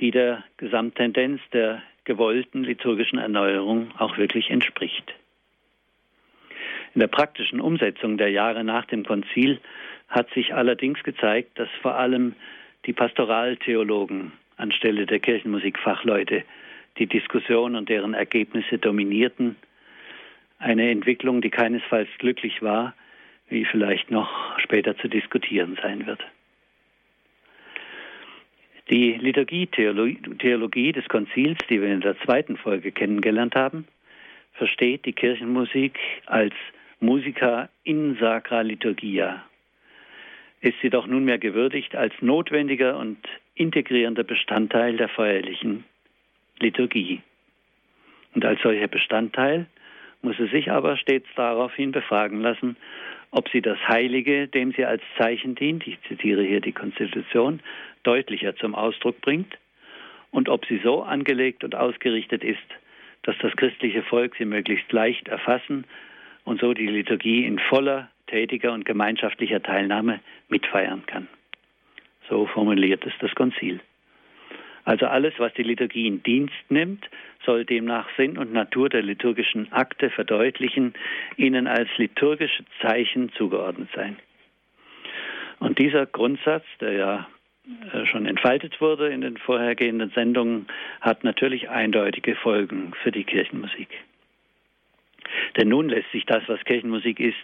die 0.00 0.10
der 0.10 0.44
Gesamttendenz 0.56 1.40
der 1.52 1.82
gewollten 2.04 2.64
liturgischen 2.64 3.18
Erneuerung 3.18 3.90
auch 3.98 4.16
wirklich 4.18 4.50
entspricht. 4.50 5.14
In 6.94 7.00
der 7.00 7.08
praktischen 7.08 7.60
Umsetzung 7.60 8.18
der 8.18 8.30
Jahre 8.30 8.62
nach 8.62 8.84
dem 8.86 9.04
Konzil 9.04 9.60
hat 10.08 10.30
sich 10.30 10.54
allerdings 10.54 11.02
gezeigt, 11.02 11.58
dass 11.58 11.68
vor 11.82 11.94
allem 11.96 12.34
die 12.86 12.92
Pastoraltheologen 12.92 14.32
anstelle 14.56 15.06
der 15.06 15.18
Kirchenmusikfachleute 15.18 16.44
die 16.98 17.06
Diskussion 17.06 17.74
und 17.74 17.88
deren 17.88 18.14
Ergebnisse 18.14 18.78
dominierten. 18.78 19.56
Eine 20.58 20.90
Entwicklung, 20.90 21.40
die 21.40 21.50
keinesfalls 21.50 22.08
glücklich 22.18 22.62
war, 22.62 22.94
wie 23.48 23.64
vielleicht 23.64 24.10
noch 24.10 24.58
später 24.58 24.96
zu 24.96 25.08
diskutieren 25.08 25.76
sein 25.82 26.06
wird. 26.06 26.24
Die 28.90 29.14
Liturgie-Theologie 29.14 30.92
des 30.92 31.08
Konzils, 31.08 31.58
die 31.70 31.80
wir 31.80 31.88
in 31.88 32.02
der 32.02 32.18
zweiten 32.20 32.56
Folge 32.56 32.92
kennengelernt 32.92 33.54
haben, 33.54 33.86
versteht 34.52 35.06
die 35.06 35.14
Kirchenmusik 35.14 35.98
als 36.26 36.54
Musica 37.00 37.70
in 37.82 38.16
sacra 38.20 38.60
liturgia. 38.60 39.42
Ist 40.64 40.80
sie 40.80 40.88
doch 40.88 41.06
nunmehr 41.06 41.36
gewürdigt 41.36 41.94
als 41.94 42.14
notwendiger 42.22 42.96
und 42.96 43.18
integrierender 43.54 44.24
Bestandteil 44.24 44.96
der 44.96 45.10
feierlichen 45.10 45.84
Liturgie. 46.58 47.20
Und 48.34 48.46
als 48.46 48.62
solcher 48.62 48.88
Bestandteil 48.88 49.66
muss 50.22 50.38
sie 50.38 50.46
sich 50.46 50.70
aber 50.70 50.96
stets 50.96 51.26
daraufhin 51.36 51.92
befragen 51.92 52.40
lassen, 52.40 52.78
ob 53.30 53.50
sie 53.50 53.60
das 53.60 53.76
Heilige, 53.86 54.48
dem 54.48 54.72
sie 54.72 54.86
als 54.86 55.02
Zeichen 55.18 55.54
dient, 55.54 55.86
ich 55.86 56.00
zitiere 56.08 56.42
hier 56.42 56.62
die 56.62 56.72
Konstitution, 56.72 57.60
deutlicher 58.02 58.56
zum 58.56 58.74
Ausdruck 58.74 59.20
bringt 59.20 59.58
und 60.30 60.48
ob 60.48 60.64
sie 60.64 60.80
so 60.82 61.02
angelegt 61.02 61.62
und 61.62 61.74
ausgerichtet 61.74 62.42
ist, 62.42 62.56
dass 63.24 63.36
das 63.42 63.54
christliche 63.56 64.02
Volk 64.02 64.34
sie 64.38 64.46
möglichst 64.46 64.90
leicht 64.92 65.28
erfassen 65.28 65.84
und 66.44 66.58
so 66.62 66.72
die 66.72 66.86
Liturgie 66.86 67.44
in 67.44 67.58
voller, 67.58 68.08
tätiger 68.34 68.72
und 68.72 68.84
gemeinschaftlicher 68.84 69.62
Teilnahme 69.62 70.18
mitfeiern 70.48 71.06
kann. 71.06 71.28
So 72.28 72.46
formuliert 72.46 73.06
es 73.06 73.12
das 73.20 73.32
Konzil. 73.36 73.78
Also 74.84 75.06
alles, 75.06 75.34
was 75.38 75.54
die 75.54 75.62
Liturgie 75.62 76.08
in 76.08 76.20
Dienst 76.24 76.64
nimmt, 76.68 77.08
soll 77.46 77.64
demnach 77.64 78.08
Sinn 78.16 78.36
und 78.36 78.52
Natur 78.52 78.88
der 78.88 79.02
liturgischen 79.02 79.72
Akte 79.72 80.10
verdeutlichen, 80.10 80.94
ihnen 81.36 81.68
als 81.68 81.88
liturgische 81.96 82.64
Zeichen 82.82 83.30
zugeordnet 83.32 83.88
sein. 83.94 84.16
Und 85.60 85.78
dieser 85.78 86.04
Grundsatz, 86.04 86.64
der 86.80 86.92
ja 86.92 87.28
äh, 87.92 88.04
schon 88.06 88.26
entfaltet 88.26 88.80
wurde 88.80 89.10
in 89.10 89.20
den 89.20 89.36
vorhergehenden 89.36 90.10
Sendungen, 90.10 90.66
hat 91.00 91.22
natürlich 91.22 91.70
eindeutige 91.70 92.34
Folgen 92.34 92.92
für 93.00 93.12
die 93.12 93.24
Kirchenmusik. 93.24 93.88
Denn 95.56 95.68
nun 95.68 95.88
lässt 95.88 96.10
sich 96.12 96.26
das, 96.26 96.42
was 96.46 96.64
Kirchenmusik 96.64 97.20
ist, 97.20 97.36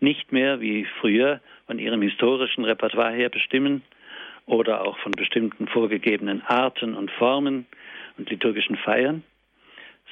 nicht 0.00 0.32
mehr 0.32 0.60
wie 0.60 0.86
früher 1.00 1.40
von 1.66 1.78
ihrem 1.78 2.02
historischen 2.02 2.64
Repertoire 2.64 3.12
her 3.12 3.28
bestimmen 3.28 3.82
oder 4.46 4.86
auch 4.86 4.98
von 4.98 5.12
bestimmten 5.12 5.68
vorgegebenen 5.68 6.42
Arten 6.42 6.94
und 6.94 7.10
Formen 7.10 7.66
und 8.18 8.30
liturgischen 8.30 8.76
Feiern, 8.76 9.22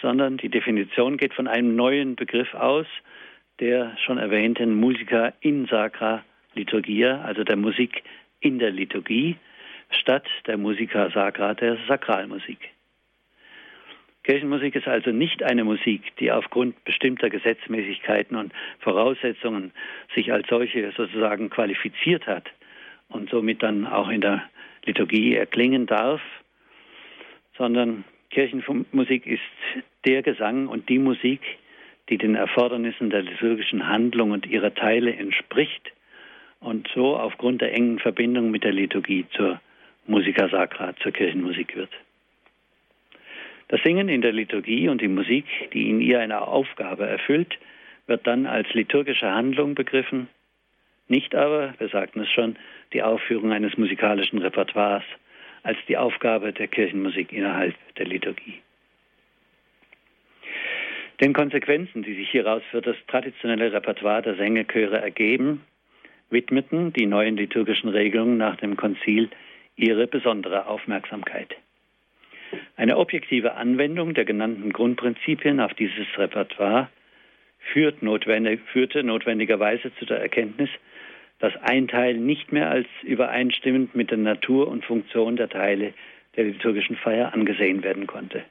sondern 0.01 0.37
die 0.37 0.49
Definition 0.49 1.17
geht 1.17 1.35
von 1.35 1.49
einem 1.49 1.75
neuen 1.75 2.15
Begriff 2.17 2.55
aus, 2.55 2.87
der 3.61 3.97
schon 4.05 4.19
erwähnten 4.19 4.75
Musica 4.75 5.33
in 5.41 5.67
Sacra 5.67 6.23
Liturgia, 6.55 7.23
also 7.23 7.45
der 7.45 7.57
Musik 7.57 8.03
in 8.41 8.59
der 8.59 8.71
Liturgie, 8.71 9.37
statt 9.91 10.27
der 10.47 10.57
Musica 10.57 11.11
Sacra 11.11 11.55
der 11.55 11.77
Sakralmusik. 11.89 12.71
Kirchenmusik 14.29 14.77
ist 14.77 14.87
also 14.87 15.11
nicht 15.11 15.43
eine 15.43 15.65
Musik, 15.65 16.15
die 16.21 16.31
aufgrund 16.31 16.85
bestimmter 16.85 17.31
Gesetzmäßigkeiten 17.31 18.37
und 18.37 18.53
Voraussetzungen 18.81 19.73
sich 20.15 20.31
als 20.31 20.47
solche 20.49 20.93
sozusagen 20.95 21.49
qualifiziert 21.49 22.27
hat 22.27 22.45
und 23.09 23.31
somit 23.31 23.63
dann 23.63 23.87
auch 23.87 24.11
in 24.11 24.21
der 24.21 24.43
Liturgie 24.85 25.35
erklingen 25.35 25.87
darf, 25.87 26.21
sondern 27.57 28.05
Kirchenmusik 28.29 29.27
ist 29.27 29.41
der 30.05 30.21
Gesang 30.21 30.69
und 30.69 30.91
die 30.91 30.99
Musik, 30.99 31.41
die 32.11 32.19
den 32.19 32.35
Erfordernissen 32.35 33.09
der 33.09 33.23
liturgischen 33.23 33.89
Handlung 33.89 34.33
und 34.33 34.45
ihrer 34.45 34.75
Teile 34.75 35.15
entspricht 35.15 35.91
und 36.61 36.87
so 36.95 37.17
aufgrund 37.17 37.63
der 37.63 37.73
engen 37.73 37.99
Verbindung 37.99 38.51
mit 38.51 38.63
der 38.63 38.73
Liturgie 38.73 39.25
zur 39.35 39.59
Musica 40.07 40.51
Sacra, 40.51 40.95
zur 40.97 41.13
Kirchenmusik 41.13 41.75
wird. 41.77 41.91
Das 43.69 43.83
Singen 43.83 44.09
in 44.09 44.23
der 44.23 44.33
Liturgie 44.33 44.89
und 44.89 45.01
die 45.01 45.09
Musik, 45.09 45.45
die 45.73 45.91
in 45.91 46.01
ihr 46.01 46.21
eine 46.21 46.43
Aufgabe 46.43 47.07
erfüllt, 47.07 47.59
wird 48.07 48.27
dann 48.27 48.47
als 48.47 48.73
liturgische 48.73 49.31
Handlung 49.31 49.75
begriffen, 49.75 50.29
nicht 51.09 51.35
aber, 51.35 51.75
wir 51.79 51.89
sagten 51.89 52.21
es 52.21 52.31
schon, 52.31 52.57
die 52.93 53.03
Aufführung 53.03 53.53
eines 53.53 53.77
musikalischen 53.79 54.39
Repertoires 54.39 55.05
als 55.63 55.79
die 55.89 55.97
Aufgabe 55.97 56.53
der 56.53 56.69
Kirchenmusik 56.69 57.33
innerhalb 57.33 57.75
der 57.97 58.07
Liturgie. 58.07 58.61
Den 61.21 61.33
Konsequenzen, 61.33 62.03
die 62.03 62.15
sich 62.15 62.31
hieraus 62.31 62.63
für 62.71 62.81
das 62.81 62.97
traditionelle 63.09 63.73
Repertoire 63.73 64.23
der 64.23 64.37
Sängechöre 64.37 65.01
ergeben, 65.01 65.65
widmeten 66.31 66.93
die 66.93 67.07
neuen 67.07 67.37
liturgischen 67.37 67.89
Regelungen 67.89 68.37
nach 68.37 68.57
dem 68.57 68.77
Konzil 68.77 69.31
ihre 69.77 70.07
besondere 70.07 70.67
Aufmerksamkeit. 70.67 71.57
Eine 72.77 72.97
objektive 72.97 73.55
Anwendung 73.55 74.15
der 74.15 74.25
genannten 74.25 74.73
Grundprinzipien 74.73 75.61
auf 75.61 75.75
dieses 75.75 76.07
Repertoire 76.17 76.89
führt 77.73 78.03
notwendig, 78.03 78.61
führte 78.73 79.03
notwendigerweise 79.03 79.95
zu 79.97 80.07
der 80.07 80.21
Erkenntnis, 80.21 80.71
dass 81.39 81.55
ein 81.63 81.89
Teil 81.89 82.15
nicht 82.17 82.53
mehr 82.53 82.71
als 82.71 82.87
übereinstimmend 83.03 83.95
mit 83.95 84.11
der 84.11 84.19
Natur 84.19 84.69
und 84.69 84.85
Funktion 84.85 85.37
der 85.37 85.49
Teile 85.49 85.93
der 86.37 86.45
liturgischen 86.45 86.97
Feier 86.97 87.33
angesehen 87.33 87.83
werden 87.83 88.07
konnte. 88.07 88.45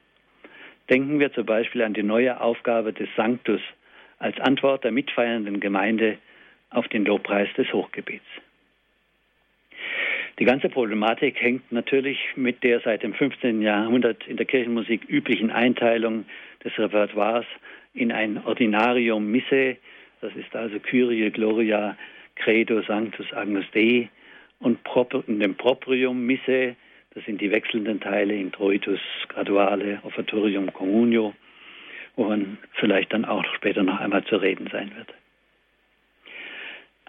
Denken 0.88 1.20
wir 1.20 1.32
zum 1.32 1.44
Beispiel 1.44 1.82
an 1.82 1.94
die 1.94 2.02
neue 2.02 2.40
Aufgabe 2.40 2.92
des 2.92 3.08
Sanctus 3.16 3.60
als 4.18 4.38
Antwort 4.40 4.84
der 4.84 4.92
mitfeiernden 4.92 5.60
Gemeinde 5.60 6.18
auf 6.70 6.88
den 6.88 7.04
Lobpreis 7.04 7.48
des 7.56 7.72
Hochgebets. 7.72 8.24
Die 10.38 10.44
ganze 10.44 10.68
Problematik 10.68 11.40
hängt 11.40 11.72
natürlich 11.72 12.18
mit 12.36 12.62
der 12.62 12.78
seit 12.80 13.02
dem 13.02 13.12
15. 13.12 13.60
Jahrhundert 13.60 14.24
in 14.28 14.36
der 14.36 14.46
Kirchenmusik 14.46 15.08
üblichen 15.08 15.50
Einteilung 15.50 16.26
des 16.64 16.78
Repertoires 16.78 17.44
in 17.92 18.12
ein 18.12 18.44
Ordinarium 18.44 19.30
Misse, 19.32 19.76
das 20.20 20.34
ist 20.36 20.54
also 20.54 20.78
Kyrie, 20.78 21.30
Gloria, 21.30 21.96
Credo, 22.36 22.82
Sanctus, 22.82 23.32
Agnus 23.32 23.64
Dei, 23.74 24.08
und 24.60 24.78
in 25.26 25.40
dem 25.40 25.56
Proprium 25.56 26.24
Misse, 26.24 26.76
das 27.14 27.24
sind 27.24 27.40
die 27.40 27.50
wechselnden 27.50 28.00
Teile, 28.00 28.34
Introitus, 28.34 29.00
Graduale, 29.28 29.98
Offertorium, 30.04 30.72
Communio, 30.72 31.34
woran 32.14 32.58
vielleicht 32.74 33.12
dann 33.12 33.24
auch 33.24 33.44
später 33.56 33.82
noch 33.82 33.98
einmal 33.98 34.24
zu 34.24 34.36
reden 34.36 34.68
sein 34.70 34.92
wird. 34.96 35.12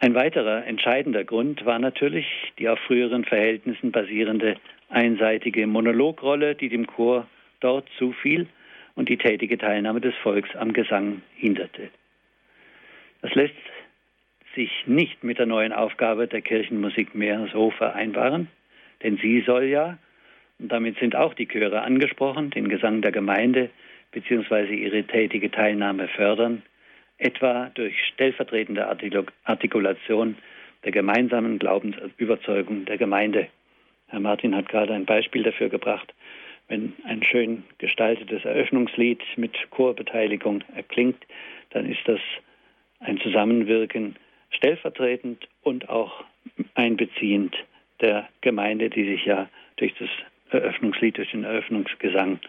Ein 0.01 0.15
weiterer 0.15 0.65
entscheidender 0.65 1.25
Grund 1.25 1.65
war 1.65 1.77
natürlich 1.77 2.25
die 2.57 2.69
auf 2.69 2.79
früheren 2.79 3.25
Verhältnissen 3.25 3.91
basierende 3.91 4.55
einseitige 4.87 5.67
Monologrolle, 5.67 6.55
die 6.55 6.69
dem 6.69 6.87
Chor 6.87 7.27
dort 7.59 7.85
zufiel 7.97 8.47
und 8.95 9.09
die 9.09 9.17
tätige 9.17 9.57
Teilnahme 9.57 9.99
des 9.99 10.15
Volks 10.23 10.55
am 10.55 10.71
Gesang 10.71 11.21
hinderte. 11.35 11.89
Das 13.21 13.35
lässt 13.35 13.53
sich 14.55 14.71
nicht 14.85 15.21
mit 15.21 15.37
der 15.37 15.45
neuen 15.45 15.73
Aufgabe 15.73 16.27
der 16.27 16.41
Kirchenmusik 16.41 17.13
mehr 17.13 17.49
so 17.51 17.69
vereinbaren, 17.71 18.47
denn 19.03 19.17
sie 19.17 19.41
soll 19.41 19.65
ja, 19.65 19.97
und 20.59 20.71
damit 20.71 20.97
sind 20.99 21.15
auch 21.15 21.33
die 21.33 21.47
Chöre 21.47 21.81
angesprochen, 21.81 22.51
den 22.51 22.69
Gesang 22.69 23.01
der 23.01 23.11
Gemeinde 23.11 23.69
bzw. 24.11 24.73
ihre 24.73 25.03
tätige 25.03 25.51
Teilnahme 25.51 26.07
fördern, 26.07 26.63
etwa 27.19 27.69
durch 27.75 27.95
stellvertretende 28.13 28.87
Artikulation 29.43 30.37
der 30.83 30.91
gemeinsamen 30.91 31.59
Glaubensüberzeugung 31.59 32.85
der 32.85 32.97
Gemeinde. 32.97 33.47
Herr 34.07 34.21
Martin 34.21 34.55
hat 34.55 34.69
gerade 34.69 34.93
ein 34.93 35.05
Beispiel 35.05 35.43
dafür 35.43 35.69
gebracht. 35.69 36.13
Wenn 36.67 36.93
ein 37.03 37.23
schön 37.23 37.63
gestaltetes 37.77 38.45
Eröffnungslied 38.45 39.21
mit 39.35 39.55
Chorbeteiligung 39.71 40.63
erklingt, 40.75 41.23
dann 41.71 41.85
ist 41.89 42.01
das 42.05 42.19
ein 42.99 43.19
Zusammenwirken 43.19 44.15
stellvertretend 44.51 45.47
und 45.61 45.89
auch 45.89 46.23
einbeziehend 46.75 47.55
der 48.01 48.29
Gemeinde, 48.41 48.89
die 48.89 49.05
sich 49.05 49.25
ja 49.25 49.49
durch 49.77 49.93
das 49.99 50.09
Eröffnungslied, 50.51 51.17
durch 51.17 51.31
den 51.31 51.43
Eröffnungsgesang 51.43 52.39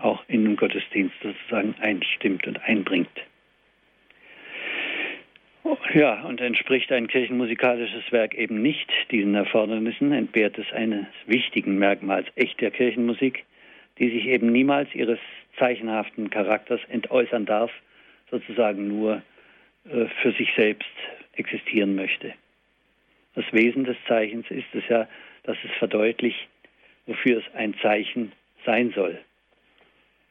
auch 0.00 0.22
in 0.28 0.44
den 0.44 0.56
Gottesdienst 0.56 1.14
sozusagen 1.22 1.74
einstimmt 1.80 2.46
und 2.46 2.62
einbringt. 2.62 3.10
Ja, 5.94 6.22
und 6.22 6.40
entspricht 6.40 6.92
ein 6.92 7.08
kirchenmusikalisches 7.08 8.10
Werk 8.10 8.34
eben 8.34 8.60
nicht 8.60 8.90
diesen 9.10 9.34
Erfordernissen, 9.34 10.12
entbehrt 10.12 10.58
es 10.58 10.70
eines 10.72 11.06
wichtigen 11.26 11.78
Merkmals 11.78 12.26
echter 12.34 12.70
Kirchenmusik, 12.70 13.44
die 13.98 14.10
sich 14.10 14.26
eben 14.26 14.52
niemals 14.52 14.94
ihres 14.94 15.18
zeichenhaften 15.58 16.30
Charakters 16.30 16.80
entäußern 16.88 17.46
darf, 17.46 17.70
sozusagen 18.30 18.88
nur 18.88 19.22
äh, 19.88 20.06
für 20.20 20.32
sich 20.32 20.52
selbst 20.56 20.90
existieren 21.36 21.94
möchte. 21.94 22.34
Das 23.34 23.44
Wesen 23.52 23.84
des 23.84 23.96
Zeichens 24.06 24.50
ist 24.50 24.74
es 24.74 24.86
ja, 24.88 25.08
dass 25.44 25.56
es 25.64 25.70
verdeutlicht, 25.78 26.48
wofür 27.06 27.38
es 27.38 27.54
ein 27.54 27.74
Zeichen 27.80 28.32
sein 28.66 28.92
soll 28.94 29.18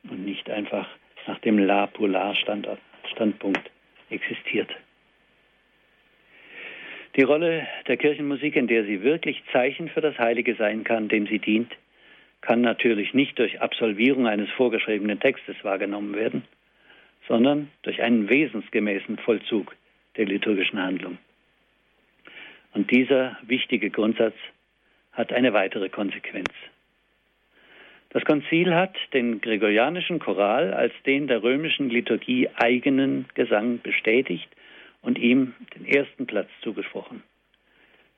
und 0.10 0.26
nicht 0.26 0.50
einfach 0.50 0.88
nach 1.26 1.40
dem 1.40 1.58
La-Polar-Standpunkt 1.58 3.72
existiert. 4.10 4.70
Die 7.16 7.22
Rolle 7.22 7.68
der 7.88 7.98
Kirchenmusik, 7.98 8.56
in 8.56 8.68
der 8.68 8.86
sie 8.86 9.04
wirklich 9.04 9.44
Zeichen 9.52 9.88
für 9.90 10.02
das 10.02 10.18
Heilige 10.18 10.56
sein 10.56 10.84
kann, 10.84 11.10
dem 11.10 11.28
sie 11.28 11.38
dient, 11.38 11.72
kann 12.42 12.62
natürlich 12.62 13.14
nicht 13.14 13.38
durch 13.38 13.62
Absolvierung 13.62 14.28
eines 14.28 14.50
vorgeschriebenen 14.52 15.20
Textes 15.20 15.56
wahrgenommen 15.64 16.16
werden, 16.16 16.44
sondern 17.28 17.70
durch 17.84 18.02
einen 18.02 18.30
wesensgemäßen 18.30 19.18
Vollzug 19.20 19.76
der 20.18 20.26
liturgischen 20.26 20.82
Handlung. 20.82 21.20
Und 22.74 22.90
dieser 22.90 23.38
wichtige 23.44 23.92
Grundsatz 23.92 24.36
hat 25.12 25.32
eine 25.32 25.54
weitere 25.54 25.90
Konsequenz. 25.90 26.50
Das 28.10 28.26
Konzil 28.26 28.74
hat 28.74 28.96
den 29.14 29.40
gregorianischen 29.40 30.20
Choral 30.20 30.74
als 30.74 30.94
den 31.06 31.28
der 31.28 31.44
römischen 31.44 31.90
Liturgie 31.90 32.50
eigenen 32.56 33.26
Gesang 33.36 33.80
bestätigt 33.82 34.50
und 35.04 35.20
ihm 35.20 35.54
den 35.76 35.86
ersten 35.86 36.26
Platz 36.26 36.50
zugesprochen. 36.64 37.22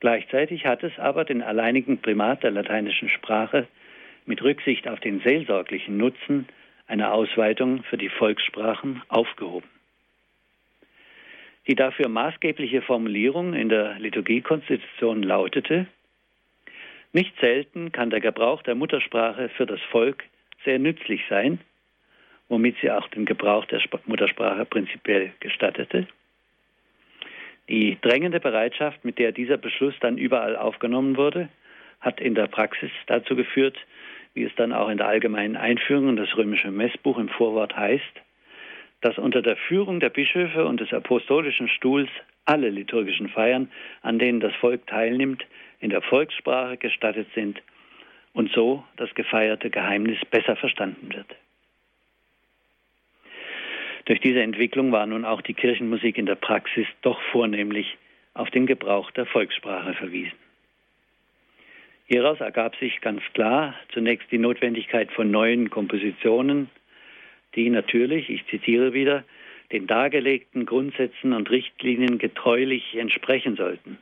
Gleichzeitig 0.00 0.64
hat 0.64 0.82
es 0.82 0.98
aber 0.98 1.24
den 1.24 1.42
alleinigen 1.42 1.98
Primat 1.98 2.42
der 2.42 2.52
lateinischen 2.52 3.10
Sprache 3.10 3.66
mit 4.24 4.42
Rücksicht 4.42 4.88
auf 4.88 5.00
den 5.00 5.20
seelsorglichen 5.20 5.96
Nutzen 5.96 6.48
einer 6.86 7.12
Ausweitung 7.12 7.82
für 7.84 7.98
die 7.98 8.08
Volkssprachen 8.08 9.02
aufgehoben. 9.08 9.68
Die 11.66 11.74
dafür 11.74 12.08
maßgebliche 12.08 12.82
Formulierung 12.82 13.54
in 13.54 13.68
der 13.68 13.98
Liturgiekonstitution 13.98 15.22
lautete, 15.22 15.86
Nicht 17.12 17.34
selten 17.40 17.90
kann 17.90 18.10
der 18.10 18.20
Gebrauch 18.20 18.62
der 18.62 18.74
Muttersprache 18.74 19.48
für 19.48 19.66
das 19.66 19.80
Volk 19.90 20.24
sehr 20.64 20.78
nützlich 20.78 21.22
sein, 21.28 21.60
womit 22.48 22.76
sie 22.80 22.90
auch 22.90 23.08
den 23.08 23.24
Gebrauch 23.24 23.64
der 23.66 23.80
Muttersprache 24.06 24.64
prinzipiell 24.66 25.32
gestattete. 25.40 26.06
Die 27.68 27.98
drängende 28.00 28.40
Bereitschaft, 28.40 29.04
mit 29.04 29.18
der 29.18 29.32
dieser 29.32 29.56
Beschluss 29.56 29.94
dann 30.00 30.18
überall 30.18 30.56
aufgenommen 30.56 31.16
wurde, 31.16 31.48
hat 32.00 32.20
in 32.20 32.34
der 32.34 32.46
Praxis 32.46 32.90
dazu 33.06 33.34
geführt, 33.34 33.76
wie 34.34 34.44
es 34.44 34.54
dann 34.56 34.72
auch 34.72 34.88
in 34.88 34.98
der 34.98 35.08
allgemeinen 35.08 35.56
Einführung 35.56 36.10
in 36.10 36.16
das 36.16 36.36
römische 36.36 36.70
Messbuch 36.70 37.18
im 37.18 37.28
Vorwort 37.28 37.76
heißt, 37.76 38.04
dass 39.00 39.18
unter 39.18 39.42
der 39.42 39.56
Führung 39.56 39.98
der 39.98 40.10
Bischöfe 40.10 40.64
und 40.64 40.80
des 40.80 40.92
apostolischen 40.92 41.68
Stuhls 41.68 42.10
alle 42.44 42.70
liturgischen 42.70 43.28
Feiern, 43.28 43.70
an 44.02 44.18
denen 44.18 44.40
das 44.40 44.54
Volk 44.56 44.86
teilnimmt, 44.86 45.44
in 45.80 45.90
der 45.90 46.02
Volkssprache 46.02 46.76
gestattet 46.76 47.26
sind 47.34 47.60
und 48.32 48.52
so 48.52 48.84
das 48.96 49.12
gefeierte 49.14 49.70
Geheimnis 49.70 50.18
besser 50.30 50.56
verstanden 50.56 51.12
wird. 51.12 51.34
Durch 54.06 54.20
diese 54.20 54.40
Entwicklung 54.40 54.92
war 54.92 55.06
nun 55.06 55.24
auch 55.24 55.42
die 55.42 55.54
Kirchenmusik 55.54 56.16
in 56.16 56.26
der 56.26 56.36
Praxis 56.36 56.86
doch 57.02 57.20
vornehmlich 57.32 57.98
auf 58.34 58.50
den 58.50 58.66
Gebrauch 58.66 59.10
der 59.10 59.26
Volkssprache 59.26 59.94
verwiesen. 59.94 60.38
Hieraus 62.06 62.40
ergab 62.40 62.76
sich 62.76 63.00
ganz 63.00 63.20
klar 63.34 63.74
zunächst 63.92 64.30
die 64.30 64.38
Notwendigkeit 64.38 65.10
von 65.10 65.30
neuen 65.30 65.70
Kompositionen, 65.70 66.70
die 67.56 67.68
natürlich, 67.68 68.30
ich 68.30 68.46
zitiere 68.46 68.92
wieder, 68.92 69.24
den 69.72 69.88
dargelegten 69.88 70.66
Grundsätzen 70.66 71.32
und 71.32 71.50
Richtlinien 71.50 72.18
getreulich 72.18 72.94
entsprechen 72.96 73.56
sollten. 73.56 73.98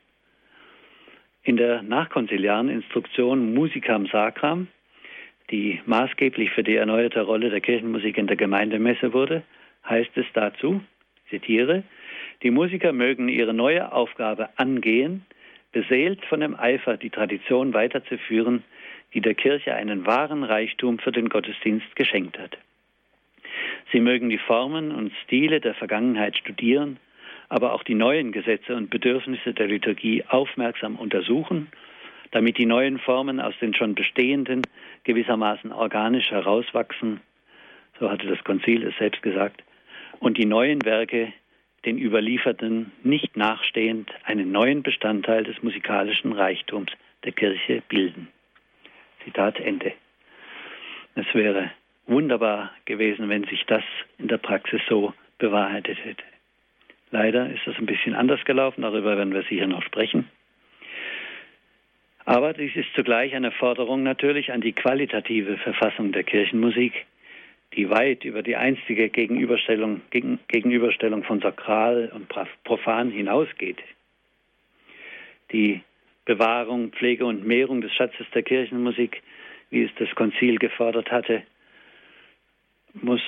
In 1.41 1.57
der 1.57 1.81
nachkonziliaren 1.81 2.69
Instruktion 2.69 3.55
Musicam 3.55 4.05
Sacram, 4.05 4.67
die 5.49 5.81
maßgeblich 5.87 6.51
für 6.51 6.63
die 6.63 6.75
erneuerte 6.75 7.21
Rolle 7.21 7.49
der 7.49 7.61
Kirchenmusik 7.61 8.19
in 8.19 8.27
der 8.27 8.35
Gemeindemesse 8.35 9.13
wurde, 9.13 9.41
heißt 9.87 10.15
es 10.15 10.25
dazu, 10.33 10.81
zitiere, 11.29 11.83
die 12.43 12.51
Musiker 12.51 12.91
mögen 12.91 13.29
ihre 13.29 13.53
neue 13.53 13.91
Aufgabe 13.91 14.49
angehen, 14.57 15.25
beseelt 15.71 16.23
von 16.25 16.39
dem 16.39 16.55
Eifer, 16.55 16.97
die 16.97 17.09
Tradition 17.09 17.73
weiterzuführen, 17.73 18.63
die 19.13 19.21
der 19.21 19.35
Kirche 19.35 19.75
einen 19.75 20.05
wahren 20.05 20.43
Reichtum 20.43 20.99
für 20.99 21.11
den 21.11 21.29
Gottesdienst 21.29 21.95
geschenkt 21.95 22.37
hat. 22.37 22.57
Sie 23.91 23.99
mögen 23.99 24.29
die 24.29 24.37
Formen 24.37 24.91
und 24.91 25.13
Stile 25.23 25.61
der 25.61 25.73
Vergangenheit 25.73 26.37
studieren 26.37 26.99
aber 27.49 27.73
auch 27.73 27.83
die 27.83 27.95
neuen 27.95 28.31
Gesetze 28.31 28.75
und 28.75 28.89
Bedürfnisse 28.89 29.53
der 29.53 29.67
Liturgie 29.67 30.23
aufmerksam 30.27 30.95
untersuchen, 30.95 31.69
damit 32.31 32.57
die 32.57 32.65
neuen 32.65 32.99
Formen 32.99 33.39
aus 33.39 33.53
den 33.61 33.73
schon 33.73 33.95
bestehenden 33.95 34.63
gewissermaßen 35.03 35.71
organisch 35.71 36.31
herauswachsen, 36.31 37.21
so 37.99 38.09
hatte 38.09 38.27
das 38.27 38.43
Konzil 38.43 38.83
es 38.83 38.97
selbst 38.97 39.21
gesagt, 39.21 39.63
und 40.19 40.37
die 40.37 40.45
neuen 40.45 40.83
Werke 40.85 41.33
den 41.85 41.97
Überlieferten 41.99 42.91
nicht 43.03 43.37
nachstehend 43.37 44.09
einen 44.23 44.51
neuen 44.51 44.81
Bestandteil 44.83 45.43
des 45.43 45.61
musikalischen 45.61 46.33
Reichtums 46.33 46.91
der 47.23 47.31
Kirche 47.31 47.83
bilden. 47.87 48.27
Zitat 49.23 49.59
Ende. 49.59 49.93
Es 51.15 51.25
wäre 51.33 51.71
wunderbar 52.07 52.71
gewesen, 52.85 53.29
wenn 53.29 53.45
sich 53.45 53.65
das 53.65 53.83
in 54.17 54.27
der 54.27 54.37
Praxis 54.37 54.81
so 54.89 55.13
bewahrheitet 55.37 56.03
hätte. 56.03 56.23
Leider 57.11 57.49
ist 57.49 57.65
das 57.65 57.77
ein 57.77 57.85
bisschen 57.85 58.15
anders 58.15 58.43
gelaufen, 58.45 58.81
darüber 58.81 59.17
werden 59.17 59.33
wir 59.33 59.43
sicher 59.43 59.67
noch 59.67 59.83
sprechen. 59.83 60.29
Aber 62.25 62.53
dies 62.53 62.75
ist 62.75 62.93
zugleich 62.95 63.35
eine 63.35 63.51
Forderung 63.51 64.01
natürlich 64.01 64.51
an 64.51 64.61
die 64.61 64.73
qualitative 64.73 65.57
Verfassung 65.57 66.11
der 66.11 66.23
Kirchenmusik, 66.23 67.05
die 67.75 67.89
weit 67.89 68.23
über 68.23 68.41
die 68.41 68.55
einstige 68.55 69.09
Gegenüberstellung, 69.09 70.01
gegen, 70.09 70.39
Gegenüberstellung 70.47 71.23
von 71.23 71.41
sakral 71.41 72.11
und 72.13 72.33
profan 72.63 73.11
hinausgeht. 73.11 73.77
Die 75.51 75.81
Bewahrung, 76.25 76.91
Pflege 76.91 77.25
und 77.25 77.45
Mehrung 77.45 77.81
des 77.81 77.93
Schatzes 77.93 78.25
der 78.33 78.43
Kirchenmusik, 78.43 79.21
wie 79.69 79.83
es 79.83 79.91
das 79.99 80.09
Konzil 80.15 80.57
gefordert 80.57 81.11
hatte, 81.11 81.43
muss 82.93 83.21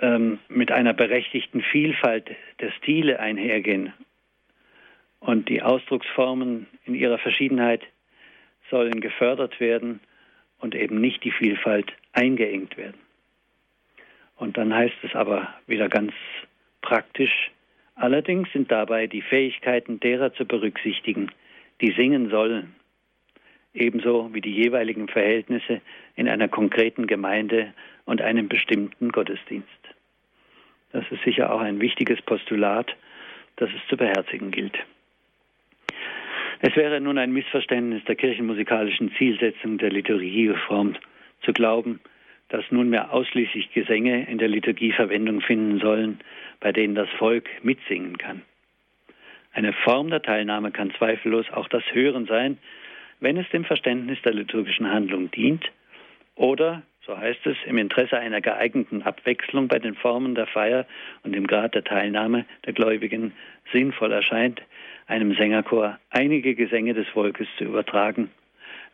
ähm, 0.00 0.38
mit 0.48 0.70
einer 0.70 0.94
berechtigten 0.94 1.62
Vielfalt 1.62 2.30
der 2.60 2.70
Stile 2.72 3.20
einhergehen. 3.20 3.92
Und 5.18 5.48
die 5.48 5.60
Ausdrucksformen 5.60 6.66
in 6.86 6.94
ihrer 6.94 7.18
Verschiedenheit 7.18 7.82
sollen 8.70 9.00
gefördert 9.00 9.60
werden 9.60 10.00
und 10.60 10.74
eben 10.74 11.00
nicht 11.00 11.24
die 11.24 11.32
Vielfalt 11.32 11.92
eingeengt 12.12 12.76
werden. 12.76 12.98
Und 14.36 14.56
dann 14.56 14.74
heißt 14.74 14.96
es 15.02 15.14
aber 15.14 15.54
wieder 15.66 15.88
ganz 15.88 16.12
praktisch, 16.80 17.50
allerdings 17.94 18.50
sind 18.52 18.70
dabei 18.70 19.06
die 19.06 19.22
Fähigkeiten 19.22 20.00
derer 20.00 20.32
zu 20.32 20.46
berücksichtigen, 20.46 21.30
die 21.80 21.92
singen 21.92 22.30
sollen, 22.30 22.74
ebenso 23.74 24.32
wie 24.32 24.40
die 24.40 24.54
jeweiligen 24.54 25.08
Verhältnisse 25.08 25.80
in 26.16 26.28
einer 26.28 26.48
konkreten 26.48 27.06
Gemeinde 27.06 27.72
und 28.06 28.22
einem 28.22 28.48
bestimmten 28.48 29.10
Gottesdienst. 29.10 29.68
Das 30.92 31.04
ist 31.10 31.22
sicher 31.22 31.52
auch 31.52 31.60
ein 31.60 31.80
wichtiges 31.80 32.20
Postulat, 32.22 32.96
das 33.56 33.70
es 33.70 33.88
zu 33.88 33.96
beherzigen 33.96 34.50
gilt. 34.50 34.76
Es 36.62 36.74
wäre 36.76 37.00
nun 37.00 37.18
ein 37.18 37.32
Missverständnis 37.32 38.04
der 38.04 38.16
kirchenmusikalischen 38.16 39.12
Zielsetzung 39.16 39.78
der 39.78 39.90
Liturgiereform 39.90 40.96
zu 41.42 41.52
glauben, 41.52 42.00
dass 42.48 42.70
nunmehr 42.70 43.12
ausschließlich 43.12 43.72
Gesänge 43.72 44.26
in 44.28 44.38
der 44.38 44.48
Liturgie 44.48 44.92
Verwendung 44.92 45.40
finden 45.40 45.78
sollen, 45.78 46.20
bei 46.58 46.72
denen 46.72 46.94
das 46.94 47.08
Volk 47.10 47.48
mitsingen 47.62 48.18
kann. 48.18 48.42
Eine 49.52 49.72
Form 49.72 50.10
der 50.10 50.22
Teilnahme 50.22 50.70
kann 50.70 50.92
zweifellos 50.92 51.50
auch 51.50 51.68
das 51.68 51.82
Hören 51.92 52.26
sein, 52.26 52.58
wenn 53.20 53.36
es 53.36 53.48
dem 53.50 53.64
Verständnis 53.64 54.20
der 54.22 54.34
liturgischen 54.34 54.90
Handlung 54.90 55.30
dient 55.30 55.70
oder 56.34 56.82
so 57.06 57.18
heißt 57.18 57.46
es, 57.46 57.56
im 57.66 57.78
Interesse 57.78 58.18
einer 58.18 58.40
geeigneten 58.40 59.02
Abwechslung 59.02 59.68
bei 59.68 59.78
den 59.78 59.94
Formen 59.94 60.34
der 60.34 60.46
Feier 60.46 60.86
und 61.24 61.34
im 61.34 61.46
Grad 61.46 61.74
der 61.74 61.82
Teilnahme 61.82 62.44
der 62.66 62.72
Gläubigen 62.72 63.32
sinnvoll 63.72 64.12
erscheint, 64.12 64.62
einem 65.06 65.34
Sängerchor 65.34 65.98
einige 66.10 66.54
Gesänge 66.54 66.94
des 66.94 67.08
Volkes 67.08 67.48
zu 67.58 67.64
übertragen, 67.64 68.30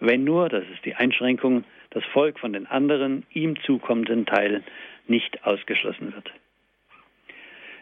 wenn 0.00 0.24
nur, 0.24 0.48
das 0.48 0.64
ist 0.72 0.84
die 0.84 0.94
Einschränkung, 0.94 1.64
das 1.96 2.04
Volk 2.12 2.38
von 2.38 2.52
den 2.52 2.66
anderen 2.66 3.24
ihm 3.32 3.58
zukommenden 3.62 4.26
Teilen 4.26 4.62
nicht 5.08 5.46
ausgeschlossen 5.46 6.12
wird. 6.12 6.30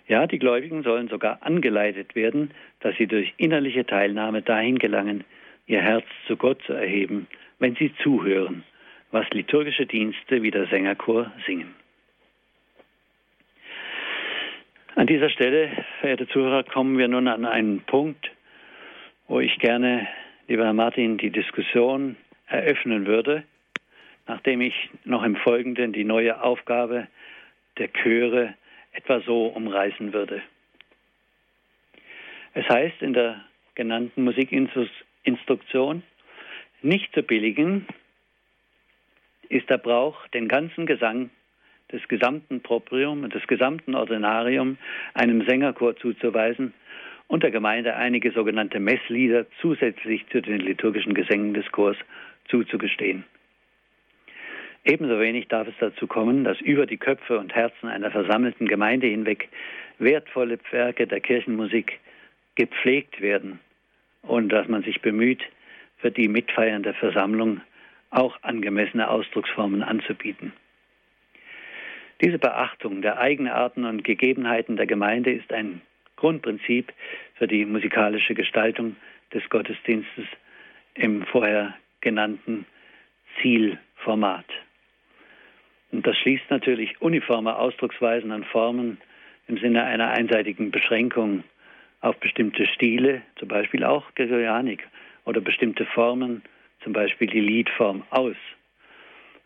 Ja, 0.07 0.29
die 0.29 0.39
Gläubigen 0.39 0.85
sollen 0.85 1.09
sogar 1.09 1.43
angeleitet 1.43 2.15
werden, 2.15 2.53
dass 2.79 2.97
sie 2.97 3.09
durch 3.09 3.35
innerliche 3.39 3.85
Teilnahme 3.85 4.41
dahin 4.41 4.79
gelangen, 4.79 5.25
ihr 5.67 5.81
Herz 5.81 6.05
zu 6.29 6.37
Gott 6.37 6.63
zu 6.63 6.75
erheben, 6.75 7.27
wenn 7.59 7.75
sie 7.75 7.93
zuhören 8.05 8.63
was 9.11 9.29
liturgische 9.31 9.87
Dienste 9.87 10.45
wie 10.45 10.53
der 10.53 10.69
Sängerchor 10.69 11.33
singen. 11.45 11.75
An 14.95 15.09
dieser 15.09 15.31
Stelle, 15.31 15.71
verehrte 16.01 16.29
Zuhörer, 16.29 16.63
kommen 16.63 16.99
wir 16.99 17.09
nun 17.09 17.27
an 17.27 17.45
einen 17.45 17.81
Punkt, 17.81 18.31
wo 19.27 19.41
ich 19.41 19.59
gerne, 19.59 20.07
lieber 20.47 20.67
Herr 20.67 20.73
Martin, 20.73 21.19
die 21.19 21.31
Diskussion 21.31 22.15
eröffnen 22.47 23.07
würde, 23.07 23.43
nachdem 24.27 24.61
ich 24.61 24.91
noch 25.05 25.23
im 25.23 25.37
Folgenden 25.37 25.93
die 25.93 26.05
neue 26.05 26.43
Aufgabe 26.43 27.09
der 27.79 27.89
Chöre 27.93 28.55
etwa 28.93 29.21
so 29.21 29.47
umreißen 29.47 30.13
würde. 30.13 30.43
Es 32.55 32.69
heißt 32.69 33.03
in 33.03 33.13
der 33.13 33.45
genannten 33.75 34.23
Musikinstruktion, 34.23 36.03
nicht 36.83 37.13
zu 37.13 37.23
billigen, 37.23 37.87
ist 39.49 39.69
der 39.69 39.79
Brauch, 39.79 40.27
den 40.29 40.49
ganzen 40.49 40.87
Gesang 40.87 41.31
des 41.91 42.07
gesamten 42.09 42.61
Proprium 42.61 43.25
und 43.25 43.35
des 43.35 43.47
gesamten 43.47 43.95
Ordinarium 43.95 44.79
einem 45.15 45.47
Sängerchor 45.47 45.97
zuzuweisen 45.97 46.73
und 47.27 47.43
der 47.43 47.51
Gemeinde 47.51 47.97
einige 47.97 48.33
sogenannte 48.33 48.81
Messlieder 48.81 49.47
zusätzlich 49.61 50.27
zu 50.29 50.41
den 50.41 50.61
liturgischen 50.61 51.15
Gesängen 51.15 51.55
des 51.55 51.71
Chors 51.73 51.97
zuzugestehen. 52.49 53.25
Ebenso 54.85 55.19
wenig 55.19 55.49
darf 55.49 55.67
es 55.67 55.75
dazu 55.81 56.07
kommen, 56.07 56.45
dass 56.45 56.61
über 56.61 56.85
die 56.85 56.99
Köpfe 56.99 57.39
und 57.39 57.55
Herzen 57.55 57.89
einer 57.89 58.11
versammelten 58.11 58.69
Gemeinde 58.69 59.07
hinweg 59.07 59.49
wertvolle 59.99 60.59
Werke 60.71 61.07
der 61.07 61.21
Kirchenmusik 61.21 62.01
gepflegt 62.55 63.21
werden 63.23 63.61
und 64.23 64.51
dass 64.51 64.69
man 64.69 64.83
sich 64.83 65.01
bemüht, 65.01 65.43
für 65.99 66.11
die 66.11 66.29
mitfeiernde 66.29 66.93
Versammlung 66.93 67.63
auch 68.11 68.37
angemessene 68.43 69.09
Ausdrucksformen 69.09 69.83
anzubieten. 69.83 70.53
Diese 72.21 72.39
Beachtung 72.39 73.01
der 73.01 73.19
Eigenarten 73.19 73.87
und 73.87 74.05
Gegebenheiten 74.05 74.77
der 74.77 74.87
Gemeinde 74.87 75.33
ist 75.33 75.51
ein 75.53 75.81
Grundprinzip 76.17 76.93
für 77.37 77.49
die 77.49 77.65
musikalische 77.65 78.35
Gestaltung 78.35 78.97
des 79.33 79.49
Gottesdienstes 79.49 80.27
im 80.95 81.25
vorher 81.25 81.75
genannten 82.03 82.67
Zielformat. 83.41 84.45
Und 85.95 86.05
das 86.09 86.19
schließt 86.19 86.51
natürlich 86.51 87.01
uniforme 87.01 87.57
Ausdrucksweisen 87.57 88.33
und 88.33 88.45
Formen 88.47 88.99
im 89.47 89.59
Sinne 89.59 89.85
einer 89.85 90.11
einseitigen 90.11 90.73
Beschränkung 90.73 91.45
auf 92.01 92.17
bestimmte 92.17 92.67
Stile, 92.67 93.23
zum 93.37 93.47
Beispiel 93.47 93.85
auch 93.85 94.13
Gregorianik, 94.17 94.89
oder 95.25 95.41
bestimmte 95.41 95.87
Formen, 95.87 96.43
zum 96.83 96.95
Beispiel 96.95 97.29
die 97.29 97.41
Liedform, 97.41 98.03
aus. 98.11 98.35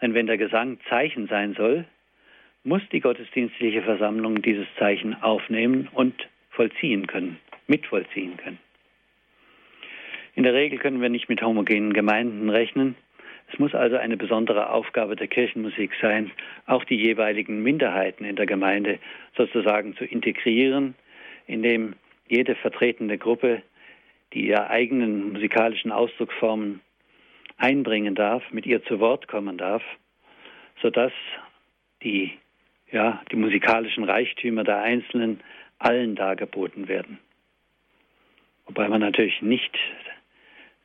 Denn 0.01 0.15
wenn 0.15 0.27
der 0.27 0.39
Gesang 0.39 0.79
Zeichen 0.89 1.29
sein 1.29 1.53
soll, 1.53 1.85
muss 2.65 2.81
die 2.93 3.01
gottesdienstliche 3.01 3.83
Versammlung 3.83 4.41
dieses 4.41 4.67
Zeichen 4.79 5.23
aufnehmen 5.23 5.87
und 5.93 6.15
vollziehen 6.49 7.07
können, 7.07 7.39
mitvollziehen 7.67 8.39
können. 8.39 8.59
In 10.35 10.45
der 10.45 10.55
Regel 10.55 10.79
können 10.79 11.03
wir 11.03 11.11
nicht 11.11 11.29
mit 11.29 11.43
homogenen 11.43 11.93
Gemeinden 11.93 12.49
rechnen. 12.49 12.95
Es 13.51 13.59
muss 13.59 13.75
also 13.75 13.97
eine 13.97 14.17
besondere 14.17 14.71
Aufgabe 14.71 15.17
der 15.17 15.27
Kirchenmusik 15.27 15.93
sein, 16.01 16.31
auch 16.67 16.85
die 16.85 16.97
jeweiligen 16.97 17.63
Minderheiten 17.63 18.25
in 18.25 18.37
der 18.37 18.47
Gemeinde 18.47 18.99
sozusagen 19.37 19.97
zu 19.97 20.05
integrieren, 20.05 20.95
indem 21.47 21.95
jede 22.29 22.55
vertretene 22.55 23.17
Gruppe 23.19 23.63
die 24.33 24.49
ihre 24.49 24.69
eigenen 24.69 25.33
musikalischen 25.33 25.91
Ausdrucksformen 25.91 26.81
einbringen 27.57 28.15
darf, 28.15 28.43
mit 28.51 28.67
ihr 28.67 28.85
zu 28.85 29.01
Wort 29.01 29.27
kommen 29.29 29.57
darf, 29.57 29.83
sodass 30.83 31.13
die, 32.03 32.33
ja, 32.93 33.23
die 33.33 33.37
musikalischen 33.37 34.05
Reichtümer 34.05 34.65
der 34.65 34.83
Einzelnen 34.83 35.41
allen 35.79 36.15
dargeboten 36.15 36.89
werden. 36.89 37.19
Wobei 38.67 38.89
man 38.89 39.01
natürlich 39.01 39.41
nicht 39.41 39.77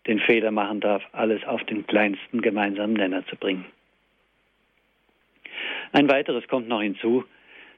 den 0.08 0.20
Fehler 0.20 0.51
machen 0.51 0.80
darf, 0.80 1.04
alles 1.12 1.43
auf 1.45 1.64
den 1.64 1.88
kleinsten 1.88 2.41
gemeinsamen 2.41 2.93
Nenner 2.93 3.26
zu 3.28 3.36
bringen. 3.36 3.66
Ein 5.91 6.10
weiteres 6.10 6.47
kommt 6.47 6.68
noch 6.68 6.82
hinzu. 6.82 7.24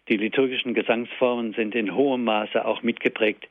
Die 0.08 0.18
liturgischen 0.18 0.74
Gesangsformen 0.74 1.54
sind 1.54 1.76
in 1.76 1.94
hohem 1.94 2.24
Maße 2.24 2.66
auch 2.66 2.84
mitgeprägt 2.84 3.48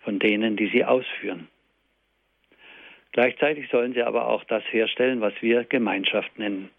von 0.00 0.18
denen, 0.18 0.56
die 0.56 0.68
sie 0.68 0.84
ausführen. 0.84 1.48
Gleichzeitig 3.12 3.68
sollen 3.70 3.92
sie 3.92 4.02
aber 4.02 4.28
auch 4.28 4.44
das 4.44 4.62
herstellen, 4.70 5.20
was 5.20 5.32
wir 5.40 5.64
Gemeinschaft 5.64 6.38
nennen. 6.38 6.70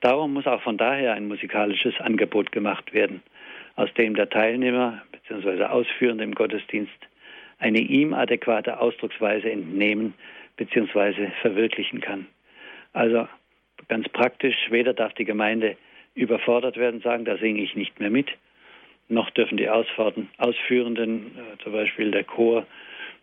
Darum 0.00 0.32
muss 0.32 0.46
auch 0.46 0.62
von 0.62 0.78
daher 0.78 1.14
ein 1.14 1.28
musikalisches 1.28 1.98
Angebot 2.00 2.52
gemacht 2.52 2.92
werden, 2.92 3.22
aus 3.76 3.92
dem 3.94 4.14
der 4.14 4.30
Teilnehmer 4.30 5.02
bzw. 5.12 5.64
Ausführende 5.64 6.24
im 6.24 6.34
Gottesdienst 6.34 6.92
eine 7.58 7.80
ihm 7.80 8.14
adäquate 8.14 8.80
Ausdrucksweise 8.80 9.50
entnehmen 9.50 10.14
bzw. 10.60 11.30
verwirklichen 11.40 12.00
kann. 12.00 12.26
Also 12.92 13.26
ganz 13.88 14.08
praktisch, 14.10 14.56
weder 14.68 14.92
darf 14.92 15.14
die 15.14 15.24
Gemeinde 15.24 15.76
überfordert 16.14 16.76
werden, 16.76 17.00
sagen, 17.00 17.24
da 17.24 17.38
singe 17.38 17.62
ich 17.62 17.74
nicht 17.74 17.98
mehr 17.98 18.10
mit, 18.10 18.28
noch 19.08 19.30
dürfen 19.30 19.56
die 19.56 19.68
Ausführenden, 19.68 21.32
äh, 21.36 21.62
zum 21.62 21.72
Beispiel 21.72 22.10
der 22.10 22.24
Chor, 22.24 22.66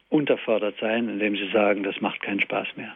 unterfordert 0.09 0.75
sein, 0.79 1.09
indem 1.09 1.35
sie 1.35 1.49
sagen, 1.51 1.83
das 1.83 2.01
macht 2.01 2.21
keinen 2.21 2.41
Spaß 2.41 2.67
mehr. 2.75 2.95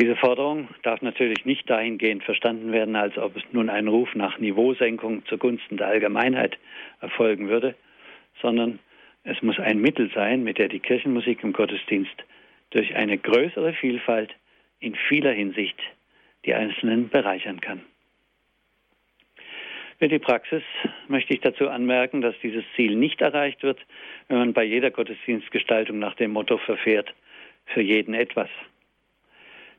Diese 0.00 0.14
Forderung 0.14 0.68
darf 0.84 1.02
natürlich 1.02 1.44
nicht 1.44 1.68
dahingehend 1.68 2.22
verstanden 2.22 2.70
werden, 2.72 2.94
als 2.94 3.18
ob 3.18 3.36
es 3.36 3.42
nun 3.50 3.68
ein 3.68 3.88
Ruf 3.88 4.14
nach 4.14 4.38
Niveausenkung 4.38 5.26
zugunsten 5.26 5.76
der 5.76 5.88
Allgemeinheit 5.88 6.56
erfolgen 7.00 7.48
würde, 7.48 7.74
sondern 8.40 8.78
es 9.28 9.42
muss 9.42 9.58
ein 9.58 9.78
Mittel 9.80 10.10
sein, 10.14 10.42
mit 10.42 10.56
der 10.56 10.68
die 10.68 10.80
Kirchenmusik 10.80 11.44
im 11.44 11.52
Gottesdienst 11.52 12.24
durch 12.70 12.94
eine 12.96 13.18
größere 13.18 13.74
Vielfalt 13.74 14.34
in 14.80 14.94
vieler 14.94 15.32
Hinsicht 15.32 15.78
die 16.46 16.54
Einzelnen 16.54 17.10
bereichern 17.10 17.60
kann. 17.60 17.82
Für 19.98 20.08
die 20.08 20.18
Praxis 20.18 20.62
möchte 21.08 21.34
ich 21.34 21.40
dazu 21.40 21.68
anmerken, 21.68 22.22
dass 22.22 22.36
dieses 22.42 22.64
Ziel 22.74 22.94
nicht 22.96 23.20
erreicht 23.20 23.62
wird, 23.62 23.78
wenn 24.28 24.38
man 24.38 24.52
bei 24.54 24.64
jeder 24.64 24.90
Gottesdienstgestaltung 24.90 25.98
nach 25.98 26.14
dem 26.14 26.30
Motto 26.30 26.56
verfährt, 26.56 27.12
für 27.66 27.82
jeden 27.82 28.14
etwas. 28.14 28.48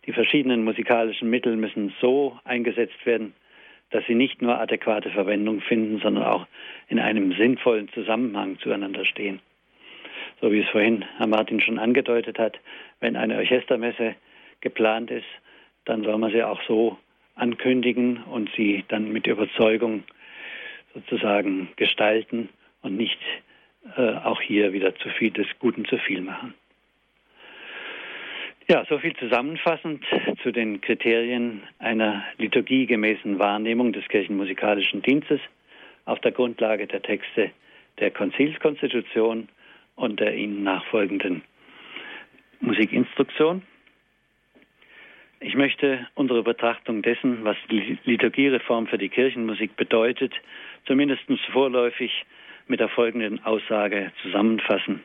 Die 0.06 0.14
verschiedenen 0.14 0.64
musikalischen 0.64 1.30
Mittel 1.30 1.56
müssen 1.56 1.91
so 2.02 2.38
eingesetzt 2.43 3.04
werden, 3.06 3.34
dass 3.91 4.05
sie 4.05 4.15
nicht 4.15 4.41
nur 4.41 4.59
adäquate 4.59 5.09
Verwendung 5.09 5.61
finden, 5.61 5.99
sondern 5.99 6.25
auch 6.25 6.47
in 6.87 6.99
einem 6.99 7.33
sinnvollen 7.33 7.89
Zusammenhang 7.89 8.59
zueinander 8.59 9.05
stehen. 9.05 9.39
So 10.41 10.51
wie 10.51 10.59
es 10.59 10.69
vorhin 10.69 11.05
Herr 11.17 11.27
Martin 11.27 11.59
schon 11.59 11.79
angedeutet 11.79 12.39
hat, 12.39 12.59
wenn 12.99 13.15
eine 13.15 13.37
Orchestermesse 13.37 14.15
geplant 14.61 15.11
ist, 15.11 15.27
dann 15.85 16.03
soll 16.03 16.17
man 16.17 16.31
sie 16.31 16.43
auch 16.43 16.61
so 16.67 16.97
ankündigen 17.35 18.23
und 18.23 18.49
sie 18.55 18.83
dann 18.89 19.11
mit 19.11 19.27
Überzeugung 19.27 20.03
sozusagen 20.93 21.69
gestalten 21.75 22.49
und 22.81 22.97
nicht 22.97 23.19
äh, 23.97 24.13
auch 24.15 24.41
hier 24.41 24.73
wieder 24.73 24.95
zu 24.95 25.09
viel 25.09 25.31
des 25.31 25.47
Guten 25.59 25.85
zu 25.85 25.97
viel 25.97 26.21
machen. 26.21 26.53
Ja, 28.72 28.86
so 28.88 28.99
viel 28.99 29.15
zusammenfassend 29.15 30.05
zu 30.43 30.51
den 30.51 30.80
Kriterien 30.80 31.63
einer 31.80 32.24
liturgiegemäßen 32.38 33.39
Wahrnehmung 33.39 33.93
des 33.93 34.07
kirchenmusikalischen 34.09 35.01
Dienstes 35.01 35.39
auf 36.05 36.20
der 36.20 36.32
Grundlage 36.32 36.86
der 36.86 37.01
Texte 37.01 37.49
der 37.97 38.11
Konzilskonstitution 38.11 39.49
und 39.95 40.20
der 40.20 40.36
ihnen 40.36 40.61
nachfolgenden 40.61 41.41
Musikinstruktion. 42.59 43.63
Ich 45.39 45.55
möchte 45.55 46.05
unsere 46.13 46.43
Betrachtung 46.43 47.01
dessen, 47.01 47.43
was 47.43 47.57
die 47.72 47.97
Liturgiereform 48.05 48.86
für 48.86 48.99
die 48.99 49.09
Kirchenmusik 49.09 49.78
bedeutet, 49.78 50.36
zumindest 50.86 51.24
vorläufig 51.51 52.11
mit 52.67 52.80
der 52.80 52.89
folgenden 52.89 53.43
Aussage 53.43 54.11
zusammenfassen. 54.22 55.03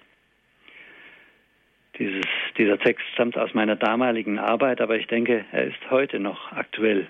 Dieses, 1.98 2.24
dieser 2.58 2.78
Text 2.78 3.04
stammt 3.12 3.38
aus 3.38 3.54
meiner 3.54 3.76
damaligen 3.76 4.38
Arbeit, 4.38 4.80
aber 4.80 4.96
ich 4.96 5.06
denke, 5.06 5.44
er 5.52 5.64
ist 5.64 5.90
heute 5.90 6.18
noch 6.18 6.50
aktuell. 6.52 7.06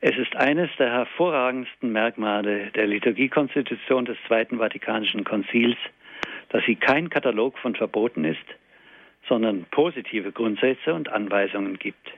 Es 0.00 0.16
ist 0.16 0.36
eines 0.36 0.70
der 0.78 0.92
hervorragendsten 0.92 1.90
Merkmale 1.90 2.70
der 2.70 2.86
Liturgiekonstitution 2.86 4.04
des 4.04 4.18
Zweiten 4.26 4.58
Vatikanischen 4.58 5.24
Konzils, 5.24 5.76
dass 6.50 6.64
sie 6.66 6.76
kein 6.76 7.10
Katalog 7.10 7.58
von 7.58 7.74
Verboten 7.74 8.24
ist, 8.24 8.44
sondern 9.26 9.64
positive 9.70 10.32
Grundsätze 10.32 10.94
und 10.94 11.08
Anweisungen 11.08 11.78
gibt. 11.78 12.12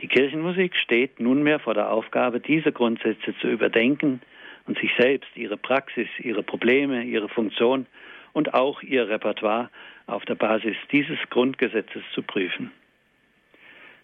Die 0.00 0.08
Kirchenmusik 0.08 0.74
steht 0.76 1.20
nunmehr 1.20 1.58
vor 1.58 1.74
der 1.74 1.90
Aufgabe, 1.90 2.40
diese 2.40 2.72
Grundsätze 2.72 3.34
zu 3.40 3.48
überdenken 3.48 4.20
und 4.66 4.78
sich 4.78 4.90
selbst, 4.98 5.30
ihre 5.36 5.56
Praxis, 5.56 6.08
ihre 6.18 6.42
Probleme, 6.42 7.04
ihre 7.04 7.28
Funktion 7.28 7.86
und 8.32 8.54
auch 8.54 8.82
ihr 8.82 9.08
Repertoire 9.08 9.68
auf 10.06 10.24
der 10.24 10.34
Basis 10.34 10.76
dieses 10.92 11.18
Grundgesetzes 11.30 12.02
zu 12.12 12.22
prüfen. 12.22 12.70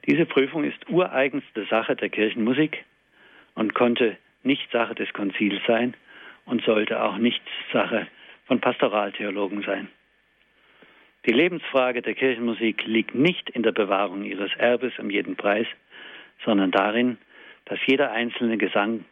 Diese 0.06 0.24
Prüfung 0.24 0.64
ist 0.64 0.88
ureigenste 0.88 1.66
Sache 1.66 1.94
der 1.94 2.08
Kirchenmusik 2.08 2.84
und 3.54 3.74
konnte 3.74 4.16
nicht 4.42 4.70
Sache 4.70 4.94
des 4.94 5.12
Konzils 5.12 5.60
sein 5.66 5.94
und 6.46 6.62
sollte 6.64 7.02
auch 7.02 7.18
nicht 7.18 7.42
Sache 7.72 8.06
von 8.46 8.60
Pastoraltheologen 8.60 9.62
sein. 9.62 9.88
Die 11.26 11.32
Lebensfrage 11.32 12.00
der 12.00 12.14
Kirchenmusik 12.14 12.86
liegt 12.86 13.14
nicht 13.14 13.50
in 13.50 13.62
der 13.62 13.72
Bewahrung 13.72 14.24
ihres 14.24 14.54
Erbes 14.56 14.98
um 14.98 15.10
jeden 15.10 15.36
Preis, 15.36 15.66
sondern 16.44 16.70
darin, 16.70 17.18
dass 17.66 17.78
jeder 17.86 18.10
einzelne 18.12 18.56
Gesang 18.56 19.04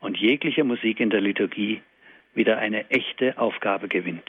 und 0.00 0.16
jegliche 0.16 0.64
Musik 0.64 1.00
in 1.00 1.10
der 1.10 1.20
Liturgie 1.20 1.82
wieder 2.34 2.56
eine 2.58 2.88
echte 2.90 3.36
Aufgabe 3.36 3.88
gewinnt. 3.88 4.28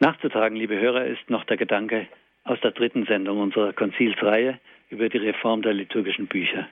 Nachzutragen, 0.00 0.56
liebe 0.56 0.78
Hörer, 0.78 1.06
ist 1.06 1.28
noch 1.28 1.42
der 1.42 1.56
Gedanke 1.56 2.06
aus 2.44 2.60
der 2.60 2.70
dritten 2.70 3.04
Sendung 3.06 3.40
unserer 3.40 3.72
Konzilsreihe 3.72 4.60
über 4.90 5.08
die 5.08 5.18
Reform 5.18 5.62
der 5.62 5.74
liturgischen 5.74 6.28
Bücher. 6.28 6.68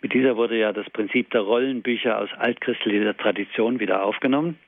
Mit 0.00 0.14
dieser 0.14 0.36
wurde 0.36 0.56
ja 0.56 0.72
das 0.72 0.88
Prinzip 0.90 1.30
der 1.30 1.40
Rollenbücher 1.40 2.20
aus 2.20 2.28
altchristlicher 2.38 3.16
Tradition 3.16 3.80
wieder 3.80 4.04
aufgenommen 4.04 4.60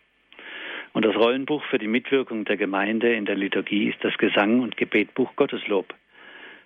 und 0.93 1.05
das 1.05 1.15
Rollenbuch 1.15 1.63
für 1.67 1.79
die 1.79 1.87
Mitwirkung 1.87 2.45
der 2.47 2.57
Gemeinde 2.57 3.15
in 3.15 3.27
der 3.27 3.37
Liturgie 3.37 3.91
ist 3.91 4.03
das 4.03 4.19
Gesang 4.19 4.61
und 4.61 4.77
Gebetbuch 4.77 5.37
Gotteslob, 5.37 5.95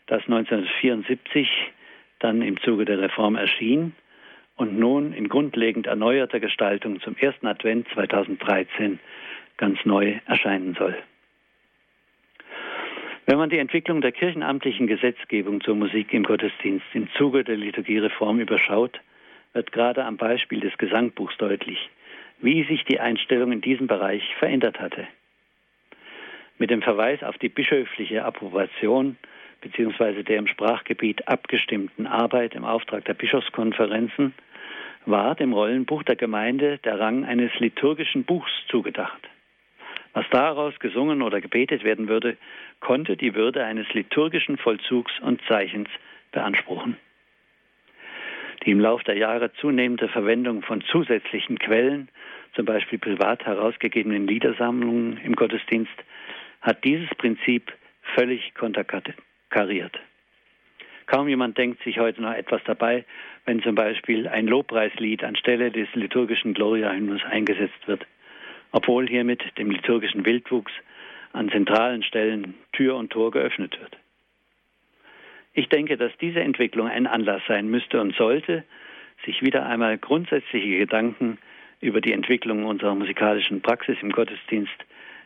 das 0.07 0.23
1974 0.23 1.47
dann 2.21 2.41
im 2.41 2.59
Zuge 2.63 2.87
der 2.87 3.01
Reform 3.01 3.37
erschien 3.37 3.93
und 4.57 4.79
nun 4.79 5.13
in 5.13 5.29
grundlegend 5.29 5.87
erneuerter 5.87 6.41
Gestaltung 6.41 7.01
zum 7.01 7.17
ersten 7.19 7.49
Advent 7.49 7.87
2013 7.93 8.99
ganz 9.61 9.79
neu 9.85 10.19
erscheinen 10.27 10.75
soll. 10.75 10.97
Wenn 13.27 13.39
man 13.39 13.51
die 13.51 13.59
Entwicklung 13.59 14.01
der 14.01 14.11
kirchenamtlichen 14.11 14.87
Gesetzgebung 14.87 15.61
zur 15.61 15.77
Musik 15.77 16.13
im 16.15 16.25
Gottesdienst 16.25 16.87
im 16.95 17.09
Zuge 17.13 17.45
der 17.45 17.57
Liturgiereform 17.57 18.41
überschaut, 18.41 18.99
wird 19.53 19.71
gerade 19.71 20.05
am 20.05 20.17
Beispiel 20.17 20.61
des 20.61 20.77
Gesangbuchs 20.79 21.37
deutlich, 21.37 21.91
wie 22.41 22.65
sich 22.65 22.85
die 22.85 22.99
Einstellung 22.99 23.53
in 23.53 23.61
diesem 23.61 23.87
Bereich 23.87 24.25
verändert 24.39 24.81
hatte. 24.81 25.07
Mit 26.59 26.71
dem 26.71 26.83
Verweis 26.83 27.23
auf 27.23 27.37
die 27.39 27.51
bischöfliche 27.51 28.25
Approbation 28.25 29.17
bzw. 29.61 30.23
der 30.23 30.39
im 30.39 30.47
Sprachgebiet 30.47 31.29
abgestimmten 31.29 32.07
Arbeit 32.07 32.55
im 32.55 32.65
Auftrag 32.65 33.05
der 33.05 33.15
Bischofskonferenzen 33.15 34.33
war 35.07 35.35
dem 35.35 35.53
Rollenbuch 35.53 36.03
der 36.03 36.17
Gemeinde 36.17 36.79
der 36.79 36.99
Rang 36.99 37.25
eines 37.25 37.53
liturgischen 37.59 38.25
Buchs 38.25 38.51
zugedacht. 38.69 39.29
Was 40.13 40.27
daraus 40.31 40.79
gesungen 40.81 41.23
oder 41.23 41.41
gebetet 41.41 41.85
werden 41.85 42.09
würde, 42.09 42.37
konnte 42.81 43.17
die 43.17 43.35
Würde 43.35 43.65
eines 43.65 43.93
liturgischen 43.95 44.57
Vollzugs 44.57 45.13
und 45.21 45.41
Zeichens 45.47 45.89
beanspruchen. 46.33 46.97
Die 48.65 48.73
im 48.73 48.81
Lauf 48.81 49.03
der 49.05 49.17
Jahre 49.17 49.53
zunehmende 49.55 50.09
Verwendung 50.09 50.63
von 50.63 50.83
zusätzlichen 50.83 51.59
Quellen, 51.59 52.09
zum 52.55 52.67
Beispiel 52.67 52.99
privat 52.99 53.47
herausgegebenen 53.47 54.27
Liedersammlungen 54.27 55.19
im 55.19 55.35
Gottesdienst, 55.35 55.93
hat 56.61 56.85
dieses 56.85 57.09
Prinzip 57.17 57.73
völlig 58.15 58.55
konterkariert. 58.55 59.99
Kaum 61.07 61.29
jemand 61.29 61.57
denkt 61.57 61.83
sich 61.83 61.99
heute 61.99 62.23
noch 62.23 62.35
etwas 62.35 62.63
dabei, 62.65 63.05
wenn 63.45 63.63
zum 63.63 63.75
Beispiel 63.75 64.29
ein 64.29 64.47
Lobpreislied 64.47 65.25
anstelle 65.25 65.71
des 65.71 65.89
liturgischen 65.95 66.55
Gloria-Hymnus 66.55 67.25
eingesetzt 67.25 67.87
wird, 67.87 68.07
obwohl 68.73 69.09
hiermit 69.09 69.43
dem 69.59 69.71
liturgischen 69.71 70.25
Wildwuchs 70.25 70.73
an 71.33 71.51
zentralen 71.51 72.03
Stellen 72.03 72.55
Tür 72.73 72.97
und 72.97 73.11
Tor 73.11 73.31
geöffnet 73.31 73.79
wird. 73.81 73.97
Ich 75.53 75.69
denke, 75.69 75.97
dass 75.97 76.13
diese 76.21 76.41
Entwicklung 76.41 76.89
ein 76.89 77.07
Anlass 77.07 77.43
sein 77.49 77.69
müsste 77.69 78.01
und 78.01 78.15
sollte, 78.15 78.65
sich 79.25 79.43
wieder 79.43 79.67
einmal 79.67 79.99
grundsätzliche 79.99 80.79
Gedanken 80.79 81.39
über 81.81 82.01
die 82.01 82.13
Entwicklung 82.13 82.65
unserer 82.65 82.95
musikalischen 82.95 83.61
Praxis 83.61 83.97
im 84.01 84.13
Gottesdienst 84.13 84.73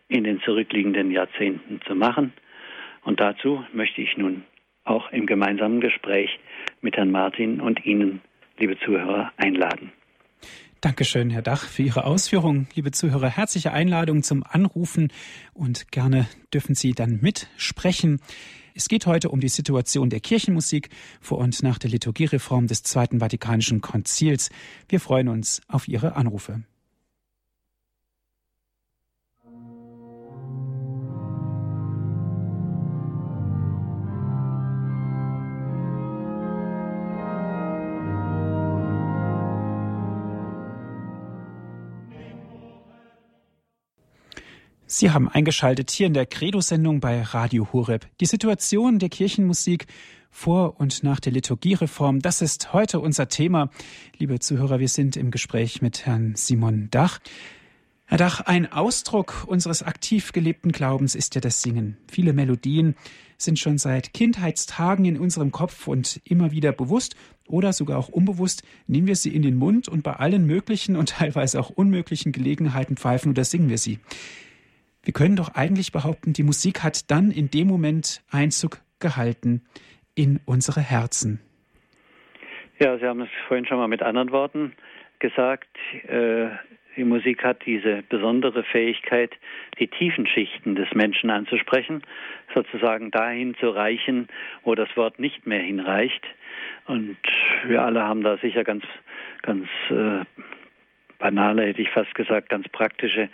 in 0.09 0.25
den 0.25 0.41
zurückliegenden 0.41 1.11
Jahrzehnten 1.11 1.81
zu 1.87 1.95
machen. 1.95 2.33
Und 3.03 3.21
dazu 3.21 3.65
möchte 3.73 4.01
ich 4.01 4.17
nun 4.17 4.45
auch 4.85 5.11
im 5.13 5.27
gemeinsamen 5.27 5.81
Gespräch 5.81 6.39
mit 6.81 6.97
Herrn 6.97 7.11
Martin 7.11 7.61
und 7.61 7.85
Ihnen, 7.85 8.21
liebe 8.59 8.79
Zuhörer, 8.81 9.33
einladen. 9.37 9.93
Dankeschön, 10.85 11.31
Herr 11.31 11.41
Dach, 11.41 11.65
für 11.65 11.83
Ihre 11.83 12.05
Ausführungen. 12.05 12.69
Liebe 12.75 12.91
Zuhörer, 12.91 13.31
herzliche 13.31 13.73
Einladung 13.73 14.23
zum 14.23 14.45
Anrufen 14.45 15.11
und 15.55 15.91
gerne 15.91 16.29
dürfen 16.53 16.75
Sie 16.75 16.93
dann 16.93 17.21
mitsprechen. 17.23 18.21
Es 18.75 18.89
geht 18.89 19.07
heute 19.07 19.31
um 19.31 19.41
die 19.41 19.49
Situation 19.49 20.11
der 20.11 20.21
Kirchenmusik 20.21 20.91
vor 21.23 21.39
und 21.39 21.63
nach 21.63 21.79
der 21.79 21.89
Liturgiereform 21.89 22.67
des 22.67 22.83
Zweiten 22.83 23.21
Vatikanischen 23.21 23.81
Konzils. 23.81 24.51
Wir 24.87 25.01
freuen 25.01 25.29
uns 25.29 25.63
auf 25.69 25.89
Ihre 25.89 26.17
Anrufe. 26.17 26.65
Sie 44.97 45.11
haben 45.11 45.29
eingeschaltet 45.29 45.91
hier 45.91 46.07
in 46.07 46.15
der 46.15 46.25
Credo-Sendung 46.25 47.01
bei 47.01 47.21
Radio 47.21 47.73
Horeb. 47.73 48.07
Die 48.21 48.27
Situation 48.27 49.01
der 49.01 49.09
Kirchenmusik 49.09 49.89
vor 50.31 50.79
und 50.79 51.03
nach 51.03 51.19
der 51.19 51.33
Liturgiereform, 51.33 52.21
das 52.21 52.41
ist 52.41 52.73
heute 52.73 53.01
unser 53.01 53.29
Thema. 53.29 53.71
Liebe 54.19 54.39
Zuhörer, 54.39 54.79
wir 54.79 54.87
sind 54.87 55.17
im 55.17 55.33
Gespräch 55.33 55.83
mit 55.83 56.07
Herrn 56.07 56.37
Simon 56.37 56.91
Dach. 56.93 57.19
Herr 58.05 58.19
Dach, 58.19 58.43
ein 58.43 58.71
Ausdruck 58.71 59.43
unseres 59.49 59.83
aktiv 59.83 60.31
gelebten 60.31 60.71
Glaubens 60.71 61.17
ist 61.17 61.35
ja 61.35 61.41
das 61.41 61.61
Singen. 61.61 61.97
Viele 62.09 62.33
Melodien 62.33 62.95
sind 63.37 63.59
schon 63.59 63.79
seit 63.79 64.15
Kindheitstagen 64.15 65.07
in 65.07 65.19
unserem 65.19 65.51
Kopf 65.51 65.89
und 65.89 66.21
immer 66.23 66.53
wieder 66.53 66.71
bewusst 66.71 67.17
oder 67.49 67.73
sogar 67.73 67.99
auch 67.99 68.11
unbewusst 68.11 68.63
nehmen 68.87 69.09
wir 69.09 69.17
sie 69.17 69.35
in 69.35 69.43
den 69.43 69.57
Mund 69.57 69.89
und 69.89 70.05
bei 70.05 70.13
allen 70.13 70.47
möglichen 70.47 70.95
und 70.95 71.09
teilweise 71.19 71.59
auch 71.59 71.71
unmöglichen 71.71 72.31
Gelegenheiten 72.31 72.97
pfeifen 72.97 73.33
oder 73.33 73.45
singen 73.45 73.69
wir 73.69 73.79
sie. 73.79 73.99
Wir 75.05 75.13
können 75.13 75.37
doch 75.37 75.55
eigentlich 75.55 75.93
behaupten, 75.93 76.33
die 76.33 76.43
Musik 76.43 76.83
hat 76.83 77.11
dann 77.11 77.31
in 77.31 77.51
dem 77.51 77.69
Moment 77.69 78.23
Einzug 78.31 78.79
gehalten 79.01 79.63
in 80.15 80.41
unsere 80.47 80.81
Herzen. 80.81 81.41
Ja, 82.79 82.99
Sie 82.99 83.07
haben 83.07 83.21
es 83.21 83.29
vorhin 83.47 83.67
schon 83.67 83.79
mal 83.79 83.89
mit 83.89 84.03
anderen 84.03 84.33
Worten 84.33 84.73
gesagt. 85.19 85.69
Äh, 86.09 86.49
die 86.97 87.05
Musik 87.05 87.45
hat 87.45 87.67
diese 87.67 88.03
besondere 88.09 88.63
Fähigkeit, 88.63 89.33
die 89.79 89.89
tiefen 89.89 90.27
Schichten 90.27 90.75
des 90.75 90.93
Menschen 90.95 91.31
anzusprechen, 91.31 92.03
sozusagen 92.55 93.11
dahin 93.11 93.55
zu 93.57 93.71
reichen, 93.71 94.29
wo 94.63 94.75
das 94.75 94.89
Wort 94.97 95.19
nicht 95.19 95.47
mehr 95.47 95.61
hinreicht. 95.61 96.25
Und 96.87 97.17
wir 97.67 97.83
alle 97.83 98.03
haben 98.03 98.23
da 98.23 98.37
sicher 98.39 98.65
ganz, 98.65 98.85
ganz 99.43 99.67
äh, 99.91 100.25
banale, 101.19 101.67
hätte 101.67 101.83
ich 101.83 101.91
fast 101.91 102.15
gesagt, 102.15 102.49
ganz 102.49 102.69
praktische 102.69 103.29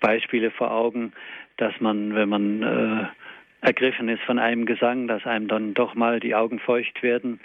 Beispiele 0.00 0.50
vor 0.50 0.70
Augen, 0.70 1.12
dass 1.56 1.78
man, 1.80 2.14
wenn 2.14 2.28
man 2.28 2.62
äh, 2.62 3.06
ergriffen 3.64 4.10
ist 4.10 4.22
von 4.24 4.38
einem 4.38 4.66
Gesang, 4.66 5.08
dass 5.08 5.24
einem 5.24 5.48
dann 5.48 5.72
doch 5.72 5.94
mal 5.94 6.20
die 6.20 6.34
Augen 6.34 6.58
feucht 6.58 7.02
werden 7.02 7.40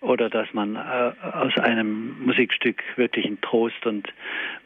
oder 0.00 0.28
dass 0.28 0.52
man 0.52 0.74
äh, 0.74 1.12
aus 1.22 1.56
einem 1.58 2.16
Musikstück 2.24 2.82
wirklich 2.96 3.24
einen 3.24 3.40
Trost 3.40 3.86
und 3.86 4.12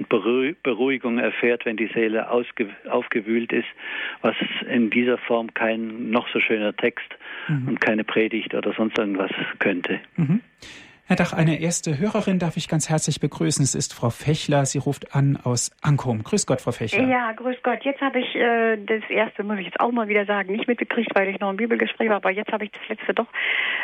Beruhigung 0.08 1.18
erfährt, 1.18 1.66
wenn 1.66 1.76
die 1.76 1.88
Seele 1.88 2.30
aufgewühlt 2.30 3.52
ist, 3.52 3.68
was 4.22 4.34
in 4.68 4.88
dieser 4.88 5.18
Form 5.18 5.52
kein 5.52 6.10
noch 6.10 6.26
so 6.28 6.40
schöner 6.40 6.74
Text 6.74 7.06
mhm. 7.48 7.68
und 7.68 7.80
keine 7.82 8.04
Predigt 8.04 8.54
oder 8.54 8.72
sonst 8.72 8.98
irgendwas 8.98 9.30
könnte. 9.58 10.00
Mhm. 10.16 10.40
Herr 11.06 11.16
Dach, 11.16 11.34
eine 11.34 11.60
erste 11.60 11.98
Hörerin 11.98 12.38
darf 12.38 12.56
ich 12.56 12.66
ganz 12.66 12.88
herzlich 12.88 13.20
begrüßen. 13.20 13.62
Es 13.62 13.74
ist 13.74 13.92
Frau 13.92 14.08
Fechler. 14.08 14.64
Sie 14.64 14.78
ruft 14.78 15.14
an 15.14 15.36
aus 15.36 15.70
Ankum. 15.82 16.22
Grüß 16.22 16.46
Gott, 16.46 16.62
Frau 16.62 16.72
Fechler. 16.72 17.06
Ja, 17.06 17.32
grüß 17.32 17.56
Gott. 17.62 17.84
Jetzt 17.84 18.00
habe 18.00 18.20
ich 18.20 18.34
äh, 18.34 18.78
das 18.78 19.02
erste, 19.10 19.44
muss 19.44 19.58
ich 19.58 19.66
jetzt 19.66 19.80
auch 19.80 19.92
mal 19.92 20.08
wieder 20.08 20.24
sagen, 20.24 20.52
nicht 20.52 20.66
mitgekriegt, 20.66 21.14
weil 21.14 21.28
ich 21.28 21.38
noch 21.40 21.50
im 21.50 21.58
Bibelgespräch 21.58 22.08
war, 22.08 22.16
aber 22.16 22.30
jetzt 22.30 22.50
habe 22.52 22.64
ich 22.64 22.70
das 22.70 22.88
letzte 22.88 23.12
doch 23.12 23.26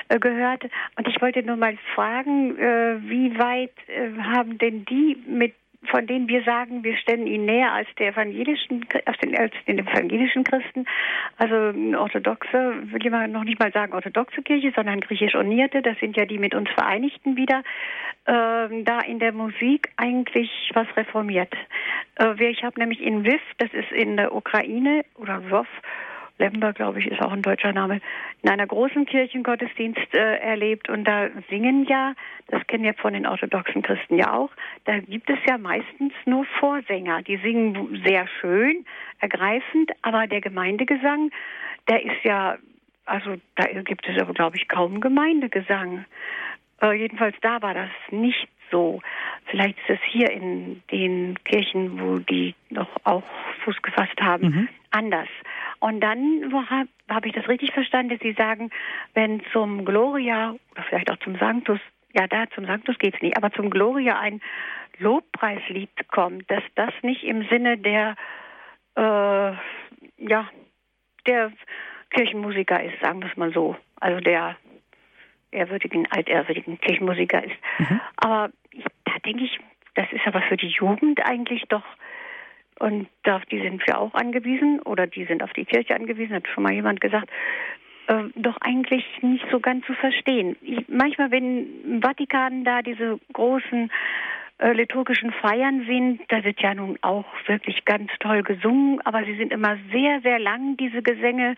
äh, 0.09 0.19
gehört. 0.19 0.65
Und 0.97 1.09
ich 1.09 1.21
wollte 1.21 1.43
nur 1.43 1.57
mal 1.57 1.77
fragen, 1.95 2.57
äh, 2.59 2.97
wie 3.03 3.39
weit 3.39 3.75
äh, 3.89 4.19
haben 4.23 4.57
denn 4.57 4.87
die 4.87 5.23
mit 5.29 5.53
von 5.87 6.07
denen 6.07 6.29
wir 6.29 6.43
sagen, 6.43 6.85
wir 6.85 6.97
stellen 6.97 7.27
ihn 7.27 7.47
näher 7.47 7.73
als 7.73 7.89
der 7.99 8.09
evangelischen, 8.09 8.87
als 9.07 9.19
den, 9.19 9.37
als 9.37 9.53
den 9.67 9.79
evangelischen 9.79 10.45
Christen. 10.45 10.85
Also 11.39 11.55
orthodoxe, 11.97 12.75
will 12.85 13.05
ich 13.05 13.11
mal 13.11 13.29
noch 13.29 13.45
nicht 13.45 13.59
mal 13.59 13.73
sagen 13.73 13.95
orthodoxe 13.95 14.43
Kirche, 14.43 14.73
sondern 14.75 15.01
griechisch 15.01 15.35
unierte, 15.35 15.81
das 15.83 15.99
sind 15.99 16.17
ja 16.17 16.27
die 16.27 16.39
mit 16.39 16.55
uns 16.55 16.69
Vereinigten 16.71 17.37
wieder, 17.37 17.63
äh, 18.27 18.83
da 18.85 19.01
in 19.07 19.19
der 19.19 19.33
Musik 19.33 19.91
eigentlich 19.97 20.51
was 20.75 20.87
reformiert. 20.97 21.53
Äh, 22.17 22.51
ich 22.51 22.63
habe 22.63 22.79
nämlich 22.79 23.01
in 23.01 23.25
Wiv, 23.25 23.41
das 23.59 23.73
ist 23.73 23.91
in 23.93 24.17
der 24.17 24.35
Ukraine, 24.35 25.05
oder 25.17 25.51
Wov, 25.51 25.69
Lember, 26.41 26.73
glaube 26.73 26.99
ich, 26.99 27.07
ist 27.07 27.21
auch 27.21 27.33
ein 27.33 27.43
deutscher 27.43 27.73
Name, 27.73 28.01
in 28.43 28.51
einer 28.51 28.67
großen 28.67 29.07
Kirchengottesdienst 29.07 30.15
äh, 30.15 30.39
erlebt. 30.39 30.89
Und 30.89 31.05
da 31.05 31.29
singen 31.49 31.85
ja, 31.85 32.15
das 32.49 32.67
kennen 32.67 32.83
wir 32.85 32.95
von 32.95 33.13
den 33.13 33.27
orthodoxen 33.27 33.83
Christen 33.83 34.17
ja 34.17 34.33
auch, 34.33 34.51
da 34.87 34.99
gibt 34.99 35.31
es 35.31 35.39
ja 35.47 35.59
meistens 35.59 36.13
nur 36.25 36.45
Vorsänger. 36.59 37.23
Die 37.23 37.37
singen 37.37 38.03
sehr 38.05 38.27
schön, 38.41 38.85
ergreifend, 39.21 39.93
aber 40.03 40.27
der 40.27 40.41
Gemeindegesang, 40.41 41.31
der 41.89 42.03
ist 42.05 42.25
ja, 42.25 42.57
also 43.05 43.37
da 43.57 43.67
gibt 43.83 44.09
es 44.09 44.21
aber, 44.21 44.33
glaube 44.33 44.57
ich, 44.57 44.67
kaum 44.67 45.01
Gemeindegesang. 45.01 46.07
Äh, 46.83 46.95
jedenfalls 46.95 47.37
da 47.43 47.61
war 47.61 47.75
das 47.75 47.91
nicht 48.11 48.49
so. 48.71 49.01
Vielleicht 49.47 49.79
ist 49.79 49.91
es 49.91 49.99
hier 50.09 50.31
in 50.31 50.83
den 50.91 51.43
Kirchen, 51.45 52.01
wo 52.01 52.19
die 52.19 52.55
noch 52.69 52.89
auch 53.05 53.25
Fuß 53.65 53.81
gefasst 53.83 54.21
haben, 54.21 54.49
mhm. 54.49 54.69
anders. 54.91 55.29
Und 55.81 56.01
dann 56.01 56.53
habe 56.69 56.89
hab 57.09 57.27
ich 57.27 57.33
das 57.33 57.49
richtig 57.49 57.73
verstanden, 57.73 58.11
dass 58.11 58.21
Sie 58.21 58.33
sagen, 58.33 58.71
wenn 59.15 59.43
zum 59.53 59.85
Gloria 59.85 60.55
oder 60.73 60.83
vielleicht 60.89 61.11
auch 61.11 61.19
zum 61.19 61.37
Sanctus, 61.37 61.81
ja, 62.13 62.27
da 62.27 62.49
zum 62.55 62.67
Sanctus 62.67 62.99
geht 62.99 63.15
es 63.15 63.23
nicht, 63.23 63.37
aber 63.37 63.53
zum 63.53 63.71
Gloria 63.71 64.19
ein 64.19 64.41
Lobpreislied 64.99 66.09
kommt, 66.09 66.51
dass 66.51 66.63
das 66.75 66.93
nicht 67.03 67.25
im 67.25 67.47
Sinne 67.49 67.79
der, 67.79 68.17
äh, 68.97 69.53
ja, 70.19 70.49
der 71.27 71.53
Kirchenmusiker 72.11 72.83
ist, 72.83 73.01
sagen 73.01 73.23
wir 73.23 73.31
es 73.31 73.37
mal 73.37 73.53
so. 73.53 73.77
Also 73.99 74.21
der 74.21 74.57
ehrwürdigen, 75.51 76.07
altehrwürdigen 76.11 76.81
Kirchenmusiker 76.81 77.45
ist. 77.45 77.57
Mhm. 77.79 78.01
Aber 78.17 78.51
da 79.05 79.13
denke 79.25 79.45
ich, 79.45 79.59
das 79.95 80.07
ist 80.13 80.27
aber 80.27 80.43
für 80.43 80.57
die 80.57 80.69
Jugend 80.69 81.25
eigentlich 81.25 81.65
doch 81.69 81.85
und 82.79 83.09
auf 83.29 83.45
die 83.47 83.61
sind 83.61 83.87
wir 83.87 83.99
auch 83.99 84.15
angewiesen 84.15 84.81
oder 84.81 85.07
die 85.07 85.27
sind 85.27 85.43
auf 85.43 85.53
die 85.53 85.67
Kirche 85.67 85.95
angewiesen, 85.95 86.35
hat 86.35 86.49
schon 86.49 86.63
mal 86.63 86.73
jemand 86.73 87.01
gesagt, 87.01 87.29
äh, 88.07 88.25
doch 88.35 88.57
eigentlich 88.63 89.05
nicht 89.21 89.45
so 89.51 89.61
ganz 89.61 89.85
zu 89.87 89.93
verstehen. 89.95 90.57
Ich, 90.63 90.89
manchmal, 90.89 91.31
wenn 91.31 91.85
im 91.85 92.03
Vatikan 92.03 92.65
da 92.65 92.81
diese 92.81 93.21
großen 93.35 93.91
äh, 94.59 94.73
liturgischen 94.73 95.31
Feiern 95.31 95.85
sind, 95.87 96.23
da 96.29 96.43
wird 96.43 96.61
ja 96.61 96.75
nun 96.75 96.99
auch 97.03 97.27
wirklich 97.47 97.85
ganz 97.85 98.11
toll 98.19 98.43
gesungen, 98.43 99.01
aber 99.05 99.25
sie 99.25 99.37
sind 99.37 99.53
immer 99.53 99.77
sehr, 99.93 100.21
sehr 100.23 100.39
lang, 100.39 100.79
diese 100.79 101.03
Gesänge, 101.03 101.57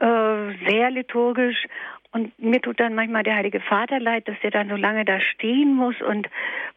äh, 0.00 0.68
sehr 0.68 0.90
liturgisch. 0.90 1.66
Und 2.12 2.38
mir 2.38 2.60
tut 2.60 2.78
dann 2.78 2.94
manchmal 2.94 3.22
der 3.22 3.36
Heilige 3.36 3.60
Vater 3.60 3.98
leid, 3.98 4.28
dass 4.28 4.38
der 4.40 4.50
dann 4.50 4.68
so 4.68 4.76
lange 4.76 5.04
da 5.04 5.20
stehen 5.20 5.74
muss 5.74 6.00
und 6.02 6.28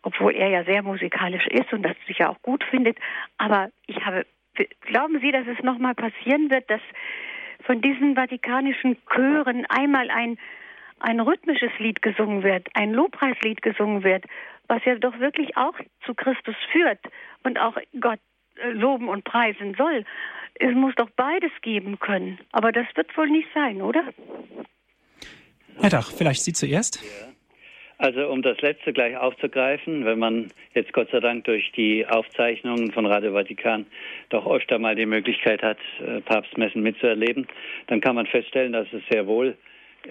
obwohl 0.01 0.33
er 0.33 0.49
ja 0.49 0.63
sehr 0.63 0.81
musikalisch 0.81 1.45
ist 1.47 1.71
und 1.73 1.83
das 1.83 1.95
sich 2.07 2.19
ja 2.19 2.29
auch 2.29 2.41
gut 2.41 2.63
findet, 2.63 2.97
aber 3.38 3.69
ich 3.86 4.05
habe, 4.05 4.25
glauben 4.81 5.19
Sie, 5.19 5.31
dass 5.31 5.45
es 5.47 5.61
nochmal 5.61 5.93
passieren 5.93 6.49
wird, 6.49 6.69
dass 6.69 6.81
von 7.65 7.81
diesen 7.81 8.15
vatikanischen 8.15 8.97
Chören 9.13 9.65
einmal 9.67 10.09
ein 10.09 10.38
ein 10.99 11.19
rhythmisches 11.19 11.71
Lied 11.77 12.01
gesungen 12.01 12.43
wird, 12.43 12.67
ein 12.73 12.93
Lobpreislied 12.93 13.61
gesungen 13.61 14.03
wird, 14.03 14.25
was 14.67 14.83
ja 14.86 14.95
doch 14.95 15.19
wirklich 15.19 15.55
auch 15.57 15.75
zu 16.05 16.13
Christus 16.13 16.55
führt 16.71 16.99
und 17.43 17.59
auch 17.59 17.77
Gott 17.99 18.19
äh, 18.55 18.69
loben 18.69 19.09
und 19.09 19.23
preisen 19.23 19.75
soll. 19.75 20.05
Es 20.55 20.73
muss 20.73 20.95
doch 20.95 21.09
beides 21.11 21.51
geben 21.61 21.99
können. 21.99 22.39
Aber 22.51 22.71
das 22.71 22.88
wird 22.95 23.15
wohl 23.17 23.29
nicht 23.29 23.49
sein, 23.53 23.81
oder? 23.81 24.03
Herr 25.82 25.89
Dach, 25.89 26.11
vielleicht 26.11 26.41
Sie 26.41 26.53
zuerst. 26.53 27.03
Also 27.97 28.28
um 28.28 28.41
das 28.41 28.59
letzte 28.61 28.91
gleich 28.91 29.15
aufzugreifen, 29.15 30.03
wenn 30.03 30.19
man 30.19 30.51
jetzt 30.73 30.91
Gott 30.91 31.09
sei 31.11 31.21
Dank 31.21 31.45
durch 31.45 31.71
die 31.78 32.05
Aufzeichnungen 32.05 32.91
von 32.91 33.05
Radio 33.05 33.32
Vatikan 33.32 33.86
doch 34.30 34.45
öfter 34.45 34.80
mal 34.80 34.95
die 34.95 35.05
Möglichkeit 35.05 35.63
hat, 35.63 35.78
äh, 36.05 36.19
Papstmessen 36.21 36.82
mitzuerleben, 36.82 37.47
dann 37.88 38.01
kann 38.01 38.15
man 38.15 38.26
feststellen, 38.26 38.73
dass 38.73 38.88
es 38.91 39.01
sehr 39.09 39.28
wohl 39.28 39.55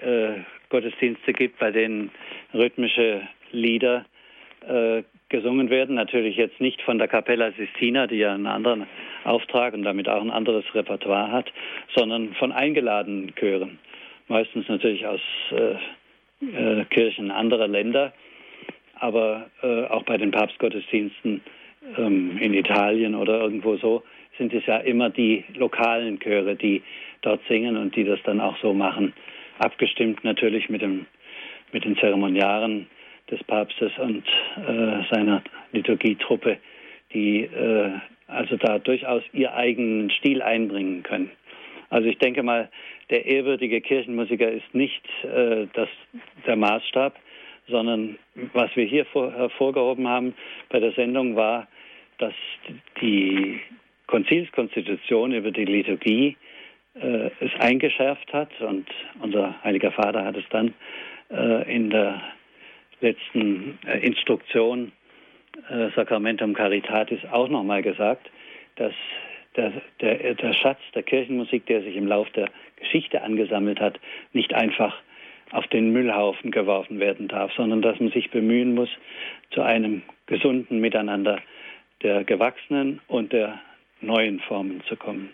äh, 0.01 0.29
Gottesdienste 0.69 1.31
gibt, 1.33 1.59
bei 1.59 1.71
denen 1.71 2.09
rhythmische 2.53 3.21
Lieder 3.51 4.05
äh, 4.67 5.03
gesungen 5.29 5.69
werden. 5.69 5.95
Natürlich 5.95 6.37
jetzt 6.37 6.59
nicht 6.59 6.81
von 6.81 6.97
der 6.97 7.07
Capella 7.07 7.51
Sistina, 7.51 8.07
die 8.07 8.17
ja 8.17 8.33
einen 8.33 8.47
anderen 8.47 8.87
Auftrag 9.25 9.75
und 9.75 9.83
damit 9.83 10.09
auch 10.09 10.21
ein 10.21 10.31
anderes 10.31 10.65
Repertoire 10.73 11.31
hat, 11.31 11.51
sondern 11.95 12.33
von 12.33 12.51
eingeladenen 12.51 13.33
Chören. 13.35 13.77
Meistens 14.27 14.67
natürlich 14.67 15.05
aus 15.05 15.21
äh, 15.51 15.75
äh, 16.45 16.85
Kirchen 16.85 17.31
anderer 17.31 17.67
Länder, 17.67 18.13
aber 18.95 19.49
äh, 19.61 19.85
auch 19.85 20.03
bei 20.03 20.17
den 20.17 20.31
Papstgottesdiensten 20.31 21.41
ähm, 21.97 22.37
in 22.39 22.53
Italien 22.53 23.15
oder 23.15 23.39
irgendwo 23.39 23.77
so 23.77 24.03
sind 24.37 24.53
es 24.53 24.65
ja 24.65 24.77
immer 24.77 25.09
die 25.09 25.45
lokalen 25.55 26.19
Chöre, 26.19 26.55
die 26.55 26.81
dort 27.21 27.41
singen 27.47 27.77
und 27.77 27.95
die 27.95 28.03
das 28.03 28.19
dann 28.23 28.41
auch 28.41 28.57
so 28.57 28.73
machen. 28.73 29.13
Abgestimmt 29.59 30.23
natürlich 30.23 30.69
mit, 30.69 30.81
dem, 30.81 31.05
mit 31.71 31.85
den 31.85 31.95
Zeremoniaren 31.97 32.87
des 33.31 33.43
Papstes 33.43 33.91
und 33.97 34.23
äh, 34.57 35.03
seiner 35.13 35.41
Liturgietruppe, 35.71 36.57
die 37.13 37.43
äh, 37.43 37.91
also 38.27 38.57
da 38.57 38.79
durchaus 38.79 39.23
ihr 39.33 39.53
eigenen 39.53 40.09
Stil 40.09 40.41
einbringen 40.41 41.03
können. 41.03 41.31
Also 41.89 42.07
ich 42.07 42.17
denke 42.17 42.43
mal, 42.43 42.69
der 43.09 43.25
ehrwürdige 43.25 43.81
Kirchenmusiker 43.81 44.49
ist 44.51 44.73
nicht 44.73 45.03
äh, 45.23 45.67
das, 45.73 45.89
der 46.45 46.55
Maßstab, 46.55 47.15
sondern 47.67 48.17
was 48.53 48.75
wir 48.75 48.85
hier 48.85 49.05
vor, 49.05 49.31
hervorgehoben 49.31 50.07
haben 50.07 50.33
bei 50.69 50.79
der 50.79 50.91
Sendung 50.93 51.35
war, 51.35 51.67
dass 52.17 52.33
die 53.01 53.59
Konzilskonstitution 54.07 55.33
über 55.33 55.51
die 55.51 55.65
Liturgie 55.65 56.37
äh, 56.95 57.29
es 57.39 57.51
eingeschärft 57.59 58.31
hat 58.33 58.49
und 58.61 58.87
unser 59.19 59.61
Heiliger 59.63 59.91
Vater 59.91 60.23
hat 60.23 60.37
es 60.37 60.45
dann 60.49 60.73
äh, 61.31 61.73
in 61.73 61.89
der 61.89 62.21
letzten 63.01 63.77
äh, 63.85 63.99
Instruktion 63.99 64.91
äh, 65.69 65.89
Sacramentum 65.95 66.53
Caritatis 66.53 67.19
auch 67.31 67.49
nochmal 67.49 67.81
gesagt, 67.81 68.29
dass 68.75 68.93
der, 69.55 69.71
der, 70.01 70.35
der 70.35 70.53
Schatz 70.53 70.79
der 70.93 71.03
Kirchenmusik, 71.03 71.65
der 71.65 71.81
sich 71.81 71.95
im 71.95 72.07
Lauf 72.07 72.29
der 72.31 72.49
Geschichte 72.85 73.21
angesammelt 73.21 73.79
hat, 73.79 73.99
nicht 74.31 74.53
einfach 74.53 74.95
auf 75.51 75.67
den 75.67 75.91
Müllhaufen 75.91 76.51
geworfen 76.51 76.99
werden 76.99 77.27
darf, 77.27 77.51
sondern 77.53 77.81
dass 77.81 77.99
man 77.99 78.11
sich 78.11 78.31
bemühen 78.31 78.73
muss, 78.73 78.89
zu 79.51 79.61
einem 79.61 80.01
gesunden 80.27 80.79
Miteinander 80.79 81.39
der 82.01 82.23
gewachsenen 82.23 83.01
und 83.07 83.33
der 83.33 83.59
neuen 84.01 84.39
Formen 84.39 84.81
zu 84.87 84.95
kommen. 84.95 85.29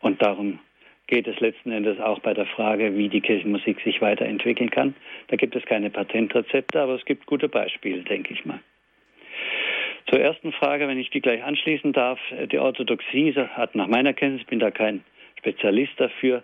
Und 0.00 0.20
darum 0.22 0.58
geht 1.06 1.26
es 1.26 1.38
letzten 1.40 1.70
Endes 1.70 2.00
auch 2.00 2.18
bei 2.20 2.34
der 2.34 2.46
Frage, 2.46 2.96
wie 2.96 3.08
die 3.08 3.20
Kirchenmusik 3.20 3.80
sich 3.80 4.00
weiterentwickeln 4.00 4.70
kann. 4.70 4.94
Da 5.28 5.36
gibt 5.36 5.54
es 5.54 5.64
keine 5.64 5.90
Patentrezepte, 5.90 6.80
aber 6.80 6.94
es 6.94 7.04
gibt 7.04 7.26
gute 7.26 7.48
Beispiele, 7.48 8.02
denke 8.02 8.32
ich 8.32 8.44
mal. 8.44 8.60
Zur 10.10 10.20
ersten 10.20 10.52
Frage, 10.52 10.86
wenn 10.86 10.98
ich 10.98 11.10
die 11.10 11.20
gleich 11.20 11.42
anschließen 11.42 11.92
darf. 11.92 12.20
Die 12.52 12.58
Orthodoxie 12.58 13.32
hat 13.34 13.74
nach 13.74 13.86
meiner 13.86 14.12
Kenntnis, 14.12 14.46
bin 14.46 14.58
da 14.58 14.70
kein 14.70 15.02
Spezialist 15.44 15.92
dafür, 15.98 16.42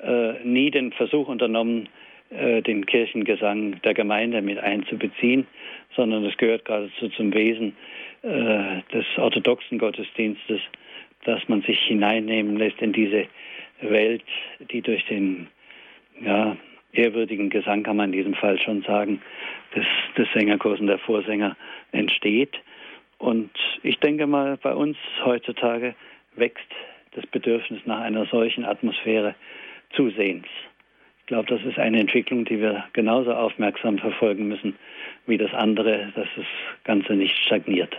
äh, 0.00 0.32
nie 0.42 0.70
den 0.70 0.92
Versuch 0.92 1.28
unternommen, 1.28 1.88
äh, 2.30 2.62
den 2.62 2.84
Kirchengesang 2.84 3.80
der 3.82 3.94
Gemeinde 3.94 4.42
mit 4.42 4.58
einzubeziehen, 4.58 5.46
sondern 5.94 6.24
es 6.24 6.36
gehört 6.36 6.64
geradezu 6.64 7.08
zum 7.10 7.32
Wesen 7.32 7.76
äh, 8.22 8.82
des 8.92 9.06
orthodoxen 9.16 9.78
Gottesdienstes, 9.78 10.60
dass 11.24 11.48
man 11.48 11.62
sich 11.62 11.78
hineinnehmen 11.80 12.56
lässt 12.56 12.82
in 12.82 12.92
diese 12.92 13.26
Welt, 13.82 14.24
die 14.72 14.82
durch 14.82 15.04
den 15.06 15.46
ja, 16.20 16.56
ehrwürdigen 16.92 17.50
Gesang, 17.50 17.84
kann 17.84 17.96
man 17.96 18.12
in 18.12 18.18
diesem 18.18 18.34
Fall 18.34 18.58
schon 18.58 18.82
sagen, 18.82 19.22
des, 19.76 19.86
des 20.16 20.28
Sängerchors 20.34 20.80
und 20.80 20.88
der 20.88 20.98
Vorsänger 20.98 21.56
entsteht. 21.92 22.56
Und 23.18 23.50
ich 23.82 23.98
denke 23.98 24.26
mal, 24.26 24.56
bei 24.56 24.74
uns 24.74 24.96
heutzutage 25.24 25.94
wächst 26.36 26.66
das 27.12 27.26
Bedürfnis 27.26 27.80
nach 27.86 28.00
einer 28.00 28.26
solchen 28.26 28.64
Atmosphäre 28.64 29.34
zusehends. 29.94 30.48
Ich 31.20 31.26
glaube, 31.26 31.48
das 31.48 31.64
ist 31.64 31.78
eine 31.78 32.00
Entwicklung, 32.00 32.44
die 32.44 32.60
wir 32.60 32.84
genauso 32.92 33.32
aufmerksam 33.32 33.98
verfolgen 33.98 34.48
müssen 34.48 34.76
wie 35.26 35.38
das 35.38 35.52
andere, 35.52 36.12
dass 36.14 36.26
das 36.36 36.46
Ganze 36.84 37.14
nicht 37.14 37.36
stagniert. 37.46 37.94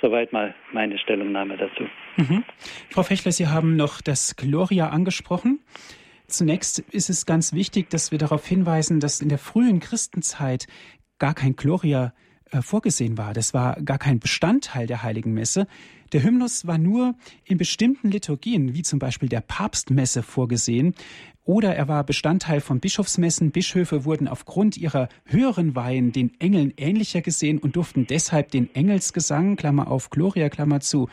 Soweit 0.00 0.32
mal 0.32 0.54
meine 0.72 0.98
Stellungnahme 0.98 1.56
dazu. 1.56 1.84
Mhm. 2.16 2.44
Frau 2.90 3.02
Fechler, 3.02 3.32
Sie 3.32 3.46
haben 3.46 3.76
noch 3.76 4.00
das 4.00 4.36
Gloria 4.36 4.88
angesprochen. 4.90 5.60
Zunächst 6.26 6.80
ist 6.80 7.08
es 7.08 7.24
ganz 7.24 7.52
wichtig, 7.52 7.88
dass 7.90 8.10
wir 8.10 8.18
darauf 8.18 8.46
hinweisen, 8.46 9.00
dass 9.00 9.20
in 9.20 9.28
der 9.28 9.38
frühen 9.38 9.80
Christenzeit 9.80 10.66
gar 11.18 11.34
kein 11.34 11.56
Gloria 11.56 12.12
äh, 12.50 12.62
vorgesehen 12.62 13.16
war. 13.16 13.32
Das 13.32 13.54
war 13.54 13.80
gar 13.82 13.98
kein 13.98 14.18
Bestandteil 14.18 14.86
der 14.86 15.02
Heiligen 15.02 15.32
Messe. 15.32 15.66
Der 16.12 16.22
Hymnus 16.22 16.66
war 16.66 16.78
nur 16.78 17.14
in 17.44 17.58
bestimmten 17.58 18.10
Liturgien, 18.10 18.74
wie 18.74 18.82
zum 18.82 18.98
Beispiel 18.98 19.28
der 19.28 19.40
Papstmesse, 19.40 20.22
vorgesehen. 20.22 20.94
Oder 21.46 21.76
er 21.76 21.86
war 21.86 22.02
Bestandteil 22.02 22.60
von 22.60 22.80
Bischofsmessen. 22.80 23.52
Bischöfe 23.52 24.04
wurden 24.04 24.26
aufgrund 24.26 24.76
ihrer 24.76 25.08
höheren 25.26 25.76
Weihen 25.76 26.10
den 26.10 26.32
Engeln 26.40 26.74
ähnlicher 26.76 27.20
gesehen 27.20 27.58
und 27.58 27.76
durften 27.76 28.04
deshalb 28.04 28.50
den 28.50 28.74
Engelsgesang, 28.74 29.54
Klammer 29.54 29.88
auf 29.88 30.10
Gloria, 30.10 30.48
Klammer 30.48 30.80
zu, 30.80 31.08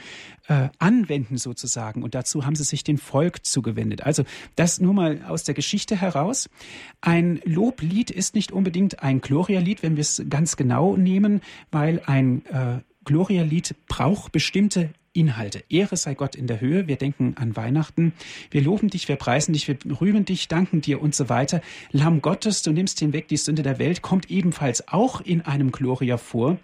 äh, 0.47 0.69
anwenden 0.79 1.37
sozusagen. 1.37 2.01
Und 2.01 2.15
dazu 2.15 2.47
haben 2.47 2.55
sie 2.55 2.63
sich 2.63 2.83
dem 2.83 2.97
Volk 2.97 3.45
zugewendet. 3.45 4.01
Also 4.01 4.23
das 4.55 4.81
nur 4.81 4.95
mal 4.95 5.21
aus 5.27 5.43
der 5.43 5.53
Geschichte 5.53 5.95
heraus. 5.95 6.49
Ein 6.99 7.39
Loblied 7.45 8.09
ist 8.09 8.33
nicht 8.33 8.51
unbedingt 8.51 9.03
ein 9.03 9.21
Gloria-Lied, 9.21 9.83
wenn 9.83 9.97
wir 9.97 10.01
es 10.01 10.23
ganz 10.29 10.57
genau 10.57 10.97
nehmen, 10.97 11.41
weil 11.69 12.01
ein 12.07 12.43
äh, 12.47 12.79
Gloria-Lied 13.05 13.75
braucht 13.87 14.31
bestimmte 14.31 14.89
Inhalte. 15.13 15.63
Ehre 15.69 15.95
sei 15.95 16.15
Gott 16.15 16.35
in 16.35 16.47
der 16.47 16.59
Höhe. 16.59 16.87
Wir 16.87 16.95
denken 16.95 17.35
an 17.37 17.55
Weihnachten. 17.55 18.13
Wir 18.49 18.61
loben 18.61 18.89
dich, 18.89 19.07
wir 19.07 19.15
preisen 19.15 19.53
dich, 19.53 19.67
wir 19.67 19.77
rühmen 20.01 20.25
dich, 20.25 20.47
danken 20.47 20.81
dir 20.81 21.01
und 21.01 21.13
so 21.13 21.29
weiter. 21.29 21.61
Lamm 21.91 22.21
Gottes, 22.21 22.63
du 22.63 22.71
nimmst 22.71 22.99
hinweg 22.99 23.27
die 23.27 23.37
Sünde 23.37 23.61
der 23.61 23.77
Welt, 23.77 24.01
kommt 24.01 24.31
ebenfalls 24.31 24.87
auch 24.87 25.21
in 25.21 25.41
einem 25.41 25.71
Gloria 25.71 26.17
vor 26.17 26.57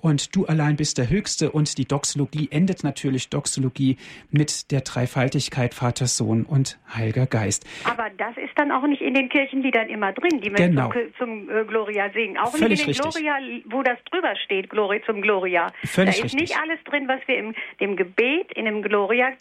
und 0.00 0.34
du 0.34 0.46
allein 0.46 0.76
bist 0.76 0.98
der 0.98 1.08
Höchste 1.08 1.50
und 1.50 1.78
die 1.78 1.86
Doxologie 1.86 2.48
endet 2.50 2.84
natürlich 2.84 3.28
Doxologie 3.28 3.96
mit 4.30 4.70
der 4.70 4.80
Dreifaltigkeit 4.80 5.74
Vater, 5.74 6.06
Sohn 6.06 6.44
und 6.44 6.78
Heiliger 6.94 7.26
Geist. 7.26 7.66
Aber 7.84 8.08
das 8.16 8.36
ist 8.36 8.52
dann 8.56 8.72
auch 8.72 8.86
nicht 8.86 9.02
in 9.02 9.14
den 9.14 9.28
Kirchenliedern 9.28 9.88
immer 9.88 10.12
drin, 10.12 10.40
die 10.40 10.50
wir 10.50 10.68
genau. 10.68 10.92
zum, 10.92 11.14
zum 11.18 11.50
äh, 11.50 11.64
Gloria 11.64 12.10
singen. 12.10 12.38
Auch 12.38 12.52
Völlig 12.52 12.86
nicht 12.86 12.98
in 12.98 13.04
den 13.04 13.10
Gloria, 13.10 13.38
wo 13.66 13.82
das 13.82 13.98
drüber 14.10 14.34
steht, 14.44 14.70
Gloria 14.70 15.02
zum 15.04 15.22
Gloria. 15.22 15.66
Völlig 15.84 16.16
da 16.16 16.24
ist 16.24 16.24
richtig. 16.24 16.40
nicht 16.40 16.58
alles 16.58 16.82
drin, 16.84 17.08
was 17.08 17.20
wir 17.26 17.38
im 17.38 17.54
dem 17.80 17.96
Gebet, 17.96 18.52
in 18.54 18.64
dem 18.64 18.82
Gloria 18.82 19.32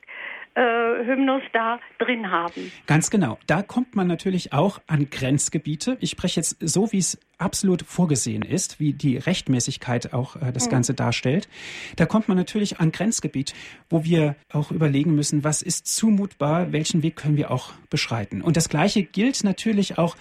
äh, 0.60 1.06
Hymnus 1.06 1.42
da 1.54 1.80
drin 2.00 2.30
haben. 2.30 2.72
Ganz 2.86 3.10
genau. 3.10 3.38
Da 3.48 3.62
kommt 3.62 3.96
man 3.96 4.08
natürlich 4.08 4.52
auch 4.52 4.82
an 4.88 5.10
Grenzgebiete. 5.10 5.98
Ich 6.02 6.10
spreche 6.10 6.42
jetzt 6.42 6.58
so, 6.60 6.92
wie 6.92 6.98
es 6.98 7.18
absolut 7.38 7.84
vorgesehen 7.84 8.42
ist, 8.42 8.82
wie 8.82 8.92
die 8.92 9.16
Rechtmäßigkeit 9.16 10.14
auch 10.14 10.36
äh, 10.36 10.52
das 10.52 10.66
mhm. 10.66 10.72
Ganze 10.72 10.94
darstellt. 10.94 11.48
Da 11.96 12.06
kommt 12.06 12.28
man 12.28 12.36
natürlich 12.36 12.82
an 12.82 12.92
Grenzgebiet, 12.92 13.54
wo 13.90 14.04
wir 14.04 14.36
auch 14.52 14.72
überlegen 14.72 15.16
müssen, 15.16 15.46
was 15.46 15.62
ist 15.62 15.88
zumutbar, 15.88 16.74
welchen 16.74 17.04
Weg 17.04 17.16
können 17.16 17.38
wir 17.38 17.52
auch 17.52 17.72
beschreiten. 17.90 18.42
Und 18.42 18.58
das 18.58 18.68
Gleiche 18.68 19.04
gilt 19.04 19.44
natürlich 19.46 19.98
auch 19.98 20.18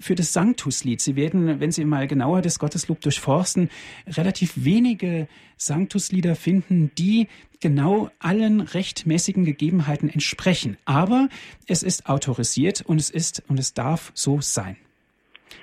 für 0.00 0.14
das 0.14 0.32
Sanctuslied. 0.32 1.02
Sie 1.02 1.16
werden, 1.16 1.60
wenn 1.60 1.72
Sie 1.72 1.84
mal 1.84 2.06
genauer 2.06 2.40
das 2.40 2.58
Gotteslob 2.58 3.02
durchforsten, 3.02 3.68
relativ 4.06 4.52
wenige 4.56 5.28
Sanctuslieder 5.58 6.36
finden, 6.36 6.90
die 6.96 7.28
genau 7.60 8.10
allen 8.18 8.60
rechtmäßigen 8.60 9.44
Gegebenheiten 9.44 10.08
entsprechen. 10.08 10.76
Aber 10.84 11.28
es 11.66 11.82
ist 11.82 12.08
autorisiert 12.08 12.82
und 12.86 12.98
es 12.98 13.10
ist 13.10 13.42
und 13.48 13.58
es 13.58 13.74
darf 13.74 14.10
so 14.14 14.40
sein. 14.40 14.76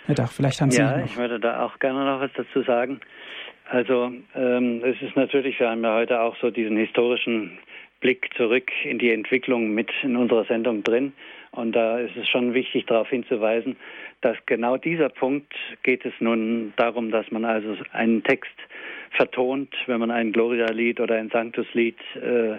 Herr 0.05 0.15
Dach, 0.15 0.31
vielleicht 0.31 0.61
haben 0.61 0.71
Sie 0.71 0.81
Ja, 0.81 1.03
ich 1.03 1.17
würde 1.17 1.39
da 1.39 1.65
auch 1.65 1.79
gerne 1.79 2.05
noch 2.05 2.19
was 2.19 2.31
dazu 2.35 2.61
sagen. 2.63 2.99
Also 3.67 4.11
ähm, 4.35 4.83
es 4.83 5.01
ist 5.01 5.15
natürlich, 5.15 5.59
wir 5.59 5.69
haben 5.69 5.83
ja 5.83 5.95
heute 5.95 6.21
auch 6.21 6.35
so 6.39 6.51
diesen 6.51 6.77
historischen 6.77 7.57
Blick 7.99 8.29
zurück 8.35 8.71
in 8.83 8.99
die 8.99 9.11
Entwicklung 9.11 9.73
mit 9.73 9.89
in 10.03 10.15
unserer 10.15 10.45
Sendung 10.45 10.83
drin. 10.83 11.13
Und 11.51 11.71
da 11.71 11.97
ist 11.99 12.15
es 12.17 12.27
schon 12.29 12.53
wichtig, 12.53 12.85
darauf 12.85 13.09
hinzuweisen, 13.09 13.77
dass 14.21 14.37
genau 14.45 14.77
dieser 14.77 15.09
Punkt 15.09 15.53
geht 15.83 16.05
es 16.05 16.13
nun 16.19 16.73
darum, 16.75 17.11
dass 17.11 17.31
man 17.31 17.45
also 17.45 17.75
einen 17.93 18.23
Text 18.23 18.53
vertont, 19.15 19.73
wenn 19.87 19.99
man 19.99 20.11
ein 20.11 20.31
Gloria-Lied 20.31 20.99
oder 20.99 21.15
ein 21.15 21.29
Sanctus-Lied 21.29 21.97
äh, 22.15 22.57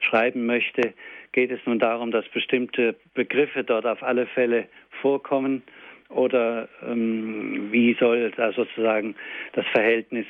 schreiben 0.00 0.46
möchte, 0.46 0.94
geht 1.32 1.50
es 1.50 1.60
nun 1.66 1.78
darum, 1.78 2.10
dass 2.10 2.28
bestimmte 2.28 2.94
Begriffe 3.14 3.64
dort 3.64 3.86
auf 3.86 4.02
alle 4.02 4.26
Fälle 4.26 4.66
vorkommen 5.00 5.62
oder 6.08 6.68
ähm, 6.86 7.68
wie 7.72 7.94
soll 7.98 8.30
da 8.36 8.52
sozusagen 8.52 9.16
das 9.52 9.66
Verhältnis 9.72 10.26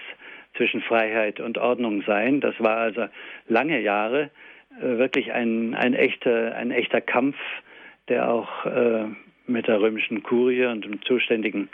zwischen 0.56 0.80
Freiheit 0.82 1.40
und 1.40 1.58
Ordnung 1.58 2.02
sein. 2.06 2.40
Das 2.40 2.54
war 2.58 2.78
also 2.78 3.06
lange 3.48 3.80
Jahre 3.80 4.30
äh, 4.80 4.98
wirklich 4.98 5.32
ein, 5.32 5.74
ein, 5.74 5.94
echter, 5.94 6.54
ein 6.56 6.70
echter 6.70 7.00
Kampf, 7.00 7.36
der 8.08 8.30
auch 8.30 8.64
äh, 8.66 9.04
mit 9.46 9.66
der 9.66 9.80
römischen 9.80 10.22
Kurie 10.22 10.66
und 10.66 10.84
dem 10.84 11.02
zuständigen 11.02 11.68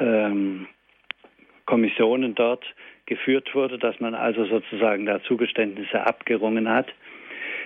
ähm, 0.00 0.66
Kommissionen 1.66 2.34
dort 2.34 2.64
geführt 3.08 3.54
wurde, 3.54 3.78
dass 3.78 3.98
man 4.00 4.14
also 4.14 4.44
sozusagen 4.44 5.06
da 5.06 5.22
Zugeständnisse 5.22 6.06
abgerungen 6.06 6.68
hat. 6.68 6.92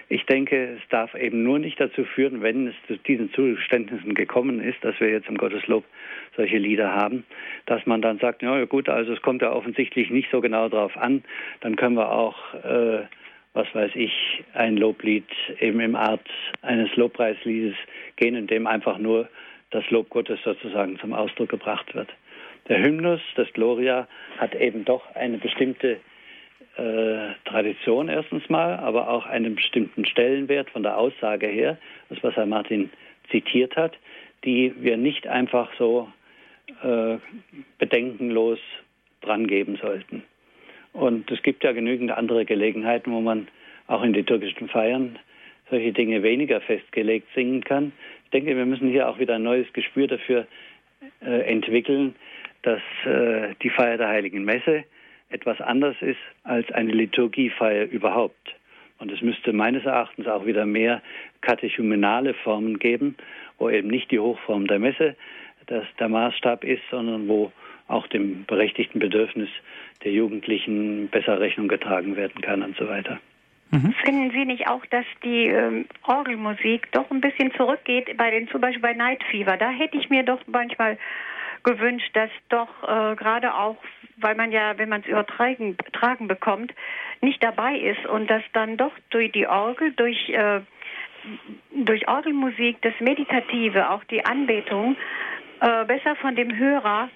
Ich 0.09 0.25
denke, 0.27 0.77
es 0.77 0.89
darf 0.89 1.15
eben 1.15 1.43
nur 1.43 1.59
nicht 1.59 1.81
dazu 1.81 2.05
führen, 2.05 2.43
wenn 2.43 2.69
es 2.69 2.75
zu 2.87 2.97
diesen 2.97 3.33
Zuständnissen 3.33 4.15
gekommen 4.15 4.61
ist, 4.61 4.83
dass 4.85 4.99
wir 5.01 5.09
jetzt 5.09 5.29
im 5.29 5.39
Gotteslob 5.39 5.85
solche 6.37 6.59
Lieder 6.59 6.95
haben, 6.95 7.25
dass 7.67 7.87
man 7.87 8.03
dann 8.03 8.19
sagt, 8.19 8.43
ja 8.43 8.65
gut, 8.65 8.89
also 8.89 9.13
es 9.13 9.23
kommt 9.23 9.43
ja 9.43 9.53
offensichtlich 9.53 10.11
nicht 10.11 10.31
so 10.31 10.41
genau 10.41 10.69
drauf 10.69 10.97
an, 10.97 11.25
dann 11.61 11.77
können 11.77 11.97
wir 11.97 12.13
auch, 12.13 12.37
äh, 12.55 13.03
was 13.55 13.67
weiß 13.75 13.93
ich, 13.95 14.13
ein 14.55 14.77
Loblied 14.77 15.29
eben 15.61 15.81
im 15.81 15.97
Art 15.97 16.29
eines 16.63 16.95
Lobpreisliedes 16.97 17.77
gehen, 18.17 18.35
in 18.35 18.47
dem 18.47 18.67
einfach 18.67 18.99
nur 18.99 19.29
das 19.71 19.89
Lob 19.91 20.11
Gottes 20.11 20.41
sozusagen 20.45 20.99
zum 20.99 21.13
Ausdruck 21.13 21.49
gebracht 21.49 21.95
wird. 21.95 22.09
Der 22.69 22.83
Hymnus, 22.83 23.21
das 23.35 23.53
Gloria, 23.53 24.07
hat 24.39 24.55
eben 24.55 24.85
doch 24.85 25.03
eine 25.15 25.39
bestimmte 25.39 25.99
äh, 26.77 27.35
Tradition 27.45 28.09
erstens 28.09 28.49
mal, 28.49 28.77
aber 28.77 29.11
auch 29.11 29.27
einen 29.27 29.57
bestimmten 29.57 30.07
Stellenwert 30.07 30.71
von 30.71 30.83
der 30.83 30.97
Aussage 30.97 31.47
her, 31.47 31.77
das 32.09 32.23
was 32.23 32.37
Herr 32.37 32.47
Martin 32.47 32.91
zitiert 33.31 33.77
hat, 33.77 33.99
die 34.45 34.73
wir 34.79 34.97
nicht 34.97 35.27
einfach 35.27 35.71
so 35.79 36.09
äh, 36.83 37.19
bedenkenlos 37.79 38.59
drangeben 39.21 39.77
sollten. 39.77 40.23
Und 40.93 41.31
es 41.31 41.43
gibt 41.43 41.65
ja 41.65 41.73
genügend 41.73 42.11
andere 42.11 42.45
Gelegenheiten, 42.45 43.13
wo 43.13 43.21
man 43.21 43.49
auch 43.87 44.03
in 44.03 44.13
liturgischen 44.13 44.69
Feiern 44.69 45.19
solche 45.71 45.93
Dinge 45.93 46.23
weniger 46.23 46.61
festgelegt 46.61 47.29
singen 47.35 47.65
kann. 47.65 47.93
Ich 48.25 48.31
denke, 48.31 48.57
wir 48.57 48.67
müssen 48.67 48.89
hier 48.89 49.09
auch 49.09 49.19
wieder 49.19 49.37
ein 49.37 49.43
neues 49.43 49.71
Gespür 49.73 50.07
dafür 50.07 50.47
äh, 51.25 51.51
entwickeln, 51.51 52.15
dass 52.63 52.81
äh, 53.05 53.55
die 53.63 53.71
Feier 53.71 53.99
der 53.99 54.09
Heiligen 54.09 54.45
Messe 54.45 54.85
etwas 55.31 55.61
anders 55.61 55.97
ist 56.01 56.21
als 56.45 56.71
eine 56.73 56.93
Liturgiefeier 56.93 57.87
überhaupt. 57.87 58.55
Und 58.99 59.11
es 59.11 59.21
müsste 59.21 59.53
meines 59.53 59.85
Erachtens 59.85 60.29
auch 60.29 60.47
wieder 60.47 60.65
mehr 60.65 61.03
katechumenale 61.41 62.35
Formen 62.35 62.79
geben, 62.79 63.17
wo 63.59 63.69
eben 63.69 63.89
nicht 63.89 64.11
die 64.11 64.21
Hochform 64.21 64.67
der 64.67 64.79
Messe 64.79 65.17
das 65.67 65.85
der 65.99 66.09
Maßstab 66.09 66.65
ist, 66.65 66.83
sondern 66.91 67.29
wo 67.29 67.53
auch 67.89 68.07
dem 68.09 68.45
berechtigten 68.47 68.99
Bedürfnis 68.99 69.49
der 70.05 70.13
Jugendlichen 70.13 71.09
besser 71.09 71.41
Rechnung 71.41 71.69
getragen 71.69 72.17
werden 72.17 72.41
kann 72.41 72.63
und 72.63 72.77
so 72.77 72.89
weiter. 72.89 73.21
Mhm. 73.71 73.95
Finden 74.05 74.31
Sie 74.33 74.45
nicht 74.45 74.69
auch, 74.69 74.85
dass 74.87 75.07
die 75.25 75.47
ähm, 75.47 75.87
Orgelmusik 76.07 76.91
doch 76.93 77.11
ein 77.11 77.21
bisschen 77.21 77.53
zurückgeht 77.55 78.17
bei 78.17 78.31
den 78.31 78.49
zum 78.49 78.61
Beispiel 78.61 78.83
bei 78.83 78.93
Night 78.93 79.23
Fever? 79.31 79.57
Da 79.57 79.71
hätte 79.71 79.97
ich 79.97 80.11
mir 80.11 80.23
doch 80.23 80.41
manchmal 80.47 80.99
gewünscht, 81.65 82.11
dass 82.15 82.31
doch 82.49 82.69
äh, 82.83 83.17
gerade 83.17 83.55
auch, 83.55 83.77
weil 84.17 84.35
man 84.35 84.53
ja, 84.53 84.77
wenn 84.79 84.89
man 84.89 85.03
es 85.03 85.07
übertragen 85.07 85.77
tragen 85.93 86.29
bekommt, 86.29 86.73
nicht 87.21 87.43
dabei 87.43 87.77
ist 87.79 88.05
und 88.07 88.29
dass 88.29 88.43
dann 88.53 88.77
doch 88.77 88.93
durch 89.11 89.33
die 89.33 89.47
Orgel, 89.47 89.93
durch 89.93 90.29
äh, 90.31 90.61
durch 91.73 92.09
Orgelmusik 92.09 92.83
das 92.83 92.95
Meditative, 93.01 93.91
auch 93.91 94.03
die 94.05 94.25
Anbetung 94.25 94.97
äh, 95.61 95.85
besser 95.85 96.17
von 96.17 96.35
dem 96.35 96.57
Hörer 96.57 97.11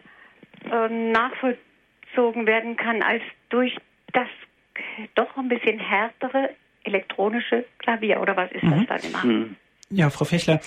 äh, 0.70 0.88
nachvollzogen 0.88 2.46
werden 2.46 2.76
kann 2.76 3.02
als 3.02 3.22
durch 3.48 3.76
das 4.12 4.28
doch 5.14 5.36
ein 5.36 5.48
bisschen 5.48 5.78
härtere 5.78 6.50
elektronische 6.84 7.64
Klavier 7.78 8.20
oder 8.20 8.36
was 8.36 8.50
ist 8.52 8.62
mhm. 8.62 8.86
das 8.86 9.02
dann 9.02 9.10
immer? 9.10 9.24
Mhm. 9.24 9.56
Ja, 9.90 10.10
Frau 10.10 10.24
Fechler, 10.24 10.60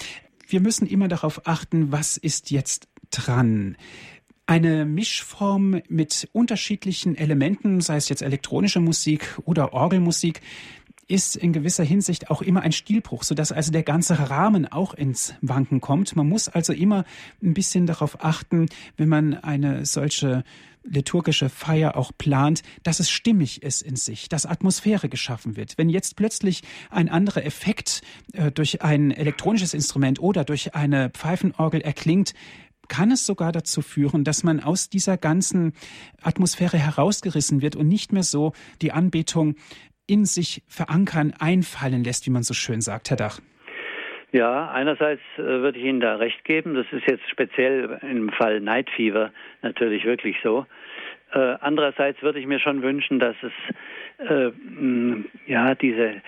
wir 0.47 0.61
müssen 0.61 0.87
immer 0.87 1.07
darauf 1.07 1.47
achten, 1.47 1.91
was 1.91 2.17
ist 2.17 2.51
jetzt 2.51 2.88
dran. 3.11 3.77
Eine 4.45 4.85
Mischform 4.85 5.81
mit 5.89 6.27
unterschiedlichen 6.33 7.15
Elementen, 7.15 7.81
sei 7.81 7.97
es 7.97 8.09
jetzt 8.09 8.23
elektronische 8.23 8.79
Musik 8.79 9.37
oder 9.45 9.73
Orgelmusik, 9.73 10.41
ist 11.09 11.35
in 11.35 11.53
gewisser 11.53 11.83
Hinsicht 11.83 12.29
auch 12.29 12.41
immer 12.41 12.61
ein 12.61 12.71
Stilbruch, 12.71 13.23
sodass 13.23 13.51
also 13.51 13.71
der 13.71 13.83
ganze 13.83 14.29
Rahmen 14.29 14.71
auch 14.71 14.93
ins 14.93 15.33
Wanken 15.41 15.81
kommt. 15.81 16.15
Man 16.15 16.29
muss 16.29 16.47
also 16.47 16.71
immer 16.71 17.03
ein 17.43 17.53
bisschen 17.53 17.87
darauf 17.87 18.23
achten, 18.23 18.67
wenn 18.95 19.09
man 19.09 19.33
eine 19.33 19.85
solche 19.85 20.43
liturgische 20.83 21.49
Feier 21.49 21.97
auch 21.97 22.11
plant, 22.17 22.61
dass 22.83 22.99
es 22.99 23.09
stimmig 23.09 23.63
ist 23.63 23.81
in 23.81 23.95
sich, 23.95 24.29
dass 24.29 24.45
Atmosphäre 24.45 25.09
geschaffen 25.09 25.57
wird. 25.57 25.77
Wenn 25.77 25.89
jetzt 25.89 26.15
plötzlich 26.15 26.63
ein 26.89 27.09
anderer 27.09 27.45
Effekt 27.45 28.01
äh, 28.33 28.51
durch 28.51 28.81
ein 28.81 29.11
elektronisches 29.11 29.73
Instrument 29.73 30.19
oder 30.19 30.43
durch 30.43 30.75
eine 30.75 31.09
Pfeifenorgel 31.09 31.81
erklingt, 31.81 32.33
kann 32.89 33.11
es 33.11 33.25
sogar 33.25 33.51
dazu 33.51 33.81
führen, 33.81 34.23
dass 34.23 34.43
man 34.43 34.59
aus 34.59 34.89
dieser 34.89 35.17
ganzen 35.17 35.73
Atmosphäre 36.21 36.77
herausgerissen 36.77 37.61
wird 37.61 37.75
und 37.75 37.87
nicht 37.87 38.11
mehr 38.11 38.23
so 38.23 38.53
die 38.81 38.91
Anbetung 38.91 39.55
in 40.07 40.25
sich 40.25 40.63
verankern, 40.67 41.33
einfallen 41.39 42.03
lässt, 42.03 42.25
wie 42.25 42.31
man 42.31 42.43
so 42.43 42.53
schön 42.53 42.81
sagt, 42.81 43.09
Herr 43.09 43.17
Dach. 43.17 43.39
Ja, 44.31 44.69
einerseits 44.69 45.21
äh, 45.37 45.43
würde 45.43 45.79
ich 45.79 45.85
Ihnen 45.85 46.01
da 46.01 46.15
recht 46.15 46.43
geben. 46.43 46.75
Das 46.75 46.85
ist 46.91 47.07
jetzt 47.07 47.27
speziell 47.29 47.99
im 48.03 48.29
Fall 48.29 48.59
Night 48.59 48.89
Fever 48.95 49.31
natürlich 49.61 50.05
wirklich 50.05 50.37
so. 50.43 50.65
Äh, 51.31 51.55
andererseits 51.61 52.21
würde 52.21 52.39
ich 52.39 52.45
mir 52.45 52.59
schon 52.59 52.81
wünschen, 52.81 53.19
dass 53.19 53.35
es 53.41 54.27
äh, 54.27 54.51
ja 55.47 55.75
diese 55.75 56.21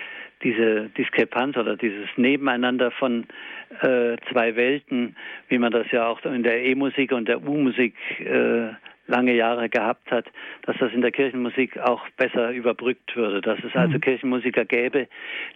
diese 0.43 0.89
Diskrepanz 0.97 1.57
oder 1.57 1.75
dieses 1.75 2.07
Nebeneinander 2.17 2.91
von 2.91 3.25
äh, 3.81 4.17
zwei 4.31 4.55
Welten, 4.55 5.15
wie 5.47 5.57
man 5.57 5.71
das 5.71 5.89
ja 5.91 6.07
auch 6.07 6.23
in 6.25 6.43
der 6.43 6.63
E-Musik 6.63 7.11
und 7.11 7.27
der 7.27 7.41
U-Musik 7.43 7.95
äh, 8.19 8.69
lange 9.07 9.35
Jahre 9.35 9.69
gehabt 9.69 10.09
hat, 10.09 10.25
dass 10.63 10.77
das 10.77 10.91
in 10.93 11.01
der 11.01 11.11
Kirchenmusik 11.11 11.77
auch 11.79 12.07
besser 12.17 12.51
überbrückt 12.51 13.15
würde, 13.15 13.41
dass 13.41 13.59
es 13.59 13.75
also 13.75 13.95
mhm. 13.95 14.01
Kirchenmusiker 14.01 14.65
gäbe, 14.65 15.07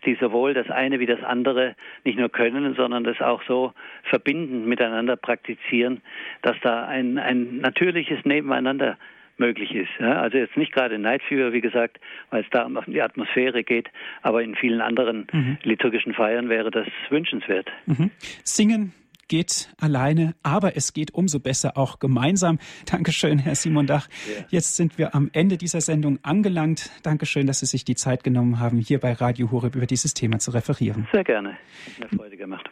die 0.05 0.15
sowohl 0.15 0.53
das 0.53 0.69
eine 0.69 0.99
wie 0.99 1.05
das 1.05 1.23
andere 1.23 1.75
nicht 2.03 2.19
nur 2.19 2.29
können, 2.29 2.75
sondern 2.75 3.03
das 3.03 3.19
auch 3.21 3.41
so 3.47 3.73
verbindend 4.03 4.67
miteinander 4.67 5.15
praktizieren, 5.15 6.01
dass 6.41 6.57
da 6.61 6.86
ein, 6.86 7.17
ein 7.17 7.57
natürliches 7.57 8.23
Nebeneinander 8.25 8.97
möglich 9.38 9.73
ist. 9.73 9.89
Ja, 9.99 10.21
also 10.21 10.38
jetzt 10.38 10.57
nicht 10.57 10.71
gerade 10.71 10.97
Night 10.97 11.21
Fever, 11.23 11.53
wie 11.53 11.61
gesagt, 11.61 11.99
weil 12.29 12.43
es 12.43 12.49
da 12.51 12.65
um 12.65 12.79
die 12.88 13.01
Atmosphäre 13.01 13.63
geht, 13.63 13.89
aber 14.21 14.43
in 14.43 14.55
vielen 14.55 14.81
anderen 14.81 15.27
mhm. 15.31 15.57
liturgischen 15.63 16.13
Feiern 16.13 16.49
wäre 16.49 16.71
das 16.71 16.88
wünschenswert. 17.09 17.69
Mhm. 17.86 18.11
Singen 18.43 18.93
geht 19.27 19.69
alleine, 19.79 20.36
aber 20.43 20.77
es 20.77 20.93
geht 20.93 21.13
umso 21.13 21.39
besser 21.39 21.77
auch 21.77 21.99
gemeinsam. 21.99 22.59
Dankeschön, 22.86 23.39
Herr 23.39 23.55
Simon 23.55 23.88
Dach. 23.88 24.07
Ja. 24.27 24.45
Jetzt 24.49 24.75
sind 24.75 24.97
wir 24.97 25.15
am 25.15 25.29
Ende 25.33 25.57
dieser 25.57 25.81
Sendung 25.81 26.19
angelangt. 26.23 26.91
Dankeschön, 27.03 27.47
dass 27.47 27.59
Sie 27.59 27.65
sich 27.65 27.86
die 27.86 27.95
Zeit 27.95 28.23
genommen 28.23 28.59
haben, 28.59 28.77
hier 28.77 28.99
bei 28.99 29.13
Radio 29.13 29.51
Horeb 29.51 29.75
über 29.75 29.88
dieses 29.88 30.13
Thema 30.13 30.39
zu 30.39 30.51
referieren. 30.51 31.07
Sehr 31.11 31.23
gerne. 31.23 31.57
Hat 32.01 32.11
mir 32.11 32.17
Freude 32.17 32.38
gemacht. 32.38 32.69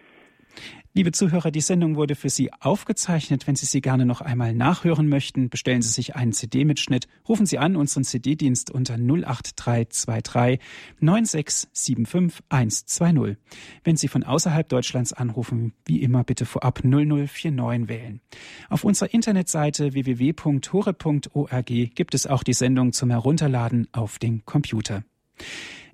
Liebe 0.96 1.12
Zuhörer, 1.12 1.50
die 1.50 1.60
Sendung 1.60 1.96
wurde 1.96 2.14
für 2.14 2.30
Sie 2.30 2.54
aufgezeichnet. 2.54 3.48
Wenn 3.48 3.56
Sie 3.56 3.66
sie 3.66 3.82
gerne 3.82 4.06
noch 4.06 4.22
einmal 4.22 4.54
nachhören 4.54 5.10
möchten, 5.10 5.50
bestellen 5.50 5.82
Sie 5.82 5.90
sich 5.90 6.16
einen 6.16 6.34
CD-Mitschnitt. 6.34 7.08
Rufen 7.28 7.48
Sie 7.48 7.58
an 7.58 7.76
unseren 7.76 8.04
CD-Dienst 8.04 8.70
unter 8.70 8.94
08323 8.94 10.60
9675 11.00 12.46
120. 12.48 13.38
Wenn 13.84 13.98
Sie 13.98 14.08
von 14.08 14.24
außerhalb 14.24 14.70
Deutschlands 14.70 15.14
anrufen, 15.14 15.74
wie 15.88 16.04
immer 16.04 16.24
bitte 16.24 16.46
vorab 16.46 16.84
0049 16.84 17.90
wählen. 17.90 18.22
Auf 18.70 18.84
unserer 18.84 19.12
Internetseite 19.16 19.94
www.hore.org 19.94 21.66
gibt 21.66 22.14
es 22.14 22.28
auch 22.28 22.44
die 22.44 22.54
Sendung 22.54 22.94
zum 22.94 23.10
Herunterladen 23.10 23.88
auf 23.94 24.20
den 24.20 24.46
Computer. 24.46 25.04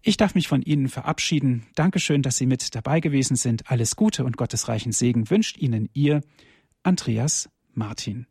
Ich 0.01 0.17
darf 0.17 0.33
mich 0.33 0.47
von 0.47 0.61
Ihnen 0.61 0.87
verabschieden. 0.87 1.67
Dankeschön, 1.75 2.21
dass 2.21 2.37
Sie 2.37 2.45
mit 2.45 2.73
dabei 2.73 2.99
gewesen 3.01 3.35
sind. 3.35 3.69
Alles 3.69 3.95
Gute 3.95 4.23
und 4.23 4.37
gottesreichen 4.37 4.91
Segen 4.91 5.29
wünscht 5.29 5.57
Ihnen 5.57 5.89
Ihr 5.93 6.21
Andreas 6.83 7.49
Martin. 7.73 8.28